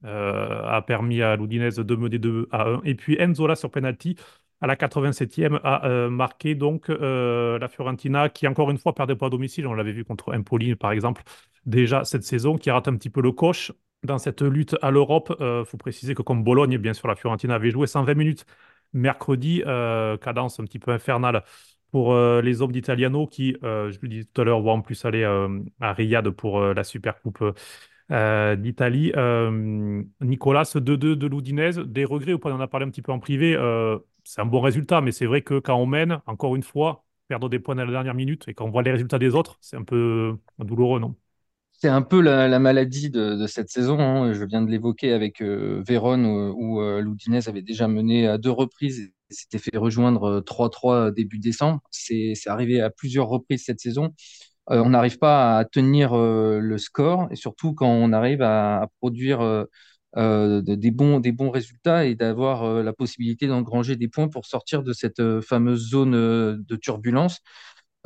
a 0.05 0.83
permis 0.87 1.23
à 1.23 1.37
l'Udinese 1.37 1.77
de 1.77 1.97
mener 1.97 2.19
2 2.19 2.49
à 2.53 2.69
1. 2.69 2.83
Et 2.85 2.95
puis 2.95 3.17
Enzola 3.21 3.57
sur 3.57 3.71
penalty 3.71 4.17
à 4.61 4.67
la 4.67 4.77
87e 4.77 5.61
a 5.65 5.87
euh, 5.87 6.09
marqué 6.09 6.55
donc 6.55 6.89
euh, 6.89 7.59
la 7.59 7.69
Fiorentina 7.69 8.29
qui 8.29 8.47
encore 8.47 8.71
une 8.71 8.79
fois 8.79 8.95
perdait 8.95 9.17
pas 9.17 9.27
à 9.27 9.31
domicile. 9.31 9.67
On 9.67 9.75
l'avait 9.75 9.93
vu 9.93 10.05
contre 10.05 10.35
Empoli 10.35 10.75
par 10.77 10.93
exemple 10.93 11.23
déjà 11.67 12.05
cette 12.05 12.25
saison, 12.25 12.57
qui 12.57 12.71
rate 12.71 12.89
un 12.89 12.97
petit 12.97 13.11
peu 13.11 13.21
le 13.21 13.33
coche 13.33 13.73
dans 14.03 14.19
cette 14.19 14.43
lutte 14.43 14.77
à 14.83 14.91
l'Europe. 14.91 15.35
Il 15.41 15.65
faut 15.67 15.77
préciser 15.77 16.15
que 16.15 16.23
comme 16.23 16.45
Bologne, 16.45 16.79
bien 16.79 16.95
sûr, 16.95 17.09
la 17.09 17.17
Fiorentina 17.17 17.55
avait 17.57 17.71
joué 17.71 17.87
120 17.87 18.15
minutes 18.15 18.47
mercredi, 18.93 19.63
cadence 19.65 20.61
un 20.61 20.65
petit 20.65 20.79
peu 20.79 20.93
infernale 20.93 21.43
pour 21.91 22.15
les 22.15 22.63
hommes 22.63 22.71
d'Italiano 22.71 23.27
qui, 23.27 23.57
je 23.63 23.99
le 24.01 24.09
disais 24.09 24.25
tout 24.33 24.43
à 24.43 24.45
l'heure, 24.45 24.61
vont 24.61 24.73
en 24.73 24.81
plus 24.81 25.05
aller 25.05 25.25
à 25.81 25.93
Riyad 25.93 26.31
pour 26.31 26.61
la 26.61 26.85
Super 26.85 27.21
Coupe 27.21 27.43
euh, 28.11 28.57
d'Italie. 28.57 29.13
Euh, 29.17 30.03
Nicolas, 30.21 30.65
2-2 30.75 31.17
de 31.17 31.27
l'Udinese, 31.27 31.79
des 31.79 32.05
regrets 32.05 32.33
ou 32.33 32.39
pas? 32.39 32.51
On 32.51 32.57
en 32.57 32.61
a 32.61 32.69
parlé 32.69 32.87
un 32.87 32.91
petit 32.91 33.03
peu 33.03 33.13
en 33.13 33.19
privé. 33.19 33.55
euh, 33.55 33.99
c'est 34.25 34.41
un 34.41 34.47
bon 34.47 34.61
résultat, 34.61 35.01
mais 35.01 35.13
c'est 35.13 35.27
vrai 35.27 35.43
que 35.43 35.59
quand 35.59 35.77
on 35.77 35.87
mène, 35.87 36.21
encore 36.27 36.57
une 36.57 36.63
fois, 36.63 37.05
perdre 37.29 37.49
des 37.49 37.59
points 37.59 37.79
à 37.79 37.85
la 37.85 37.91
dernière 37.91 38.15
minute 38.15 38.45
et 38.49 38.55
quand 38.55 38.67
on 38.67 38.71
voit 38.71 38.83
les 38.83 38.93
résultats 38.93 39.19
des 39.19 39.35
autres, 39.35 39.59
c'est 39.61 39.77
un 39.77 39.85
peu 39.85 40.37
douloureux, 40.59 41.01
non? 41.01 41.15
C'est 41.73 41.89
un 41.89 42.03
peu 42.03 42.21
la, 42.23 42.49
la 42.49 42.59
maladie 42.59 43.11
de, 43.11 43.47
cette 43.47 43.69
saison. 43.69 44.01
hein. 44.01 44.33
Je 44.33 44.45
viens 44.45 44.63
de 44.63 44.71
l'évoquer 44.71 45.13
avec 45.13 45.43
euh, 45.43 45.83
Vérone, 45.87 46.25
où, 46.25 46.81
où, 46.81 47.01
l'Udinese 47.01 47.49
avait 47.49 47.63
déjà 47.63 47.87
mené 47.87 48.27
à 48.27 48.39
deux 48.39 48.51
reprises 48.51 49.13
et 49.31 49.35
s'était 49.35 49.59
fait 49.59 49.77
rejoindre 49.77 50.25
euh, 50.25 50.41
3-3 50.41 51.11
début 51.11 51.39
décembre. 51.39 51.81
C'est 51.91 52.35
arrivé 52.47 52.81
à 52.81 52.91
plusieurs 52.91 53.29
reprises 53.29 53.65
cette 53.65 53.81
saison. 53.81 54.15
Euh, 54.71 54.83
on 54.85 54.91
n'arrive 54.91 55.19
pas 55.19 55.59
à 55.59 55.65
tenir 55.65 56.15
euh, 56.17 56.59
le 56.61 56.79
score 56.79 57.29
et 57.31 57.37
surtout 57.37 57.73
quand 57.73 57.89
on 57.89 58.13
arrive 58.13 58.43
à, 58.43 58.89
produire 59.01 59.41
euh, 59.41 59.65
de- 60.17 60.75
des 60.75 60.91
bons, 60.91 61.21
des 61.21 61.33
bons 61.33 61.51
résultats 61.51 62.07
et 62.07 62.15
d'avoir 62.15 62.83
la 62.83 62.93
possibilité 62.93 63.47
d'engranger 63.47 63.97
des 63.97 64.09
points 64.09 64.29
pour 64.29 64.47
sortir 64.47 64.83
de 64.83 64.93
cette 64.93 65.23
fameuse 65.43 65.91
zone 65.91 66.13
de 66.13 66.77
turbulence. 66.77 67.41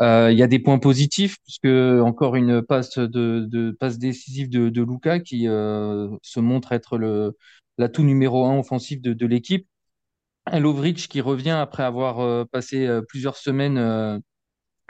Il 0.00 0.34
y 0.36 0.42
a 0.42 0.46
des 0.46 0.58
points 0.58 0.78
positifs, 0.78 1.36
puisque 1.44 1.66
encore 1.66 2.34
une 2.36 2.62
passe 2.62 2.98
de, 2.98 3.76
passe 3.78 3.98
décisive 3.98 4.48
de, 4.50 4.82
Luka 4.82 5.20
qui 5.20 5.44
se 5.44 6.40
montre 6.40 6.72
être 6.72 6.98
le 6.98 7.36
l'atout 7.78 8.02
numéro 8.02 8.46
un 8.46 8.58
offensif 8.58 9.00
de, 9.02 9.26
l'équipe. 9.26 9.68
Lovric 10.52 11.08
qui 11.08 11.20
revient 11.20 11.50
après 11.50 11.84
avoir 11.84 12.46
passé 12.48 12.88
plusieurs 13.08 13.36
semaines 13.36 14.22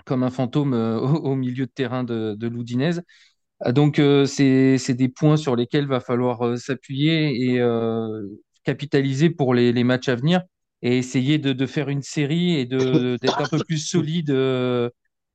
comme 0.05 0.23
un 0.23 0.31
fantôme 0.31 0.75
euh, 0.75 0.99
au, 1.01 1.33
au 1.33 1.37
milieu 1.37 1.67
de 1.67 1.71
terrain 1.71 2.05
de, 2.05 2.35
de 2.39 2.49
l'Udinese. 2.49 3.03
Euh, 3.67 3.73
Donc, 3.73 3.99
euh, 3.99 4.27
c'est, 4.27 4.79
des 4.95 5.09
points 5.09 5.37
sur 5.39 5.57
lesquels 5.57 5.87
va 5.89 6.01
falloir 6.01 6.43
euh, 6.47 6.57
s'appuyer 6.57 7.55
et 7.55 7.61
capitaliser 8.65 9.31
pour 9.31 9.55
les, 9.55 9.73
les 9.73 9.85
matchs 9.85 10.09
à 10.09 10.15
venir 10.17 10.43
et 10.83 10.99
essayer 10.99 11.39
de, 11.39 11.53
de 11.53 11.67
faire 11.67 11.89
une 11.89 12.03
série 12.03 12.55
et 12.57 12.67
d'être 12.67 13.41
un 13.41 13.49
peu 13.49 13.61
plus 13.61 13.79
solide 13.79 14.31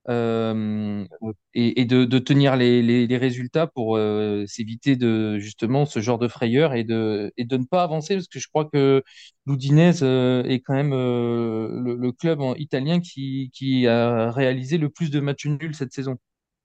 euh, 0.10 1.06
et, 1.54 1.82
et 1.82 1.86
de, 1.86 2.06
de 2.06 2.20
tenir 2.20 2.56
les, 2.56 2.82
les, 2.82 3.08
les 3.08 3.18
résultats 3.18 3.68
pour 3.68 3.98
euh, 3.98 4.46
s'éviter 4.48 4.96
de 4.96 5.40
justement 5.40 5.86
ce 5.86 6.00
genre 6.00 6.20
de 6.20 6.28
frayeur 6.28 6.74
et 6.74 6.84
de, 6.84 7.34
et 7.38 7.46
de 7.46 7.58
ne 7.58 7.66
pas 7.66 7.84
avancer 7.84 8.16
parce 8.16 8.28
que 8.28 8.40
je 8.40 8.48
crois 8.48 8.66
que 8.66 9.04
l'Udinese 9.46 10.02
euh, 10.04 10.44
est 10.44 10.62
quand 10.62 10.74
même 10.76 10.92
le, 10.92 11.96
le 11.96 12.12
club 12.12 12.42
en- 12.42 12.56
italien 12.56 13.00
qui, 13.00 13.52
qui 13.54 13.88
a 13.88 14.32
réalisé 14.32 14.78
le 14.78 14.90
plus 14.90 15.12
de 15.12 15.20
matchs 15.20 15.46
nuls 15.48 15.76
cette 15.76 15.94
saison. 15.94 16.18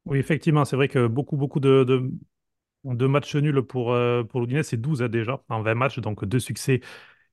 Oui, 0.06 0.18
effectivement, 0.18 0.64
c'est 0.64 0.76
vrai 0.76 0.88
que 0.88 1.06
beaucoup, 1.06 1.36
beaucoup 1.36 1.60
de, 1.60 1.84
de, 1.84 2.10
de 2.84 3.06
matchs 3.06 3.36
nuls 3.36 3.62
pour, 3.62 3.92
euh, 3.94 4.24
pour 4.24 4.40
l'Udinese, 4.42 4.68
c'est 4.68 4.78
12 4.80 5.02
hein, 5.02 5.08
déjà 5.10 5.42
en 5.50 5.62
20 5.62 5.76
matchs, 5.76 6.00
donc 6.00 6.24
deux 6.26 6.40
succès 6.40 6.80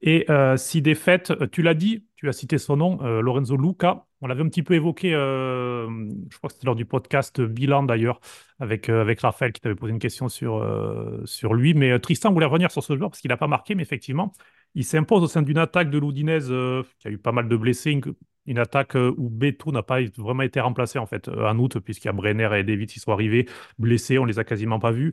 et 0.01 0.25
euh, 0.31 0.57
six 0.57 0.81
défaites. 0.83 1.33
Tu 1.51 1.63
l'as 1.63 1.75
dit, 1.75 2.07
tu 2.17 2.29
as 2.29 2.33
cité 2.33 2.59
son 2.59 2.77
nom, 2.77 2.99
euh, 3.03 3.21
Lorenzo 3.21 3.57
Luca. 3.57 4.06
On 4.21 4.27
l'avait 4.27 4.41
un 4.41 4.47
petit 4.47 4.63
peu 4.63 4.73
évoqué, 4.73 5.13
euh, 5.13 5.87
je 6.31 6.37
crois 6.37 6.47
que 6.49 6.55
c'était 6.55 6.65
lors 6.65 6.75
du 6.75 6.85
podcast 6.85 7.39
Bilan 7.39 7.83
d'ailleurs, 7.83 8.19
avec, 8.59 8.89
euh, 8.89 9.01
avec 9.01 9.19
Raphaël 9.21 9.51
qui 9.53 9.61
t'avait 9.61 9.75
posé 9.75 9.93
une 9.93 9.99
question 9.99 10.27
sur, 10.27 10.57
euh, 10.57 11.21
sur 11.25 11.53
lui. 11.53 11.75
Mais 11.75 11.99
Tristan 11.99 12.33
voulait 12.33 12.47
revenir 12.47 12.71
sur 12.71 12.83
ce 12.83 12.97
joueur 12.97 13.11
parce 13.11 13.21
qu'il 13.21 13.29
n'a 13.29 13.37
pas 13.37 13.47
marqué, 13.47 13.75
mais 13.75 13.83
effectivement, 13.83 14.33
il 14.73 14.85
s'impose 14.85 15.21
au 15.21 15.27
sein 15.27 15.43
d'une 15.43 15.59
attaque 15.59 15.91
de 15.91 15.99
euh, 15.99 16.83
qui 16.99 17.07
a 17.07 17.11
eu 17.11 17.19
pas 17.19 17.31
mal 17.31 17.47
de 17.47 17.55
blessés. 17.55 17.99
Une, 18.47 18.59
attaque 18.59 18.95
où 18.95 19.29
Beto 19.29 19.71
n'a 19.73 19.83
pas 19.83 19.99
vraiment 20.17 20.43
été 20.43 20.61
remplacé 20.61 20.97
en 20.97 21.05
fait 21.05 21.27
en 21.27 21.59
août, 21.59 21.79
puisqu'il 21.79 22.07
y 22.07 22.09
a 22.09 22.13
Brenner 22.13 22.49
et 22.57 22.63
David 22.63 22.89
qui 22.89 23.01
sont 23.01 23.11
arrivés 23.11 23.45
blessés, 23.77 24.17
on 24.19 24.25
les 24.25 24.39
a 24.39 24.45
quasiment 24.45 24.79
pas 24.79 24.91
vus. 24.91 25.11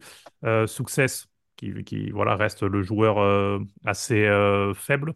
Success 0.67 1.27
qui, 1.57 1.83
qui, 1.83 2.11
voilà, 2.11 2.37
reste 2.37 2.63
le 2.63 2.83
joueur 2.83 3.61
assez 3.85 4.25
faible. 4.77 5.15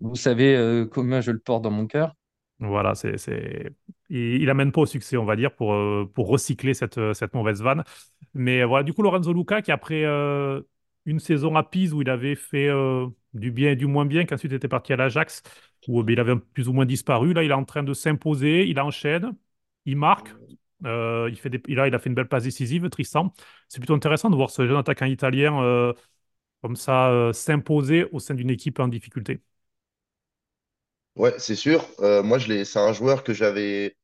Vous 0.00 0.14
savez 0.14 0.86
combien 0.90 1.20
je 1.20 1.30
le 1.30 1.40
porte 1.40 1.62
dans 1.62 1.70
mon 1.70 1.86
cœur? 1.86 2.14
Voilà, 2.60 2.94
c'est. 2.96 3.14
Il, 4.08 4.18
il 4.42 4.50
amène 4.50 4.72
pas 4.72 4.80
au 4.80 4.86
succès, 4.86 5.16
on 5.16 5.24
va 5.24 5.36
dire, 5.36 5.54
pour, 5.54 5.72
euh, 5.74 6.10
recycler 6.16 6.74
cette, 6.74 6.98
euh, 6.98 7.14
cette 7.14 7.34
mauvaise 7.34 7.62
vanne. 7.62 7.84
Mais 8.34 8.64
voilà, 8.64 8.82
du 8.82 8.92
coup, 8.92 9.02
Lorenzo 9.02 9.32
Luca, 9.32 9.62
qui 9.62 9.70
après 9.70 10.04
euh, 10.04 10.60
une 11.06 11.20
saison 11.20 11.54
à 11.56 11.62
Pise 11.62 11.92
où 11.94 12.02
il 12.02 12.10
avait 12.10 12.34
fait 12.34 12.68
du 13.34 13.50
bien 13.52 13.70
et 13.72 13.76
du 13.76 13.86
moins 13.86 14.06
bien, 14.06 14.24
qu'ensuite 14.26 14.52
était 14.52 14.68
parti 14.68 14.92
à 14.92 14.96
l'Ajax, 14.96 15.42
où 15.86 16.02
ben, 16.02 16.12
il 16.14 16.20
avait 16.20 16.36
plus 16.36 16.68
ou 16.68 16.72
moins 16.72 16.84
disparu. 16.86 17.32
Là, 17.32 17.44
il 17.44 17.50
est 17.50 17.54
en 17.54 17.64
train 17.64 17.82
de 17.84 17.94
s'imposer, 17.94 18.66
il 18.68 18.78
enchaîne, 18.80 19.32
il 19.84 19.96
marque. 19.96 20.34
il 20.84 21.36
fait. 21.36 21.50
Là, 21.68 21.86
il 21.88 21.94
a 21.94 21.98
fait 21.98 22.08
une 22.08 22.14
belle 22.16 22.28
passe 22.28 22.42
décisive, 22.44 22.88
Tristan. 22.90 23.32
C'est 23.68 23.78
plutôt 23.80 23.94
intéressant 23.94 24.30
de 24.30 24.36
voir 24.36 24.50
ce 24.50 24.66
jeune 24.66 24.76
attaquant 24.76 25.06
italien 25.06 25.92
comme 26.62 26.76
ça 26.76 27.30
s'imposer 27.32 28.04
au 28.12 28.18
sein 28.20 28.34
d'une 28.34 28.50
équipe 28.50 28.80
en 28.80 28.88
difficulté. 28.88 29.40
Ouais, 31.18 31.34
c'est 31.38 31.56
sûr. 31.56 31.84
Euh, 32.00 32.22
moi, 32.22 32.38
je 32.38 32.48
l'ai, 32.48 32.64
c'est 32.64 32.78
un 32.78 32.92
joueur 32.92 33.24
que 33.24 33.34
j'avais, 33.34 33.96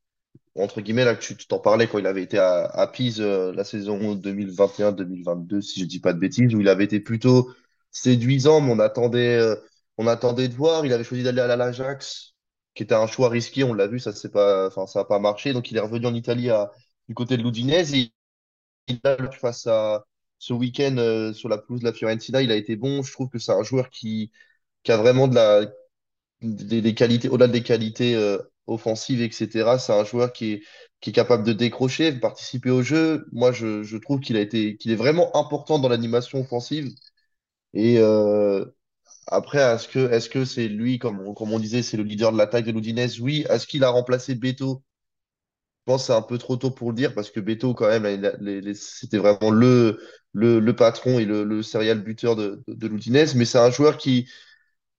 entre 0.56 0.80
guillemets, 0.82 1.04
là, 1.04 1.16
que 1.16 1.22
tu 1.24 1.36
t'en 1.48 1.60
parlais 1.60 1.88
quand 1.88 1.98
il 1.98 2.06
avait 2.06 2.22
été 2.22 2.38
à, 2.38 2.64
à 2.66 2.86
Pise 2.88 3.20
euh, 3.20 3.52
la 3.54 3.64
saison 3.64 4.14
2021-2022, 4.16 5.62
si 5.62 5.80
je 5.80 5.86
dis 5.86 6.00
pas 6.00 6.12
de 6.14 6.20
bêtises, 6.20 6.54
où 6.54 6.60
il 6.60 6.68
avait 6.68 6.84
été 6.84 7.00
plutôt 7.00 7.50
séduisant, 7.90 8.60
mais 8.62 8.72
on 8.72 8.80
attendait, 8.80 9.38
euh, 9.38 9.56
on 9.98 10.06
attendait 10.08 10.48
de 10.48 10.54
voir. 10.54 10.86
Il 10.86 10.92
avait 10.92 11.04
choisi 11.04 11.24
d'aller 11.24 11.40
à 11.42 11.56
l'Ajax, 11.56 12.34
qui 12.74 12.84
était 12.84 12.94
un 12.96 13.06
choix 13.08 13.30
risqué. 13.30 13.64
On 13.64 13.74
l'a 13.74 13.88
vu, 13.88 14.00
ça 14.00 14.12
c'est 14.14 14.32
pas, 14.32 14.68
enfin, 14.68 14.86
ça 14.86 15.04
pas 15.04 15.18
marché. 15.20 15.52
Donc, 15.54 15.70
il 15.70 15.76
est 15.78 15.80
revenu 15.80 16.06
en 16.06 16.14
Italie 16.14 16.50
du 17.08 17.14
côté 17.14 17.36
de 17.38 17.42
l'Udinese. 17.42 17.94
Et 17.94 18.12
il 18.88 19.00
a, 19.04 19.16
face 19.32 19.66
à 19.66 20.04
ce 20.38 20.52
week-end 20.52 21.32
sur 21.34 21.48
la 21.48 21.58
pelouse 21.58 21.80
de 21.80 21.86
la 21.86 21.92
Fiorentina, 21.92 22.42
il 22.42 22.50
a 22.52 22.56
été 22.56 22.76
bon. 22.76 23.02
Je 23.02 23.12
trouve 23.12 23.28
que 23.28 23.38
c'est 23.38 23.52
un 23.52 23.62
joueur 23.62 23.90
qui, 23.90 24.30
qui 24.84 24.92
a 24.92 24.96
vraiment 24.98 25.28
de 25.28 25.34
la 25.36 25.66
des, 26.42 26.94
qualités, 26.94 27.28
au-delà 27.28 27.48
des 27.48 27.62
qualités 27.62 28.14
euh, 28.16 28.38
offensives, 28.66 29.22
etc., 29.22 29.78
c'est 29.78 29.92
un 29.92 30.04
joueur 30.04 30.32
qui 30.32 30.52
est, 30.54 30.62
qui 31.00 31.10
est 31.10 31.12
capable 31.12 31.44
de 31.44 31.52
décrocher, 31.52 32.12
de 32.12 32.18
participer 32.20 32.70
au 32.70 32.82
jeu. 32.82 33.26
Moi, 33.32 33.52
je, 33.52 33.82
je 33.82 33.96
trouve 33.96 34.20
qu'il 34.20 34.36
a 34.36 34.40
été, 34.40 34.76
qu'il 34.76 34.90
est 34.92 34.96
vraiment 34.96 35.34
important 35.36 35.78
dans 35.78 35.88
l'animation 35.88 36.40
offensive. 36.40 36.90
Et 37.74 37.98
euh, 37.98 38.64
après, 39.28 39.58
est-ce 39.60 39.88
que, 39.88 40.10
est-ce 40.12 40.30
que 40.30 40.44
c'est 40.46 40.68
lui, 40.68 40.98
comme 40.98 41.20
on, 41.20 41.34
comme 41.34 41.52
on 41.52 41.58
disait, 41.60 41.82
c'est 41.82 41.96
le 41.98 42.04
leader 42.04 42.32
de 42.32 42.38
l'attaque 42.38 42.64
de 42.66 42.72
l'Udinese? 42.72 43.20
Oui. 43.20 43.46
Est-ce 43.50 43.66
qu'il 43.66 43.84
a 43.84 43.90
remplacé 43.90 44.34
Beto? 44.34 44.82
Je 45.86 45.92
pense 45.92 46.02
que 46.02 46.06
c'est 46.06 46.12
un 46.14 46.22
peu 46.22 46.38
trop 46.38 46.56
tôt 46.56 46.70
pour 46.70 46.90
le 46.90 46.96
dire 46.96 47.14
parce 47.14 47.30
que 47.30 47.40
Beto, 47.40 47.74
quand 47.74 47.88
même, 47.88 48.06
c'était 48.74 49.18
vraiment 49.18 49.50
le, 49.50 49.98
le, 50.32 50.72
patron 50.74 51.18
et 51.18 51.26
le, 51.26 51.44
le 51.44 51.62
serial 51.62 52.00
buteur 52.02 52.36
de, 52.36 52.62
de, 52.68 52.88
de. 52.88 53.36
Mais 53.36 53.44
c'est 53.44 53.58
un 53.58 53.70
joueur 53.70 53.98
qui, 53.98 54.26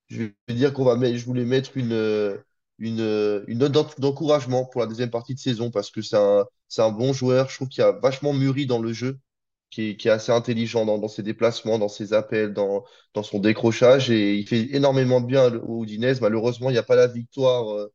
je 0.10 0.24
vais 0.48 0.54
dire 0.56 0.74
qu'on 0.74 0.84
va 0.86 0.96
mettre, 0.96 1.18
je 1.18 1.26
voulais 1.26 1.46
mettre 1.46 1.78
une, 1.78 1.92
euh, 1.94 2.38
une, 2.80 3.00
euh, 3.02 3.44
une 3.48 3.60
note 3.60 3.72
d'en- 3.72 3.88
d'encouragement 4.00 4.66
pour 4.66 4.82
la 4.82 4.88
deuxième 4.88 5.10
partie 5.12 5.34
de 5.36 5.40
saison 5.40 5.72
parce 5.72 5.92
que 5.92 6.02
c'est 6.02 6.18
un, 6.18 6.46
c'est 6.68 6.82
un 6.82 6.92
bon 6.92 7.14
joueur. 7.14 7.50
Je 7.50 7.56
trouve 7.56 7.70
qu'il 7.70 7.84
a 7.84 7.92
vachement 7.94 8.34
mûri 8.34 8.66
dans 8.68 8.80
le 8.80 8.94
jeu, 8.94 9.20
qui 9.72 9.90
est, 9.92 9.98
qui 9.98 10.08
est 10.08 10.12
assez 10.12 10.32
intelligent 10.32 10.86
dans, 10.86 10.98
dans 11.00 11.08
ses 11.08 11.24
déplacements, 11.24 11.80
dans 11.80 11.90
ses 11.90 12.14
appels, 12.14 12.54
dans, 12.54 12.84
dans 13.14 13.24
son 13.24 13.40
décrochage 13.40 14.10
et 14.12 14.36
il 14.36 14.48
fait 14.48 14.74
énormément 14.76 15.22
de 15.22 15.26
bien 15.28 15.54
au 15.56 15.84
Udinese. 15.84 16.22
Malheureusement, 16.22 16.70
il 16.70 16.74
n'y 16.74 16.80
a 16.80 16.84
pas 16.84 16.96
la 16.96 17.08
victoire 17.08 17.70
euh, 17.74 17.92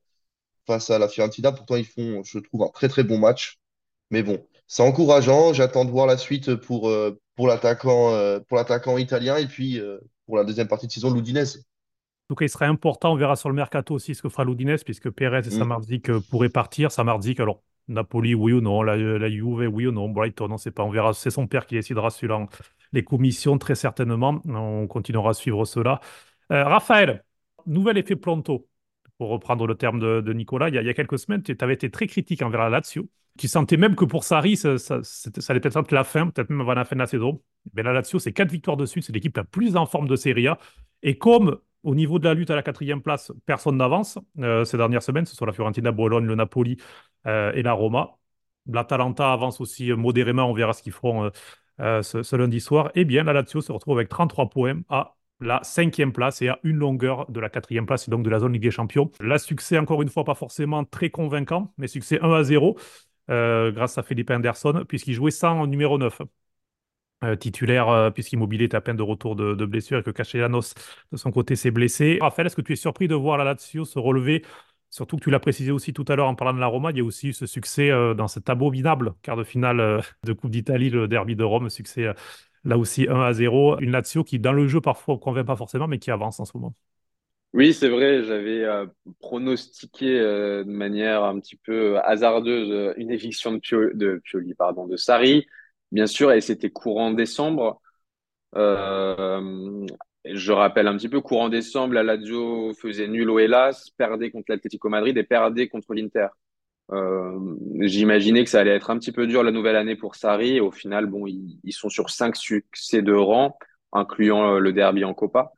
face 0.66 0.90
à 0.90 0.98
la 0.98 1.08
Fiorentina. 1.08 1.52
Pourtant, 1.52 1.76
ils 1.76 1.86
font, 1.86 2.22
je 2.24 2.38
trouve, 2.38 2.62
un 2.62 2.68
très 2.68 2.88
très 2.88 3.04
bon 3.04 3.18
match. 3.18 3.58
Mais 4.10 4.22
bon, 4.22 4.46
c'est 4.68 4.82
encourageant. 4.84 5.52
J'attends 5.54 5.84
de 5.86 5.90
voir 5.90 6.06
la 6.06 6.18
suite 6.18 6.54
pour, 6.56 6.92
pour 7.36 7.48
l'attaquant 7.48 8.12
pour 8.48 8.56
l'attaquant 8.58 8.98
italien 8.98 9.36
et 9.38 9.46
puis 9.46 9.80
pour 10.26 10.36
la 10.38 10.44
deuxième 10.44 10.68
partie 10.68 10.86
de 10.88 10.92
saison 10.92 11.10
l'Udinese. 11.12 11.64
En 12.30 12.32
tout 12.32 12.36
cas, 12.36 12.44
il 12.44 12.48
serait 12.48 12.66
important, 12.66 13.12
on 13.12 13.16
verra 13.16 13.34
sur 13.34 13.48
le 13.48 13.56
mercato 13.56 13.92
aussi 13.92 14.14
ce 14.14 14.22
que 14.22 14.28
fera 14.28 14.44
l'Udinese, 14.44 14.84
puisque 14.84 15.10
Pérez 15.10 15.38
et 15.38 15.48
Mm. 15.48 15.50
Samardzic 15.50 16.10
euh, 16.10 16.20
pourraient 16.30 16.48
partir. 16.48 16.92
Samardzic, 16.92 17.40
alors 17.40 17.60
Napoli, 17.88 18.36
oui 18.36 18.52
ou 18.52 18.60
non, 18.60 18.84
la, 18.84 18.96
la 18.96 19.28
Juve, 19.28 19.68
oui 19.68 19.88
ou 19.88 19.90
non, 19.90 20.08
Brighton, 20.08 20.44
on 20.48 20.52
ne 20.52 20.56
sait 20.56 20.70
pas, 20.70 20.84
on 20.84 20.90
verra. 20.90 21.12
C'est 21.12 21.30
son 21.30 21.48
père 21.48 21.66
qui 21.66 21.74
décidera 21.74 22.10
selon 22.10 22.46
les 22.92 23.02
commissions, 23.02 23.58
très 23.58 23.74
certainement. 23.74 24.40
On 24.46 24.86
continuera 24.86 25.30
à 25.30 25.34
suivre 25.34 25.64
cela. 25.64 25.98
Euh, 26.52 26.62
Raphaël, 26.62 27.24
nouvel 27.66 27.98
effet 27.98 28.14
Planto. 28.14 28.68
pour 29.18 29.30
reprendre 29.30 29.66
le 29.66 29.74
terme 29.74 29.98
de, 29.98 30.20
de 30.20 30.32
Nicolas. 30.32 30.68
Il 30.68 30.76
y, 30.76 30.78
a, 30.78 30.82
il 30.82 30.86
y, 30.86 30.90
a, 30.90 30.94
quelques 30.94 31.18
semaines, 31.18 31.42
tu 31.42 31.56
avais 31.60 31.74
été 31.74 31.90
très 31.90 32.06
critique 32.06 32.42
envers 32.42 32.60
la 32.60 32.70
Lazio. 32.70 33.08
Tu 33.38 33.48
sentais 33.48 33.76
même 33.76 33.96
que 33.96 34.04
pour 34.04 34.22
Sarri, 34.22 34.56
ça, 34.56 34.78
ça, 34.78 35.00
ça 35.02 35.32
allait 35.48 35.58
peut-être 35.58 35.80
être 35.80 35.90
la 35.90 36.04
fin, 36.04 36.28
peut-être 36.28 36.50
même 36.50 36.60
avant 36.60 36.74
la 36.74 36.84
fin 36.84 36.94
de 36.94 37.00
la 37.00 37.08
saison. 37.08 37.42
Mais 37.74 37.82
la 37.82 37.92
Lazio, 37.92 38.20
c'est 38.20 38.32
quatre 38.32 38.52
victoires 38.52 38.76
de 38.76 38.86
suite, 38.86 39.02
c'est 39.02 39.12
l'équipe 39.12 39.36
la 39.36 39.42
plus 39.42 39.74
en 39.74 39.86
forme 39.86 40.06
de 40.06 40.14
Serie 40.14 40.46
A. 40.46 40.58
Et 41.02 41.18
comme 41.18 41.58
au 41.82 41.94
niveau 41.94 42.18
de 42.18 42.24
la 42.24 42.34
lutte 42.34 42.50
à 42.50 42.56
la 42.56 42.62
quatrième 42.62 43.02
place, 43.02 43.32
personne 43.46 43.76
n'avance 43.76 44.18
euh, 44.38 44.64
ces 44.64 44.76
dernières 44.76 45.02
semaines, 45.02 45.26
ce 45.26 45.36
sont 45.36 45.46
la 45.46 45.52
Fiorentina, 45.52 45.92
Bologne, 45.92 46.26
le 46.26 46.34
Napoli 46.34 46.76
euh, 47.26 47.52
et 47.54 47.62
la 47.62 47.72
Roma. 47.72 48.18
L'Atalanta 48.66 49.32
avance 49.32 49.60
aussi 49.60 49.92
modérément, 49.92 50.44
on 50.44 50.52
verra 50.52 50.72
ce 50.72 50.82
qu'ils 50.82 50.92
feront 50.92 51.24
euh, 51.24 51.30
euh, 51.80 52.02
ce, 52.02 52.36
lundi 52.36 52.60
soir. 52.60 52.90
Eh 52.94 53.04
bien, 53.04 53.24
la 53.24 53.32
Lazio 53.32 53.60
se 53.62 53.72
retrouve 53.72 53.96
avec 53.96 54.08
33 54.10 54.50
points 54.50 54.80
à 54.90 55.16
la 55.40 55.60
cinquième 55.62 56.12
place 56.12 56.42
et 56.42 56.48
à 56.48 56.58
une 56.62 56.76
longueur 56.76 57.30
de 57.30 57.40
la 57.40 57.48
quatrième 57.48 57.86
place 57.86 58.06
et 58.06 58.10
donc 58.10 58.22
de 58.22 58.28
la 58.28 58.38
zone 58.38 58.52
Ligue 58.52 58.62
des 58.62 58.70
Champions. 58.70 59.10
Là, 59.20 59.38
succès, 59.38 59.78
encore 59.78 60.02
une 60.02 60.10
fois, 60.10 60.24
pas 60.24 60.34
forcément 60.34 60.84
très 60.84 61.08
convaincant, 61.08 61.72
mais 61.78 61.86
succès 61.86 62.20
1 62.20 62.30
à 62.32 62.42
0 62.42 62.76
euh, 63.30 63.72
grâce 63.72 63.96
à 63.96 64.02
Philippe 64.02 64.30
Anderson, 64.30 64.84
puisqu'il 64.86 65.14
jouait 65.14 65.30
sans 65.30 65.66
numéro 65.66 65.96
9. 65.96 66.20
Euh, 67.22 67.36
titulaire, 67.36 67.90
euh, 67.90 68.10
puisqu'Immobilier 68.10 68.64
est 68.64 68.74
à 68.74 68.80
peine 68.80 68.96
de 68.96 69.02
retour 69.02 69.36
de, 69.36 69.66
blessure 69.66 69.98
et 69.98 70.02
que 70.02 70.10
Castellanos, 70.10 70.72
de 71.12 71.18
son 71.18 71.30
côté, 71.30 71.54
s'est 71.54 71.70
blessé. 71.70 72.16
Raphaël, 72.18 72.46
est-ce 72.46 72.56
que 72.56 72.62
tu 72.62 72.72
es 72.72 72.76
surpris 72.76 73.08
de 73.08 73.14
voir 73.14 73.36
la 73.36 73.44
Lazio 73.44 73.84
se 73.84 73.98
relever? 73.98 74.42
Surtout 74.88 75.18
que 75.18 75.24
tu 75.24 75.30
l'as 75.30 75.38
précisé 75.38 75.70
aussi 75.70 75.92
tout 75.92 76.06
à 76.08 76.16
l'heure 76.16 76.28
en 76.28 76.34
parlant 76.34 76.54
de 76.54 76.60
la 76.60 76.66
Roma, 76.66 76.92
il 76.92 76.96
y 76.96 77.00
a 77.00 77.04
aussi 77.04 77.28
eu 77.28 77.32
ce 77.34 77.44
succès 77.44 77.90
euh, 77.90 78.14
dans 78.14 78.26
cet 78.26 78.48
abominable 78.48 79.12
quart 79.20 79.36
de 79.36 79.44
finale 79.44 79.80
euh, 79.80 80.00
de 80.24 80.32
Coupe 80.32 80.50
d'Italie, 80.50 80.88
le 80.88 81.08
derby 81.08 81.36
de 81.36 81.44
Rome, 81.44 81.68
succès 81.68 82.06
là 82.64 82.78
aussi 82.78 83.06
1 83.06 83.20
à 83.20 83.34
0. 83.34 83.78
Une 83.80 83.90
Lazio 83.90 84.24
qui, 84.24 84.38
dans 84.38 84.52
le 84.52 84.66
jeu, 84.66 84.80
parfois 84.80 85.16
ne 85.16 85.20
convainc 85.20 85.46
pas 85.46 85.56
forcément, 85.56 85.88
mais 85.88 85.98
qui 85.98 86.10
avance 86.10 86.40
en 86.40 86.46
ce 86.46 86.52
moment. 86.56 86.72
Oui, 87.52 87.74
c'est 87.74 87.90
vrai, 87.90 88.24
j'avais 88.24 88.64
pronostiqué 89.18 90.06
de 90.08 90.64
manière 90.64 91.24
un 91.24 91.38
petit 91.38 91.56
peu 91.56 91.98
hasardeuse 91.98 92.94
une 92.96 93.10
éviction 93.10 93.52
de, 93.52 93.58
Pio 93.58 93.90
de 93.92 94.22
Pioli, 94.24 94.54
pardon, 94.54 94.86
de 94.86 94.96
Sarri, 94.96 95.46
bien 95.92 96.06
sûr, 96.06 96.32
et 96.32 96.40
c'était 96.40 96.70
courant 96.70 97.12
décembre. 97.12 97.80
Euh, 98.56 99.86
je 100.24 100.52
rappelle 100.52 100.86
un 100.86 100.96
petit 100.96 101.08
peu, 101.08 101.20
courant 101.20 101.48
décembre, 101.48 101.94
la 101.94 102.02
Lazio 102.02 102.72
faisait 102.74 103.08
nul 103.08 103.30
au 103.30 103.38
Hellas, 103.38 103.90
perdait 103.96 104.30
contre 104.30 104.46
l'Atlético 104.48 104.88
Madrid 104.88 105.16
et 105.16 105.24
perdait 105.24 105.68
contre 105.68 105.94
l'Inter. 105.94 106.28
Euh, 106.92 107.56
J'imaginais 107.80 108.44
que 108.44 108.50
ça 108.50 108.60
allait 108.60 108.74
être 108.74 108.90
un 108.90 108.98
petit 108.98 109.12
peu 109.12 109.26
dur 109.26 109.42
la 109.42 109.52
nouvelle 109.52 109.76
année 109.76 109.96
pour 109.96 110.16
Sarri. 110.16 110.60
Au 110.60 110.70
final, 110.70 111.06
bon, 111.06 111.26
ils, 111.26 111.72
sont 111.72 111.88
sur 111.88 112.10
cinq 112.10 112.36
succès 112.36 113.02
de 113.02 113.12
rang, 113.12 113.56
incluant 113.92 114.58
le 114.58 114.72
derby 114.72 115.04
en 115.04 115.14
Copa. 115.14 115.52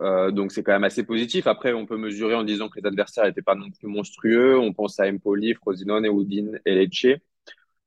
Euh, 0.00 0.30
donc 0.32 0.52
c'est 0.52 0.62
quand 0.62 0.72
même 0.72 0.84
assez 0.84 1.04
positif. 1.04 1.46
Après, 1.46 1.72
on 1.72 1.86
peut 1.86 1.96
mesurer 1.96 2.34
en 2.34 2.44
disant 2.44 2.68
que 2.68 2.80
les 2.80 2.86
adversaires 2.86 3.24
n'étaient 3.24 3.42
pas 3.42 3.54
non 3.54 3.70
plus 3.70 3.88
monstrueux. 3.88 4.58
On 4.58 4.72
pense 4.72 4.98
à 5.00 5.08
Empoli, 5.08 5.54
Frosinone, 5.54 6.06
Udine 6.06 6.60
et 6.66 6.74
Lecce. 6.74 7.18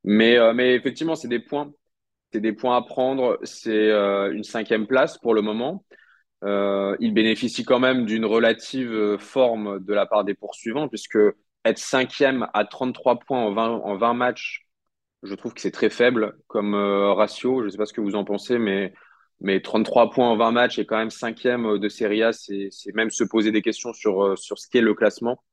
Mais, 0.03 0.37
euh, 0.37 0.53
mais 0.53 0.75
effectivement, 0.75 1.15
c'est 1.15 1.27
des 1.27 1.39
points. 1.39 1.71
C'est 2.31 2.41
des 2.41 2.53
points 2.53 2.77
à 2.77 2.81
prendre. 2.81 3.39
C'est 3.43 3.89
euh, 3.89 4.31
une 4.33 4.43
cinquième 4.43 4.87
place 4.87 5.17
pour 5.17 5.33
le 5.33 5.41
moment. 5.41 5.85
Euh, 6.43 6.95
il 6.99 7.13
bénéficie 7.13 7.63
quand 7.63 7.79
même 7.79 8.05
d'une 8.05 8.25
relative 8.25 9.17
forme 9.17 9.83
de 9.83 9.93
la 9.93 10.05
part 10.05 10.23
des 10.23 10.35
poursuivants, 10.35 10.87
puisque 10.87 11.17
être 11.65 11.77
cinquième 11.77 12.47
à 12.53 12.65
33 12.65 13.19
points 13.19 13.39
en 13.39 13.53
20, 13.53 13.69
en 13.69 13.97
20 13.97 14.13
matchs, 14.13 14.67
je 15.23 15.35
trouve 15.35 15.53
que 15.53 15.61
c'est 15.61 15.71
très 15.71 15.89
faible 15.89 16.37
comme 16.47 16.73
euh, 16.75 17.13
ratio. 17.13 17.61
Je 17.61 17.65
ne 17.65 17.69
sais 17.69 17.77
pas 17.77 17.85
ce 17.85 17.93
que 17.93 18.01
vous 18.01 18.15
en 18.15 18.23
pensez, 18.23 18.57
mais, 18.57 18.93
mais 19.41 19.61
33 19.61 20.11
points 20.11 20.29
en 20.29 20.37
20 20.37 20.51
matchs 20.51 20.79
et 20.79 20.85
quand 20.85 20.97
même 20.97 21.09
cinquième 21.09 21.77
de 21.77 21.89
Serie 21.89 22.23
A, 22.23 22.33
c'est 22.33 22.69
même 22.93 23.09
se 23.09 23.23
poser 23.23 23.51
des 23.51 23.61
questions 23.61 23.93
sur, 23.93 24.23
euh, 24.23 24.35
ce 24.35 24.69
qu'est 24.69 24.81
le 24.81 24.93
classement. 24.93 25.43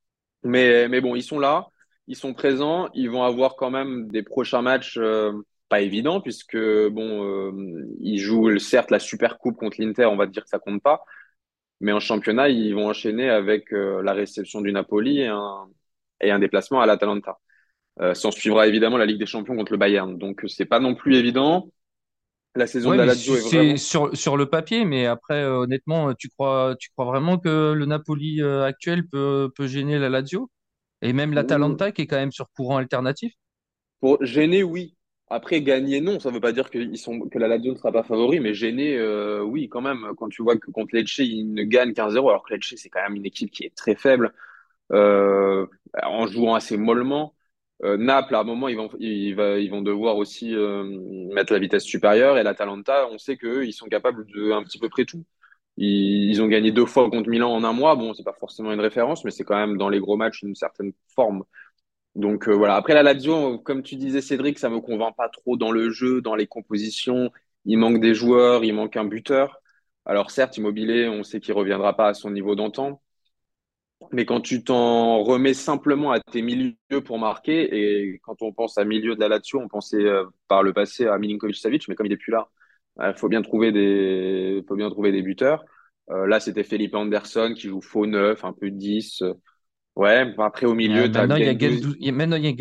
Mais, 0.43 0.87
mais 0.87 1.01
bon, 1.01 1.15
ils 1.15 1.23
sont 1.23 1.39
là, 1.39 1.67
ils 2.07 2.15
sont 2.15 2.33
présents, 2.33 2.89
ils 2.93 3.09
vont 3.09 3.23
avoir 3.23 3.55
quand 3.55 3.71
même 3.71 4.07
des 4.09 4.23
prochains 4.23 4.61
matchs. 4.61 4.97
Euh, 4.97 5.33
pas 5.69 5.81
évident 5.81 6.21
puisque 6.21 6.57
bon, 6.57 7.23
euh, 7.25 7.87
ils 8.01 8.19
jouent 8.19 8.57
certes 8.59 8.91
la 8.91 8.99
Super 8.99 9.37
Coupe 9.37 9.57
contre 9.57 9.81
l'Inter, 9.81 10.05
on 10.05 10.15
va 10.17 10.27
dire 10.27 10.43
que 10.43 10.49
ça 10.49 10.59
compte 10.59 10.81
pas, 10.81 11.03
mais 11.81 11.91
en 11.91 11.99
championnat 11.99 12.49
ils 12.49 12.73
vont 12.75 12.87
enchaîner 12.89 13.29
avec 13.29 13.73
euh, 13.73 14.01
la 14.03 14.13
réception 14.13 14.61
du 14.61 14.71
Napoli 14.71 15.21
et 15.21 15.27
un, 15.27 15.67
et 16.21 16.31
un 16.31 16.39
déplacement 16.39 16.81
à 16.81 16.85
l'Atalanta. 16.85 17.39
Euh, 18.01 18.13
S'en 18.15 18.31
suivra 18.31 18.67
évidemment 18.67 18.97
la 18.97 19.05
Ligue 19.05 19.19
des 19.19 19.25
Champions 19.27 19.55
contre 19.55 19.73
le 19.73 19.77
Bayern, 19.79 20.17
donc 20.17 20.43
c'est 20.47 20.65
pas 20.65 20.79
non 20.79 20.95
plus 20.95 21.15
évident. 21.17 21.69
La 22.55 22.67
saison 22.67 22.91
ouais, 22.91 22.97
de 22.97 22.99
la 22.99 23.05
Lazio 23.07 23.35
est 23.37 23.41
vraiment 23.41 23.75
sur 23.77 24.15
sur 24.15 24.37
le 24.37 24.49
papier, 24.49 24.85
mais 24.85 25.05
après 25.05 25.43
euh, 25.43 25.59
honnêtement, 25.59 26.13
tu 26.13 26.29
crois 26.29 26.75
tu 26.79 26.89
crois 26.91 27.05
vraiment 27.05 27.37
que 27.39 27.73
le 27.73 27.85
Napoli 27.85 28.41
actuel 28.43 29.07
peut 29.07 29.51
peut 29.55 29.67
gêner 29.67 29.99
la 29.99 30.09
Lazio? 30.09 30.49
Et 31.01 31.13
même 31.13 31.33
l'Atalanta 31.33 31.91
qui 31.91 32.03
est 32.03 32.07
quand 32.07 32.17
même 32.17 32.31
sur 32.31 32.51
courant 32.53 32.77
alternatif? 32.77 33.33
pour 33.99 34.23
gêner, 34.23 34.63
oui. 34.63 34.94
Après, 35.29 35.61
gagner, 35.61 36.01
non. 36.01 36.19
Ça 36.19 36.29
ne 36.29 36.35
veut 36.35 36.39
pas 36.41 36.51
dire 36.51 36.69
qu'ils 36.69 36.97
sont, 36.97 37.19
que 37.21 37.39
la 37.39 37.47
Lazio 37.47 37.73
ne 37.73 37.77
sera 37.77 37.91
pas 37.91 38.03
favori, 38.03 38.39
mais 38.39 38.53
gêner, 38.53 38.95
euh, 38.97 39.41
oui, 39.43 39.67
quand 39.69 39.81
même. 39.81 40.11
Quand 40.17 40.29
tu 40.29 40.43
vois 40.43 40.57
que 40.57 40.69
contre 40.71 40.95
Lecce, 40.95 41.17
ils 41.19 41.51
ne 41.51 41.63
gagnent 41.63 41.93
qu'un 41.93 42.09
0 42.09 42.29
alors 42.29 42.43
que 42.43 42.53
Lecce, 42.53 42.75
c'est 42.77 42.89
quand 42.89 43.01
même 43.01 43.15
une 43.15 43.25
équipe 43.25 43.51
qui 43.51 43.63
est 43.65 43.75
très 43.75 43.95
faible, 43.95 44.33
euh, 44.91 45.65
en 46.03 46.27
jouant 46.27 46.55
assez 46.55 46.77
mollement. 46.77 47.35
Euh, 47.83 47.97
Naples, 47.97 48.35
à 48.35 48.41
un 48.41 48.43
moment, 48.43 48.67
ils 48.69 48.77
vont, 48.77 48.89
ils, 48.99 49.35
vont 49.69 49.81
devoir 49.81 50.17
aussi 50.17 50.55
mettre 51.33 51.53
la 51.53 51.59
vitesse 51.59 51.83
supérieure. 51.83 52.37
Et 52.37 52.43
l'Atalanta, 52.43 53.07
on 53.11 53.17
sait 53.17 53.37
qu'eux, 53.37 53.65
ils 53.65 53.73
sont 53.73 53.87
capables 53.87 54.25
de 54.27 54.51
un 54.51 54.63
petit 54.63 54.79
peu 54.79 54.89
près 54.89 55.05
tout. 55.05 55.25
Ils, 55.77 56.29
ils 56.31 56.41
ont 56.41 56.47
gagné 56.47 56.71
deux 56.71 56.85
fois 56.85 57.09
contre 57.09 57.29
Milan 57.29 57.51
en 57.53 57.63
un 57.63 57.73
mois. 57.73 57.95
Bon, 57.95 58.13
c'est 58.13 58.23
pas 58.23 58.33
forcément 58.39 58.71
une 58.71 58.79
référence, 58.79 59.25
mais 59.25 59.31
c'est 59.31 59.43
quand 59.43 59.57
même 59.57 59.77
dans 59.77 59.89
les 59.89 59.99
gros 59.99 60.17
matchs 60.17 60.43
une 60.43 60.55
certaine 60.55 60.93
forme. 61.15 61.43
Donc 62.15 62.47
euh, 62.47 62.53
voilà. 62.53 62.75
Après 62.75 62.93
la 62.93 63.03
Lazio, 63.03 63.59
comme 63.59 63.83
tu 63.83 63.95
disais 63.97 64.21
Cédric, 64.21 64.57
ça 64.59 64.69
me 64.69 64.79
convainc 64.79 65.15
pas 65.15 65.29
trop 65.29 65.57
dans 65.57 65.71
le 65.71 65.89
jeu, 65.89 66.21
dans 66.21 66.35
les 66.35 66.47
compositions. 66.47 67.31
Il 67.65 67.77
manque 67.77 67.99
des 67.99 68.13
joueurs, 68.15 68.63
il 68.63 68.73
manque 68.73 68.95
un 68.97 69.05
buteur. 69.05 69.61
Alors 70.05 70.31
certes, 70.31 70.57
Immobilier, 70.57 71.07
on 71.09 71.23
sait 71.23 71.39
qu'il 71.41 71.53
reviendra 71.53 71.95
pas 71.95 72.07
à 72.09 72.13
son 72.13 72.31
niveau 72.31 72.55
d'antan, 72.55 73.01
mais 74.11 74.25
quand 74.25 74.41
tu 74.41 74.63
t'en 74.63 75.23
remets 75.23 75.53
simplement 75.53 76.11
à 76.11 76.19
tes 76.19 76.41
milieux 76.41 76.75
pour 77.05 77.17
marquer, 77.19 78.11
et 78.13 78.19
quand 78.23 78.41
on 78.41 78.51
pense 78.53 78.77
à 78.77 78.85
milieu 78.85 79.15
de 79.15 79.19
la 79.19 79.27
Lazio, 79.29 79.59
on 79.59 79.67
pensait 79.67 79.97
euh, 79.97 80.25
par 80.47 80.63
le 80.63 80.73
passé 80.73 81.07
à 81.07 81.17
Milinkovic-Savic, 81.17 81.87
mais 81.87 81.95
comme 81.95 82.05
il 82.05 82.11
est 82.13 82.17
plus 82.17 82.31
là, 82.31 82.49
il 82.99 83.13
faut 83.17 83.27
bien 83.29 83.41
trouver 83.41 83.71
des, 83.71 84.63
faut 84.67 84.75
bien 84.75 84.89
trouver 84.89 85.11
des 85.11 85.21
buteurs. 85.21 85.65
Euh, 86.11 86.27
là, 86.27 86.39
c'était 86.39 86.63
Felipe 86.63 86.95
Anderson 86.95 87.53
qui 87.57 87.67
joue 87.67 87.81
faux 87.81 88.05
neuf, 88.05 88.45
un 88.45 88.53
peu 88.53 88.69
10. 88.71 89.23
Ouais, 89.97 90.33
après 90.37 90.65
au 90.65 90.73
milieu, 90.73 91.03
Euh, 91.03 91.09
tu 91.11 91.17
as 91.19 91.27
maintenant 91.27 91.35
il 91.37 91.43
y 91.45 91.49
a 91.49 91.53
Gendouzi. 91.57 91.57
Guendou- 91.57 91.95
il 91.99 92.05
y 92.05 92.09
a- 92.09 92.11
maintenant 92.13 92.37
il 92.37 92.45
y 92.45 92.47
a. 92.47 92.51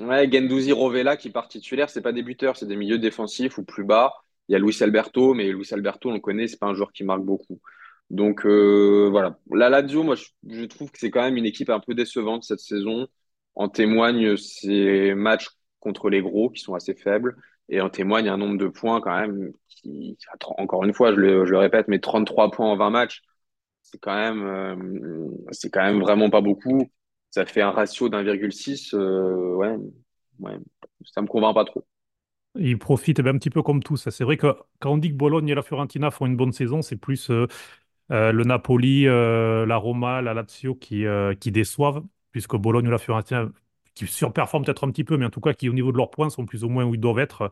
Ouais, 0.00 0.30
Gendouzi, 0.30 0.72
Rovella 0.72 1.16
qui 1.16 1.30
part 1.30 1.48
titulaire, 1.48 1.90
c'est 1.90 2.00
pas 2.00 2.12
des 2.12 2.22
buteurs, 2.22 2.56
c'est 2.56 2.66
des 2.66 2.76
milieux 2.76 2.98
défensifs 2.98 3.58
ou 3.58 3.64
plus 3.64 3.84
bas. 3.84 4.14
Il 4.48 4.52
y 4.52 4.56
a 4.56 4.58
Luis 4.58 4.76
Alberto, 4.82 5.34
mais 5.34 5.52
Luis 5.52 5.68
Alberto, 5.72 6.08
on 6.10 6.14
le 6.14 6.20
connaît, 6.20 6.48
c'est 6.48 6.58
pas 6.58 6.66
un 6.68 6.74
joueur 6.74 6.92
qui 6.92 7.04
marque 7.04 7.22
beaucoup. 7.22 7.60
Donc 8.08 8.46
euh, 8.46 9.08
voilà. 9.10 9.38
La 9.52 9.68
Lazio, 9.68 10.02
moi, 10.02 10.14
je, 10.16 10.24
je 10.48 10.64
trouve 10.64 10.90
que 10.90 10.98
c'est 10.98 11.10
quand 11.10 11.20
même 11.22 11.36
une 11.36 11.44
équipe 11.46 11.68
un 11.70 11.80
peu 11.80 11.94
décevante 11.94 12.44
cette 12.44 12.60
saison. 12.60 13.08
En 13.54 13.68
témoignent 13.68 14.36
ces 14.36 15.14
matchs 15.14 15.48
contre 15.80 16.08
les 16.08 16.22
gros 16.22 16.50
qui 16.50 16.62
sont 16.62 16.74
assez 16.74 16.94
faibles, 16.94 17.36
et 17.68 17.80
en 17.80 17.90
témoigne 17.90 18.28
un 18.28 18.36
nombre 18.38 18.56
de 18.58 18.68
points 18.68 19.00
quand 19.00 19.18
même 19.18 19.52
qui, 19.68 20.16
encore 20.58 20.84
une 20.84 20.94
fois, 20.94 21.12
je 21.14 21.16
le, 21.20 21.44
je 21.46 21.50
le 21.52 21.58
répète, 21.58 21.88
mais 21.88 22.00
33 22.00 22.50
points 22.50 22.66
en 22.70 22.76
20 22.76 22.90
matchs, 22.90 23.22
c'est 23.90 23.98
quand 23.98 24.14
même, 24.14 24.46
euh, 24.46 25.28
c'est 25.50 25.70
quand 25.70 25.82
même 25.82 26.00
vraiment 26.00 26.30
pas 26.30 26.40
beaucoup. 26.40 26.88
Ça 27.30 27.44
fait 27.46 27.62
un 27.62 27.70
ratio 27.70 28.08
d'1,6. 28.08 28.94
Euh, 28.94 29.54
ouais, 29.54 29.76
ouais, 30.40 30.58
ça 31.04 31.22
me 31.22 31.26
convainc 31.26 31.54
pas 31.54 31.64
trop. 31.64 31.84
Ils 32.56 32.78
profitent 32.78 33.18
eh 33.20 33.22
ben, 33.22 33.34
un 33.36 33.38
petit 33.38 33.50
peu 33.50 33.62
comme 33.62 33.82
tous. 33.82 34.08
C'est 34.08 34.24
vrai 34.24 34.36
que 34.36 34.54
quand 34.80 34.92
on 34.92 34.98
dit 34.98 35.10
que 35.10 35.14
Bologne 35.14 35.48
et 35.48 35.54
la 35.54 35.62
Fiorentina 35.62 36.10
font 36.10 36.26
une 36.26 36.36
bonne 36.36 36.52
saison, 36.52 36.82
c'est 36.82 36.96
plus 36.96 37.30
euh, 37.30 37.46
euh, 38.10 38.32
le 38.32 38.44
Napoli, 38.44 39.04
la 39.04 39.76
Roma, 39.76 40.20
la 40.22 40.34
Lazio 40.34 40.74
qui, 40.74 41.04
qui 41.40 41.52
déçoivent, 41.52 42.02
puisque 42.32 42.56
Bologne 42.56 42.88
ou 42.88 42.90
la 42.90 42.98
Fiorentina 42.98 43.48
qui 43.94 44.06
surperforment 44.06 44.64
peut-être 44.64 44.84
un 44.86 44.90
petit 44.90 45.04
peu, 45.04 45.16
mais 45.16 45.26
en 45.26 45.30
tout 45.30 45.40
cas 45.40 45.52
qui 45.52 45.68
au 45.68 45.72
niveau 45.72 45.92
de 45.92 45.96
leurs 45.96 46.10
points 46.10 46.30
sont 46.30 46.46
plus 46.46 46.64
ou 46.64 46.68
moins 46.68 46.84
où 46.84 46.94
ils 46.94 47.00
doivent 47.00 47.18
être. 47.18 47.50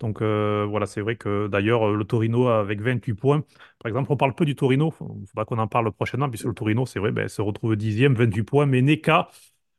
Donc 0.00 0.22
euh, 0.22 0.66
voilà, 0.68 0.86
c'est 0.86 1.02
vrai 1.02 1.16
que 1.16 1.46
d'ailleurs 1.48 1.88
euh, 1.90 1.96
le 1.96 2.04
Torino 2.04 2.48
avec 2.48 2.80
28 2.80 3.14
points, 3.14 3.44
par 3.78 3.88
exemple, 3.88 4.10
on 4.12 4.16
parle 4.16 4.34
peu 4.34 4.44
du 4.46 4.56
Torino, 4.56 4.92
il 5.20 5.26
faudra 5.26 5.44
qu'on 5.44 5.58
en 5.58 5.68
parle 5.68 5.92
prochainement, 5.92 6.28
puisque 6.30 6.46
le 6.46 6.54
Torino, 6.54 6.86
c'est 6.86 6.98
vrai, 6.98 7.12
ben, 7.12 7.28
se 7.28 7.42
retrouve 7.42 7.76
dixième, 7.76 8.14
28 8.14 8.42
points, 8.44 8.66
mais 8.66 8.82
n'est 8.82 9.00
qu'à 9.00 9.28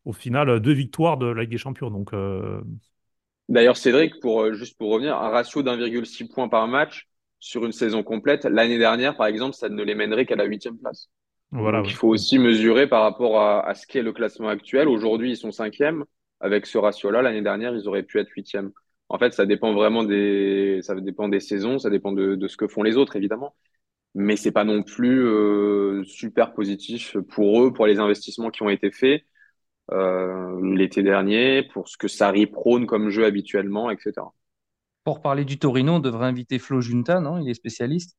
au 0.05 0.13
final 0.13 0.59
deux 0.59 0.73
victoires 0.73 1.17
de 1.17 1.25
la 1.27 1.41
Ligue 1.41 1.51
des 1.51 1.57
Champions. 1.57 1.89
Donc 1.91 2.13
euh, 2.13 2.61
D'ailleurs, 3.49 3.77
Cédric, 3.77 4.19
pour, 4.19 4.53
juste 4.53 4.77
pour 4.77 4.91
revenir, 4.91 5.15
un 5.17 5.29
ratio 5.29 5.61
d'1,6 5.63 6.25
points 6.27 6.47
par 6.49 6.67
match 6.67 7.07
sur 7.39 7.65
une 7.65 7.71
saison 7.71 8.03
complète, 8.03 8.45
l'année 8.45 8.77
dernière, 8.77 9.15
par 9.17 9.27
exemple, 9.27 9.55
ça 9.55 9.67
ne 9.69 9.83
les 9.83 9.95
mènerait 9.95 10.25
qu'à 10.25 10.35
la 10.35 10.45
huitième 10.45 10.77
place. 10.77 11.09
voilà, 11.51 11.81
Donc, 11.81 11.89
il 11.89 11.95
faut 11.95 12.09
aussi 12.09 12.39
mesurer 12.39 12.87
par 12.87 13.03
rapport 13.03 13.39
à, 13.41 13.67
à 13.67 13.75
ce 13.75 13.87
qu'est 13.87 14.03
le 14.03 14.13
classement 14.13 14.49
actuel. 14.49 14.87
Aujourd'hui, 14.87 15.31
ils 15.31 15.37
sont 15.37 15.51
cinquième. 15.51 16.05
Avec 16.39 16.65
ce 16.65 16.77
ratio-là, 16.77 17.21
l'année 17.21 17.41
dernière, 17.41 17.75
ils 17.75 17.87
auraient 17.87 18.03
pu 18.03 18.19
être 18.19 18.29
huitième. 18.35 18.71
En 19.11 19.19
fait, 19.19 19.33
ça 19.33 19.45
dépend 19.45 19.73
vraiment 19.73 20.03
des, 20.05 20.79
ça 20.83 20.95
dépend 20.95 21.27
des 21.29 21.39
saisons, 21.41 21.79
ça 21.79 21.89
dépend 21.89 22.13
de, 22.13 22.35
de 22.35 22.47
ce 22.47 22.55
que 22.57 22.67
font 22.67 22.83
les 22.83 22.97
autres, 22.97 23.15
évidemment. 23.17 23.55
mais 24.15 24.37
c'est 24.37 24.51
pas 24.53 24.65
non 24.65 24.83
plus 24.83 25.25
euh, 25.25 26.03
super 26.05 26.53
positif 26.53 27.17
pour 27.29 27.63
eux, 27.63 27.73
pour 27.73 27.87
les 27.87 27.99
investissements 27.99 28.51
qui 28.51 28.63
ont 28.63 28.69
été 28.69 28.91
faits 28.91 29.23
euh, 29.91 30.59
l'été 30.75 31.03
dernier, 31.03 31.63
pour 31.73 31.89
ce 31.89 31.97
que 31.97 32.07
Sarri 32.09 32.47
prône 32.47 32.87
comme 32.87 33.09
jeu 33.09 33.25
habituellement, 33.25 33.91
etc. 33.91 34.33
Pour 35.03 35.21
parler 35.21 35.45
du 35.45 35.59
Torino, 35.59 35.93
on 35.93 35.99
devrait 35.99 36.25
inviter 36.25 36.57
Flo 36.57 36.81
Junta, 36.81 37.19
non? 37.19 37.37
Il 37.37 37.47
est 37.47 37.53
spécialiste. 37.53 38.17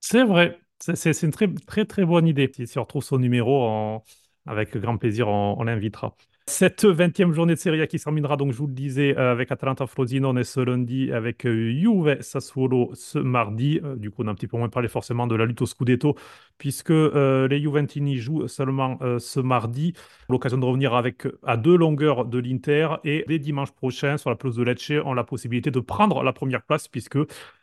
C'est 0.00 0.24
vrai, 0.24 0.58
c'est 0.80 1.22
une 1.22 1.30
très 1.30 1.52
très 1.66 1.84
très 1.84 2.04
bonne 2.04 2.26
idée. 2.26 2.50
Si, 2.54 2.66
si 2.66 2.78
on 2.78 2.82
retrouve 2.84 3.02
son 3.04 3.18
numéro, 3.18 3.64
on- 3.68 4.02
avec 4.46 4.76
grand 4.76 4.96
plaisir, 4.98 5.28
on, 5.28 5.56
on 5.58 5.64
l'invitera. 5.64 6.16
Cette 6.46 6.84
20e 6.84 7.32
journée 7.32 7.54
de 7.54 7.58
Serie 7.60 7.80
A 7.80 7.86
qui 7.86 7.98
se 8.00 8.04
terminera, 8.04 8.36
donc 8.36 8.50
je 8.50 8.58
vous 8.58 8.66
le 8.66 8.72
disais, 8.72 9.16
euh, 9.16 9.30
avec 9.30 9.52
Atalanta 9.52 9.86
Frosinone 9.86 10.42
ce 10.42 10.58
lundi, 10.58 11.12
avec 11.12 11.46
euh, 11.46 11.70
Juve 11.70 12.20
Sassuolo 12.20 12.90
ce 12.94 13.20
mardi. 13.20 13.80
Euh, 13.84 13.94
du 13.94 14.10
coup, 14.10 14.24
on 14.24 14.26
a 14.26 14.32
un 14.32 14.34
petit 14.34 14.48
peu 14.48 14.56
moins 14.56 14.68
parlé 14.68 14.88
forcément 14.88 15.28
de 15.28 15.36
la 15.36 15.46
lutte 15.46 15.62
au 15.62 15.66
Scudetto, 15.66 16.16
puisque 16.58 16.90
les 16.90 17.60
Juventini 17.60 18.16
jouent 18.16 18.48
seulement 18.48 18.98
ce 19.18 19.40
mardi. 19.40 19.94
L'occasion 20.28 20.58
de 20.58 20.64
revenir 20.66 20.92
avec 20.94 21.26
à 21.46 21.56
deux 21.56 21.76
longueurs 21.76 22.26
de 22.26 22.38
l'Inter 22.38 22.96
et 23.04 23.24
dès 23.28 23.38
dimanche 23.38 23.70
prochain, 23.70 24.18
sur 24.18 24.28
la 24.28 24.36
pelouse 24.36 24.56
de 24.56 24.62
Lecce, 24.62 24.92
on 25.04 25.12
a 25.12 25.14
la 25.14 25.24
possibilité 25.24 25.70
de 25.70 25.80
prendre 25.80 26.22
la 26.22 26.32
première 26.32 26.62
place, 26.62 26.88
puisque 26.88 27.18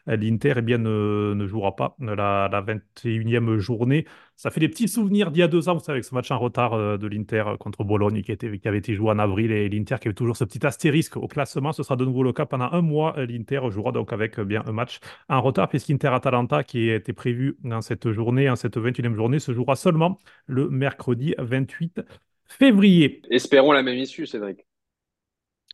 l'Inter 0.07 0.53
eh 0.57 0.61
bien, 0.61 0.80
ne, 0.80 1.34
ne 1.36 1.45
jouera 1.45 1.75
pas 1.75 1.95
la, 1.99 2.49
la 2.51 2.61
21e 2.61 3.57
journée. 3.57 4.05
Ça 4.38 4.51
fait 4.51 4.59
des 4.59 4.69
petits 4.69 4.88
souvenirs 4.88 5.31
d'il 5.31 5.39
y 5.39 5.43
a 5.43 5.47
deux 5.47 5.67
ans, 5.67 5.73
vous 5.73 5.79
savez, 5.79 5.95
avec 5.95 6.05
ce 6.05 6.13
match 6.13 6.29
en 6.29 6.38
retard 6.38 6.73
euh, 6.73 6.97
de 6.97 7.07
l'Inter 7.07 7.43
contre 7.59 7.83
Bologne 7.83 8.21
qui, 8.21 8.31
était, 8.31 8.55
qui 8.59 8.67
avait 8.67 8.77
été 8.77 8.93
joué 8.93 9.09
en 9.09 9.17
avril 9.17 9.51
et 9.51 9.67
l'Inter 9.67 9.95
qui 9.99 10.07
avait 10.07 10.15
toujours 10.15 10.38
ce 10.38 10.43
petit 10.43 10.63
astérisque 10.63 11.17
au 11.17 11.27
classement. 11.27 11.73
Ce 11.73 11.81
sera 11.81 11.95
de 11.95 12.05
nouveau 12.05 12.21
le 12.21 12.33
cas 12.33 12.45
pendant 12.45 12.69
un 12.71 12.81
mois. 12.81 13.15
L'Inter 13.17 13.61
jouera 13.71 13.91
donc 13.91 14.13
avec 14.13 14.38
euh, 14.38 14.45
bien 14.45 14.63
un 14.67 14.73
match 14.73 14.99
en 15.27 15.41
retard 15.41 15.69
puisqu'Inter-Atalanta 15.69 16.63
qui 16.63 16.91
était 16.91 17.13
prévu 17.13 17.57
dans 17.63 17.81
cette 17.81 18.11
journée, 18.11 18.47
en 18.47 18.55
cette 18.55 18.77
21e 18.77 19.15
journée, 19.15 19.39
se 19.39 19.53
jouera 19.53 19.75
seulement 19.75 20.19
le 20.45 20.69
mercredi 20.69 21.33
28 21.39 22.01
février. 22.45 23.23
Espérons 23.31 23.71
la 23.71 23.81
même 23.81 23.97
issue, 23.97 24.27
Cédric. 24.27 24.67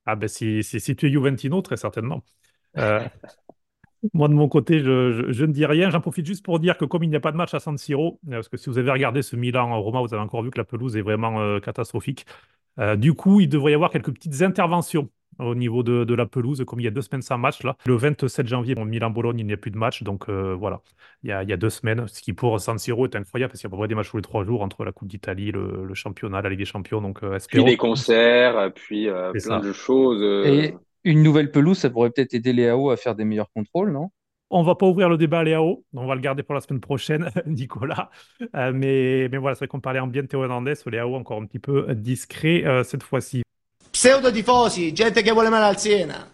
Ah 0.06 0.16
ben 0.16 0.30
si, 0.30 0.64
si, 0.64 0.80
si 0.80 0.96
tu 0.96 1.08
es 1.08 1.12
Juventino, 1.12 1.62
très 1.62 1.76
certainement. 1.76 2.24
Euh, 2.78 3.02
moi, 4.14 4.28
de 4.28 4.34
mon 4.34 4.48
côté, 4.50 4.80
je, 4.80 5.12
je- 5.12 5.32
je 5.32 5.46
ne 5.46 5.52
dis 5.54 5.66
rien. 5.66 5.90
J'en 5.90 6.02
profite 6.02 6.26
juste 6.26 6.44
pour 6.44 6.60
dire 6.60 6.78
que 6.78 6.86
comme 6.86 7.04
il 7.04 7.10
n'y 7.10 7.16
a 7.16 7.20
pas 7.20 7.32
de 7.32 7.38
match 7.38 7.54
à 7.54 7.60
San 7.60 7.78
Siro, 7.78 8.20
euh, 8.28 8.32
parce 8.34 8.50
que 8.50 8.58
si 8.58 8.70
vous 8.70 8.78
avez 8.78 8.92
regardé 8.92 9.22
ce 9.22 9.36
Milan-Roma, 9.36 10.02
vous 10.02 10.14
avez 10.14 10.24
encore 10.24 10.44
vu 10.44 10.52
que 10.52 10.58
la 10.58 10.66
pelouse 10.66 10.98
est 10.98 11.02
vraiment 11.02 11.40
euh, 11.42 11.60
catastrophique. 11.60 12.26
Euh, 12.80 12.96
du 12.96 13.14
coup, 13.14 13.40
il 13.40 13.48
devrait 13.50 13.72
y 13.72 13.76
avoir 13.76 13.92
quelques 13.92 14.12
petites 14.14 14.42
interventions 14.42 15.10
au 15.40 15.56
niveau 15.56 15.82
de, 15.84 16.04
de 16.04 16.14
la 16.14 16.26
pelouse, 16.28 16.64
comme 16.68 16.80
il 16.80 16.84
y 16.84 16.88
a 16.88 16.92
deux 16.92 17.02
semaines 17.02 17.22
sans 17.24 17.38
match. 17.40 17.64
Là. 17.64 17.76
Le 17.86 17.96
27 17.96 18.48
janvier, 18.48 18.76
bon, 18.76 18.86
Milan-Bologne, 18.86 19.40
il 19.40 19.48
n'y 19.48 19.54
a 19.54 19.58
plus 19.58 19.72
de 19.72 19.78
match. 19.78 20.04
Donc 20.04 20.30
euh, 20.30 20.54
voilà, 20.54 20.82
il 21.24 21.30
y 21.30 21.32
a, 21.32 21.42
il 21.44 21.50
y 21.50 21.54
a 21.54 21.58
deux 21.58 21.70
semaines, 21.72 22.08
ce 22.08 22.22
qui 22.22 22.34
pour 22.34 22.60
San 22.60 22.78
Siro 22.78 23.06
est 23.06 23.16
incroyable, 23.16 23.52
parce 23.52 23.62
qu'il 23.62 23.68
y 23.68 23.72
a 23.72 23.74
à 23.74 23.76
peu 23.76 23.78
près 23.78 23.88
des 23.88 23.96
matchs 23.96 24.10
tous 24.12 24.18
les 24.18 24.24
trois 24.24 24.44
jours 24.44 24.62
entre 24.62 24.86
la 24.86 24.92
Coupe 24.92 25.08
d'Italie, 25.08 25.52
le, 25.52 25.86
le 25.86 25.94
championnat, 25.96 26.42
la 26.42 26.50
Ligue 26.50 26.60
des 26.60 26.66
Champions. 26.66 27.02
Donc 27.02 27.24
euh, 27.24 27.38
Puis 27.48 27.64
des 27.64 27.78
concerts, 27.78 28.72
puis 28.74 29.08
euh, 29.10 29.32
plein 29.32 29.40
ça. 29.40 29.60
de 29.60 29.74
choses. 29.74 30.22
euh, 30.22 30.46
Et 30.46 30.76
une 31.04 31.24
nouvelle 31.24 31.52
pelouse, 31.52 31.78
ça 31.78 31.90
pourrait 31.90 32.10
peut-être 32.10 32.34
aider 32.34 32.54
Léao 32.54 32.90
à 32.90 32.98
faire 32.98 33.16
des 33.16 33.26
meilleurs 33.26 33.52
contrôles, 33.52 33.92
non? 33.92 34.10
On 34.50 34.62
va 34.62 34.76
pas 34.76 34.86
ouvrir 34.86 35.10
le 35.10 35.18
débat 35.18 35.40
à 35.40 35.44
Léao, 35.44 35.84
on 35.94 36.06
va 36.06 36.16
le 36.16 36.22
garder 36.22 36.44
pour 36.44 36.54
la 36.54 36.62
semaine 36.62 36.80
prochaine, 36.80 37.32
Nicolas. 37.48 38.10
Euh, 38.56 38.72
mais, 38.74 39.28
mais 39.32 39.38
voilà, 39.38 39.56
c'est 39.56 39.60
vrai 39.60 39.68
qu'on 39.68 39.80
parlait 39.80 40.00
en 40.00 40.08
bien 40.08 40.22
de 40.22 40.28
Théo 40.28 40.44
Hernandez, 40.44 40.76
Léao 40.86 41.16
encore 41.16 41.42
un 41.42 41.46
petit 41.46 41.60
peu 41.60 41.94
discret 41.96 42.64
euh, 42.66 42.84
cette 42.84 43.04
fois-ci. 43.04 43.44
Pseudo 43.92 44.32
tifosi, 44.32 44.96
gente 44.96 45.22
che 45.22 45.32
vuole 45.32 45.50
male 45.50 45.66
al 45.66 45.78
Siena. 45.78 46.28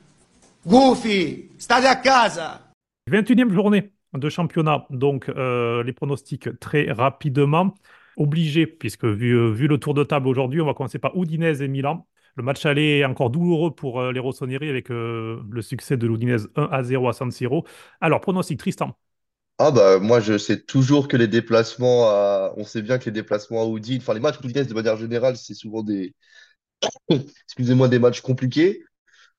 Gufi, 0.65 1.49
state 1.57 1.85
a 1.85 1.95
casa. 1.95 2.71
21e 3.09 3.51
journée 3.51 3.91
de 4.13 4.29
championnat, 4.29 4.85
donc 4.89 5.29
euh, 5.29 5.83
les 5.83 5.93
pronostics 5.93 6.59
très 6.59 6.91
rapidement. 6.91 7.75
Obligé, 8.17 8.67
puisque 8.67 9.05
vu, 9.05 9.53
vu 9.53 9.67
le 9.67 9.77
tour 9.77 9.93
de 9.93 10.03
table 10.03 10.27
aujourd'hui, 10.27 10.61
on 10.61 10.65
va 10.65 10.73
commencer 10.73 10.99
par 10.99 11.15
Udinese 11.15 11.61
et 11.61 11.67
Milan. 11.67 12.05
Le 12.35 12.43
match 12.43 12.65
aller 12.65 12.99
est 12.99 13.05
encore 13.05 13.29
douloureux 13.29 13.71
pour 13.75 13.99
euh, 14.01 14.11
les 14.11 14.19
Rossoneri 14.19 14.69
avec 14.69 14.91
euh, 14.91 15.41
le 15.49 15.61
succès 15.61 15.97
de 15.97 16.07
l'Udinese 16.07 16.49
1 16.55 16.63
à 16.71 16.83
0 16.83 17.09
à 17.09 17.13
San 17.13 17.31
Siro. 17.31 17.65
Alors, 18.01 18.21
pronostic, 18.21 18.59
Tristan. 18.59 18.95
Ah 19.57 19.71
bah 19.71 19.99
moi 19.99 20.21
je 20.21 20.37
sais 20.37 20.61
toujours 20.61 21.07
que 21.09 21.17
les 21.17 21.27
déplacements 21.27 22.09
à... 22.09 22.53
On 22.55 22.63
sait 22.63 22.81
bien 22.81 22.97
que 22.97 23.05
les 23.05 23.11
déplacements 23.11 23.61
à 23.63 23.67
Udine, 23.67 23.97
enfin 24.01 24.13
les 24.13 24.21
matchs 24.21 24.39
Udinese 24.41 24.67
de 24.67 24.73
manière 24.73 24.95
générale, 24.97 25.35
c'est 25.35 25.53
souvent 25.53 25.83
des... 25.83 26.13
Excusez-moi, 27.45 27.87
des 27.89 27.99
matchs 27.99 28.21
compliqués. 28.21 28.83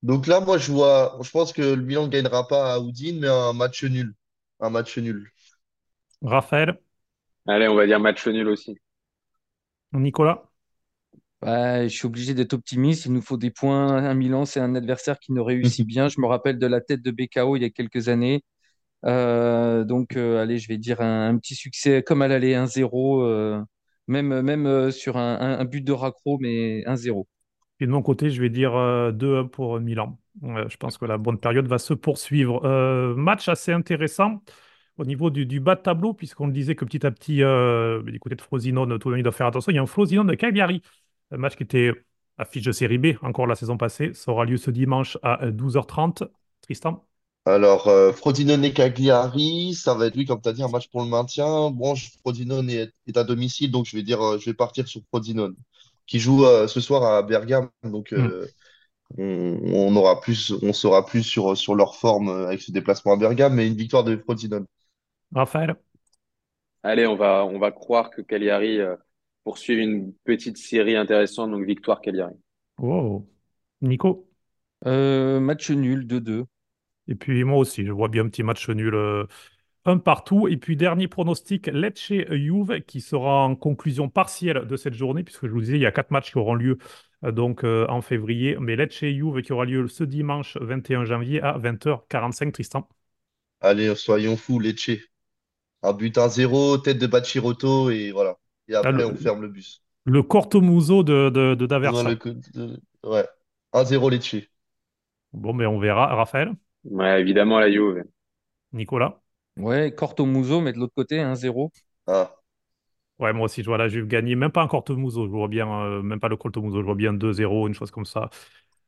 Donc 0.03 0.27
là, 0.29 0.41
moi 0.41 0.59
je 0.59 0.73
vois... 0.73 1.19
Je 1.23 1.31
pense 1.31 1.53
que 1.53 1.63
le 1.63 1.83
Milan 1.83 2.05
ne 2.07 2.09
gagnera 2.13 2.49
pas 2.49 2.75
à 2.75 2.81
Udine, 2.81 3.21
mais 3.21 3.29
un 3.29 3.53
match 3.55 3.85
nul. 3.85 4.15
Un 4.61 4.71
match 4.71 4.99
nul. 4.99 5.31
Raphaël, 6.23 6.81
Allez, 7.47 7.69
on 7.69 7.75
va 7.75 7.87
dire 7.87 8.01
match 8.01 8.27
nul 8.29 8.49
aussi. 8.49 8.79
Nicolas. 9.93 10.50
Bah, 11.43 11.89
je 11.89 11.95
suis 11.95 12.07
obligé 12.07 12.35
d'être 12.35 12.53
optimiste. 12.53 13.07
Il 13.07 13.13
nous 13.13 13.23
faut 13.23 13.37
des 13.39 13.51
points. 13.51 13.97
Un 13.97 14.15
Milan, 14.15 14.45
c'est 14.45 14.61
un 14.61 14.75
adversaire 14.75 15.19
qui 15.19 15.33
nous 15.33 15.45
réussit 15.45 15.87
bien. 15.87 16.09
Je 16.09 16.21
me 16.21 16.27
rappelle 16.27 16.59
de 16.59 16.67
la 16.67 16.81
tête 16.81 17.03
de 17.03 17.11
Bekao 17.11 17.57
il 17.57 17.63
y 17.63 17.65
a 17.65 17.71
quelques 17.71 18.09
années. 18.09 18.43
Euh, 19.07 19.85
donc, 19.85 20.17
euh, 20.17 20.43
allez, 20.43 20.59
je 20.59 20.69
vais 20.69 20.79
dire 20.79 21.01
un, 21.01 21.31
un 21.31 21.39
petit 21.39 21.55
succès 21.55 22.03
comme 22.03 22.23
à 22.23 22.29
l'aller, 22.29 22.55
1-0, 22.55 23.23
euh, 23.23 23.61
même, 24.09 24.43
même 24.43 24.91
sur 24.91 25.17
un, 25.17 25.65
but 25.65 25.83
de 25.83 25.93
raccro, 25.93 26.39
mais 26.39 26.85
1-0. 26.87 27.27
Et 27.81 27.87
de 27.87 27.91
mon 27.91 28.03
côté, 28.03 28.29
je 28.31 28.43
vais 28.43 28.51
dire 28.51 28.77
euh, 28.77 29.11
2-1 29.11 29.49
pour 29.49 29.81
Milan. 29.81 30.19
Je 30.43 30.77
pense 30.77 30.99
que 30.99 31.07
la 31.07 31.17
bonne 31.17 31.39
période 31.39 31.67
va 31.67 31.79
se 31.79 31.95
poursuivre. 31.95 32.61
Match 33.17 33.49
assez 33.49 33.73
intéressant 33.73 34.43
au 34.99 35.05
niveau 35.07 35.31
du, 35.31 35.47
du 35.47 35.61
bas 35.61 35.77
de 35.77 35.81
tableau, 35.81 36.13
puisqu'on 36.13 36.47
le 36.47 36.53
disait 36.53 36.75
que 36.75 36.85
petit 36.85 37.07
à 37.07 37.11
petit, 37.11 37.37
du 38.13 38.21
côté 38.21 38.37
de 38.37 38.43
Frosinone, 38.43 38.99
tout 38.99 39.09
le 39.09 39.17
monde 39.17 39.25
doit 39.25 39.33
faire 39.33 39.47
attention. 39.47 39.73
Il 39.73 39.77
y 39.77 39.79
a 39.79 39.83
un 39.83 39.87
Frosinone 39.87 40.27
de 40.27 40.35
Cagliari, 40.35 40.83
un 41.31 41.37
match 41.39 41.57
qui 41.57 41.63
était 41.65 41.93
affiche 42.39 42.65
de 42.65 42.73
série 42.73 42.99
B 42.99 43.09
encore 43.23 43.47
la 43.47 43.55
saison 43.57 43.77
passée. 43.77 44.15
Ça 44.15 44.33
aura 44.33 44.45
lieu 44.45 44.57
ce 44.57 44.71
dimanche 44.71 45.19
à 45.23 45.51
12h30. 45.51 46.25
Tristan? 46.63 47.07
Alors, 47.47 47.89
euh, 47.89 48.13
Frosinone 48.13 48.65
et 48.65 48.73
Cagliari, 48.73 49.75
ça 49.75 49.95
va 49.95 50.07
être, 50.07 50.17
oui, 50.17 50.27
comme 50.27 50.41
tu 50.43 50.49
as 50.49 50.53
dit, 50.53 50.63
un 50.63 50.69
match 50.69 50.89
pour 50.91 51.01
le 51.03 51.09
maintien. 51.09 51.71
Bon, 51.71 51.95
je- 51.95 52.11
Frosinone 52.21 52.69
est, 52.71 52.93
est 53.07 53.17
à 53.17 53.25
domicile, 53.25 53.71
donc 53.71 53.87
je 53.87 53.97
vais 53.97 54.03
dire, 54.03 54.21
euh, 54.23 54.39
je 54.39 54.45
vais 54.51 54.55
partir 54.55 54.87
sur 54.87 55.01
Frosinone, 55.09 55.57
qui 56.07 56.19
joue 56.21 56.45
euh, 56.45 56.69
ce 56.69 56.81
soir 56.81 57.03
à 57.03 57.23
Bergame. 57.23 57.71
Donc, 57.83 58.13
Hmm. 58.15 58.31
euh, 58.33 58.47
on, 59.19 59.59
on 59.65 59.97
aura 59.97 60.21
plus, 60.21 60.53
on 60.63 60.73
saura 60.75 61.07
plus 61.07 61.23
sur, 61.25 61.57
sur 61.57 61.75
leur 61.77 61.97
forme 61.97 62.29
euh, 62.31 62.49
avec 62.49 62.63
ce 62.63 62.73
déplacement 62.73 63.15
à 63.15 63.17
Bergame, 63.19 63.55
mais 63.55 63.69
une 63.69 63.77
victoire 63.77 64.05
de 64.05 64.17
Frosinone. 64.19 64.67
Raphaël? 65.35 65.77
Allez, 66.83 67.07
on 67.07 67.17
va, 67.17 67.45
on 67.47 67.59
va 67.59 67.73
croire 67.73 68.11
que 68.11 68.23
Cagliari 68.23 68.81
poursuit 69.45 69.77
une 69.77 70.13
petite 70.25 70.59
série 70.59 70.97
intéressante, 70.97 71.51
donc 71.51 71.65
victoire 71.65 72.01
Cagliari. 72.01 72.35
Wow. 72.79 73.29
Nico? 73.81 74.29
Euh, 74.87 75.41
match 75.41 75.71
nul, 75.71 76.07
2-2. 76.07 76.45
Et 77.09 77.15
puis 77.15 77.45
moi 77.45 77.59
aussi, 77.59 77.85
je 77.85 77.93
vois 77.93 78.09
bien 78.09 78.25
un 78.25 78.29
petit 78.29 78.43
match 78.43 78.69
nul, 78.69 78.95
euh, 78.95 79.27
un 79.85 79.99
partout. 79.99 80.49
Et 80.49 80.57
puis 80.57 80.77
dernier 80.77 81.09
pronostic, 81.09 81.67
Lecce-Juve, 81.67 82.81
qui 82.87 83.01
sera 83.01 83.45
en 83.45 83.57
conclusion 83.57 84.09
partielle 84.09 84.67
de 84.67 84.77
cette 84.77 84.95
journée, 84.95 85.25
puisque 85.25 85.47
je 85.47 85.53
vous 85.53 85.61
disais, 85.61 85.77
il 85.77 85.83
y 85.83 85.87
a 85.87 85.93
quatre 85.93 86.11
matchs 86.11 86.31
qui 86.31 86.39
auront 86.39 86.55
lieu 86.55 86.79
euh, 87.25 87.33
donc 87.33 87.65
euh, 87.65 87.87
en 87.89 88.01
février. 88.01 88.57
Mais 88.61 88.77
Lecce-Juve 88.77 89.43
qui 89.43 89.53
aura 89.53 89.65
lieu 89.65 89.89
ce 89.89 90.05
dimanche 90.05 90.57
21 90.61 91.05
janvier 91.05 91.43
à 91.43 91.59
20h45, 91.59 92.53
Tristan. 92.53 92.89
Allez, 93.61 93.95
soyons 93.95 94.37
fous, 94.37 94.59
Lecce. 94.59 94.91
Un 95.83 95.93
but 95.95 96.17
1-0, 96.19 96.79
tête 96.79 96.99
de 96.99 97.07
Bachiroto, 97.07 97.91
et 97.91 98.11
voilà. 98.13 98.37
Et 98.71 98.75
Ah, 98.83 98.91
après, 98.91 98.93
le, 98.93 99.05
on 99.05 99.17
ferme 99.17 99.43
le 99.43 99.49
bus. 99.49 99.83
le 100.05 100.23
cortomuso 100.23 101.03
de, 101.03 101.31
de, 101.31 101.67
D'Aversa. 101.67 102.11
le 102.11 102.17
coup 102.17 102.31
de- 102.55 102.81
ouais. 103.05 103.27
1-0 103.73 104.09
Lecce. 104.11 104.37
Bon, 105.33 105.53
mais 105.55 105.67
on 105.67 105.79
verra. 105.81 106.15
Raphaël, 106.15 106.55
Ouais, 106.85 107.21
évidemment, 107.21 107.59
la 107.59 107.71
Juve. 107.71 108.05
Nicolas? 108.73 109.21
Ouais, 109.57 109.95
Corto 109.95 110.27
Muso, 110.27 110.61
mais 110.61 110.73
de 110.73 110.79
l'autre 110.79 110.95
côté, 110.95 111.21
1-0. 111.21 111.71
Ah. 112.07 112.35
Ouais, 113.19 113.33
moi 113.35 113.45
aussi, 113.47 113.63
je 113.63 113.67
vois 113.69 113.77
la 113.77 113.89
Juve 113.89 114.07
gagner. 114.07 114.35
Même 114.35 114.51
pas 114.51 114.63
un 114.63 114.67
cortomuso, 114.69 115.27
je 115.27 115.31
vois 115.31 115.49
bien, 115.49 115.69
euh, 115.85 116.03
même 116.03 116.21
pas 116.21 116.29
le 116.29 116.37
cortomuso, 116.39 116.81
je 116.81 116.85
vois 116.87 116.95
bien 116.95 117.13
2-0, 117.13 117.69
une 117.69 117.75
chose 117.75 117.91
comme 117.91 118.07
ça. 118.07 118.31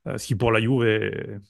Euh, 0.07 0.17
ce 0.19 0.27
qui 0.27 0.35
pour 0.37 0.53
la 0.53 0.61
Juve 0.61 0.85
est, 0.85 1.41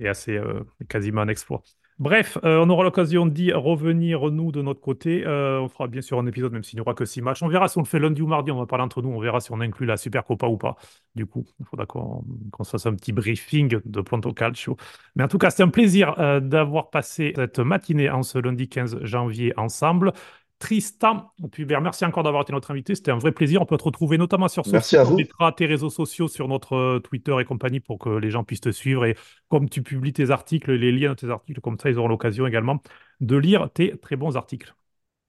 est 0.00 0.08
assez 0.08 0.36
euh, 0.36 0.64
quasiment 0.88 1.22
un 1.22 1.28
exploit. 1.28 1.62
Bref, 2.00 2.38
euh, 2.44 2.58
on 2.58 2.68
aura 2.70 2.82
l'occasion 2.82 3.24
d'y 3.24 3.52
revenir, 3.52 4.28
nous, 4.32 4.50
de 4.50 4.62
notre 4.62 4.80
côté. 4.80 5.24
Euh, 5.24 5.60
on 5.60 5.68
fera 5.68 5.86
bien 5.86 6.02
sûr 6.02 6.18
un 6.18 6.26
épisode, 6.26 6.52
même 6.52 6.64
s'il 6.64 6.76
n'y 6.76 6.80
aura 6.80 6.92
que 6.94 7.04
six 7.04 7.22
matchs. 7.22 7.42
On 7.44 7.48
verra 7.48 7.68
si 7.68 7.78
on 7.78 7.82
le 7.82 7.86
fait 7.86 8.00
lundi 8.00 8.20
ou 8.20 8.26
mardi, 8.26 8.50
on 8.50 8.58
va 8.58 8.66
parler 8.66 8.82
entre 8.82 9.00
nous, 9.00 9.10
on 9.10 9.20
verra 9.20 9.38
si 9.38 9.52
on 9.52 9.60
inclut 9.60 9.86
la 9.86 9.96
Super 9.96 10.24
Copa 10.24 10.48
ou 10.48 10.56
pas. 10.56 10.74
Du 11.14 11.24
coup, 11.24 11.44
il 11.60 11.66
faudra 11.66 11.86
qu'on 11.86 12.24
se 12.62 12.70
fasse 12.70 12.86
un 12.86 12.94
petit 12.94 13.12
briefing 13.12 13.78
de 13.84 14.00
Pronto 14.00 14.32
Calcio. 14.32 14.76
Mais 15.14 15.22
en 15.22 15.28
tout 15.28 15.38
cas, 15.38 15.50
c'était 15.50 15.62
un 15.62 15.68
plaisir 15.68 16.18
euh, 16.18 16.40
d'avoir 16.40 16.90
passé 16.90 17.32
cette 17.36 17.60
matinée 17.60 18.10
en 18.10 18.24
ce 18.24 18.38
lundi 18.38 18.68
15 18.68 18.98
janvier 19.02 19.52
ensemble. 19.56 20.12
Tristan, 20.64 21.30
et 21.44 21.48
puis, 21.48 21.66
ben, 21.66 21.78
merci 21.80 22.06
encore 22.06 22.22
d'avoir 22.22 22.42
été 22.42 22.52
notre 22.54 22.70
invité. 22.70 22.94
C'était 22.94 23.10
un 23.10 23.18
vrai 23.18 23.32
plaisir. 23.32 23.60
On 23.60 23.66
peut 23.66 23.76
te 23.76 23.84
retrouver 23.84 24.16
notamment 24.16 24.48
sur 24.48 24.64
ce 24.64 24.70
Merci 24.72 24.80
site. 24.80 24.98
à 24.98 25.04
On 25.04 25.10
vous. 25.10 25.16
mettra 25.16 25.52
tes 25.52 25.66
réseaux 25.66 25.90
sociaux 25.90 26.26
sur 26.26 26.48
notre 26.48 26.74
euh, 26.74 27.00
Twitter 27.00 27.36
et 27.38 27.44
compagnie 27.44 27.80
pour 27.80 27.98
que 27.98 28.08
les 28.08 28.30
gens 28.30 28.44
puissent 28.44 28.62
te 28.62 28.70
suivre. 28.72 29.04
Et 29.04 29.14
comme 29.48 29.68
tu 29.68 29.82
publies 29.82 30.14
tes 30.14 30.30
articles, 30.30 30.72
les 30.72 30.90
liens 30.90 31.10
de 31.10 31.14
tes 31.16 31.28
articles, 31.28 31.60
comme 31.60 31.78
ça, 31.78 31.90
ils 31.90 31.98
auront 31.98 32.08
l'occasion 32.08 32.46
également 32.46 32.82
de 33.20 33.36
lire 33.36 33.70
tes 33.74 33.98
très 33.98 34.16
bons 34.16 34.36
articles. 34.38 34.74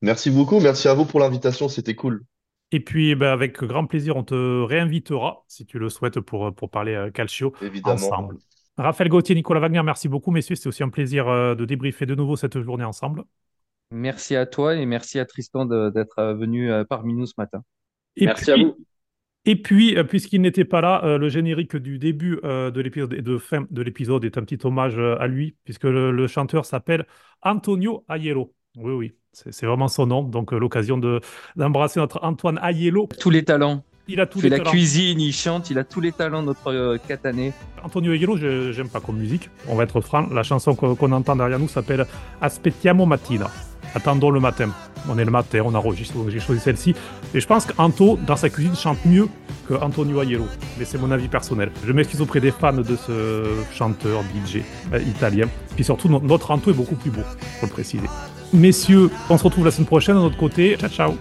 Merci 0.01 0.31
beaucoup, 0.31 0.61
merci 0.61 0.87
à 0.87 0.93
vous 0.93 1.05
pour 1.05 1.19
l'invitation, 1.19 1.67
c'était 1.67 1.95
cool. 1.95 2.23
Et 2.71 2.79
puis, 2.79 3.15
ben, 3.15 3.27
avec 3.31 3.57
grand 3.63 3.85
plaisir, 3.85 4.15
on 4.17 4.23
te 4.23 4.61
réinvitera, 4.63 5.45
si 5.47 5.65
tu 5.65 5.79
le 5.79 5.89
souhaites, 5.89 6.19
pour, 6.19 6.53
pour 6.55 6.69
parler 6.69 6.93
euh, 6.93 7.11
calcio 7.11 7.53
Évidemment. 7.59 7.93
ensemble. 7.93 8.37
Raphaël 8.77 9.09
Gauthier, 9.09 9.35
Nicolas 9.35 9.59
Wagner, 9.61 9.81
merci 9.83 10.07
beaucoup, 10.09 10.31
messieurs. 10.31 10.55
C'était 10.55 10.67
aussi 10.67 10.83
un 10.83 10.89
plaisir 10.89 11.27
euh, 11.27 11.55
de 11.55 11.65
débriefer 11.65 12.05
de 12.05 12.15
nouveau 12.15 12.35
cette 12.35 12.59
journée 12.61 12.83
ensemble. 12.83 13.23
Merci 13.91 14.35
à 14.35 14.45
toi 14.45 14.75
et 14.75 14.85
merci 14.85 15.19
à 15.19 15.25
Tristan 15.25 15.65
d'être 15.65 16.19
euh, 16.19 16.33
venu 16.33 16.71
euh, 16.71 16.83
parmi 16.83 17.13
nous 17.13 17.25
ce 17.25 17.33
matin. 17.37 17.61
Et 18.17 18.25
Merci 18.25 18.45
puis, 18.45 18.53
à 18.53 18.57
vous. 18.65 18.75
Et 19.45 19.61
puis, 19.61 19.95
euh, 19.97 20.03
puisqu'il 20.03 20.41
n'était 20.41 20.65
pas 20.65 20.81
là, 20.81 21.01
euh, 21.03 21.17
le 21.17 21.29
générique 21.29 21.75
du 21.75 21.99
début 21.99 22.39
euh, 22.43 22.71
de 22.71 22.81
l'épisode 22.81 23.13
et 23.13 23.21
de 23.21 23.37
fin 23.37 23.65
de 23.69 23.81
l'épisode 23.81 24.25
est 24.25 24.37
un 24.37 24.43
petit 24.43 24.65
hommage 24.65 24.97
à 24.97 25.27
lui, 25.27 25.55
puisque 25.65 25.83
le, 25.83 26.11
le 26.11 26.27
chanteur 26.27 26.65
s'appelle 26.65 27.05
Antonio 27.43 28.03
Aiello. 28.09 28.53
Oui, 28.77 28.93
oui, 28.93 29.13
c'est 29.31 29.65
vraiment 29.65 29.87
son 29.87 30.07
nom. 30.07 30.23
Donc, 30.23 30.51
l'occasion 30.51 30.97
de 30.97 31.21
d'embrasser 31.55 31.99
notre 31.99 32.19
Antoine 32.23 32.59
Aiello. 32.63 33.07
Tous 33.19 33.29
les 33.29 33.43
talents. 33.45 33.83
Il 34.07 34.19
a 34.19 34.23
Il 34.23 34.29
tous 34.29 34.39
fait 34.41 34.49
les 34.49 34.51
la 34.51 34.57
talents. 34.59 34.71
cuisine, 34.71 35.19
il 35.19 35.31
chante, 35.33 35.69
il 35.69 35.77
a 35.79 35.83
tous 35.83 35.99
les 36.01 36.11
talents, 36.11 36.43
notre 36.43 36.67
euh, 36.71 36.97
Catané. 37.07 37.53
Antonio 37.83 38.13
Aiello, 38.13 38.37
je- 38.37 38.71
j'aime 38.71 38.89
pas 38.89 38.99
comme 38.99 39.17
musique. 39.17 39.49
On 39.67 39.75
va 39.75 39.83
être 39.83 40.01
franc. 40.01 40.27
La 40.31 40.43
chanson 40.43 40.75
qu'on 40.75 40.95
qu'on 40.95 41.11
entend 41.11 41.35
derrière 41.35 41.59
nous 41.59 41.67
s'appelle 41.67 42.05
Aspettiamo 42.41 43.05
mattina. 43.05 43.49
Attendons 43.95 44.29
le 44.29 44.39
matin. 44.39 44.69
On 45.09 45.17
est 45.17 45.25
le 45.25 45.31
matin, 45.31 45.61
on 45.63 45.73
enregistre, 45.75 46.15
donc 46.15 46.29
j'ai 46.29 46.39
choisi 46.39 46.59
celle-ci. 46.61 46.95
Et 47.33 47.39
je 47.39 47.45
pense 47.47 47.65
qu'Anto, 47.65 48.17
dans 48.25 48.35
sa 48.35 48.49
cuisine, 48.49 48.75
chante 48.75 48.97
mieux 49.05 49.27
que 49.69 49.75
Antonio 49.75 50.21
Aiello. 50.21 50.47
Mais 50.77 50.85
c'est 50.85 50.97
mon 50.97 51.11
avis 51.11 51.27
personnel. 51.27 51.71
Je 51.85 51.91
m'excuse 51.91 52.21
auprès 52.21 52.39
des 52.39 52.51
fans 52.51 52.73
de 52.73 52.95
ce 52.95 53.43
chanteur 53.73 54.21
DJ 54.23 54.57
euh, 54.93 54.99
italien. 55.01 55.45
Puis 55.75 55.83
surtout, 55.83 56.09
no- 56.09 56.19
notre 56.21 56.51
Anto 56.51 56.71
est 56.71 56.73
beaucoup 56.73 56.95
plus 56.95 57.11
beau, 57.11 57.21
faut 57.59 57.67
le 57.67 57.71
préciser. 57.71 58.07
Messieurs, 58.53 59.09
on 59.29 59.37
se 59.37 59.43
retrouve 59.43 59.65
la 59.65 59.71
semaine 59.71 59.87
prochaine 59.87 60.15
de 60.15 60.21
notre 60.21 60.37
côté. 60.37 60.75
Ciao, 60.77 60.89
ciao 60.89 61.15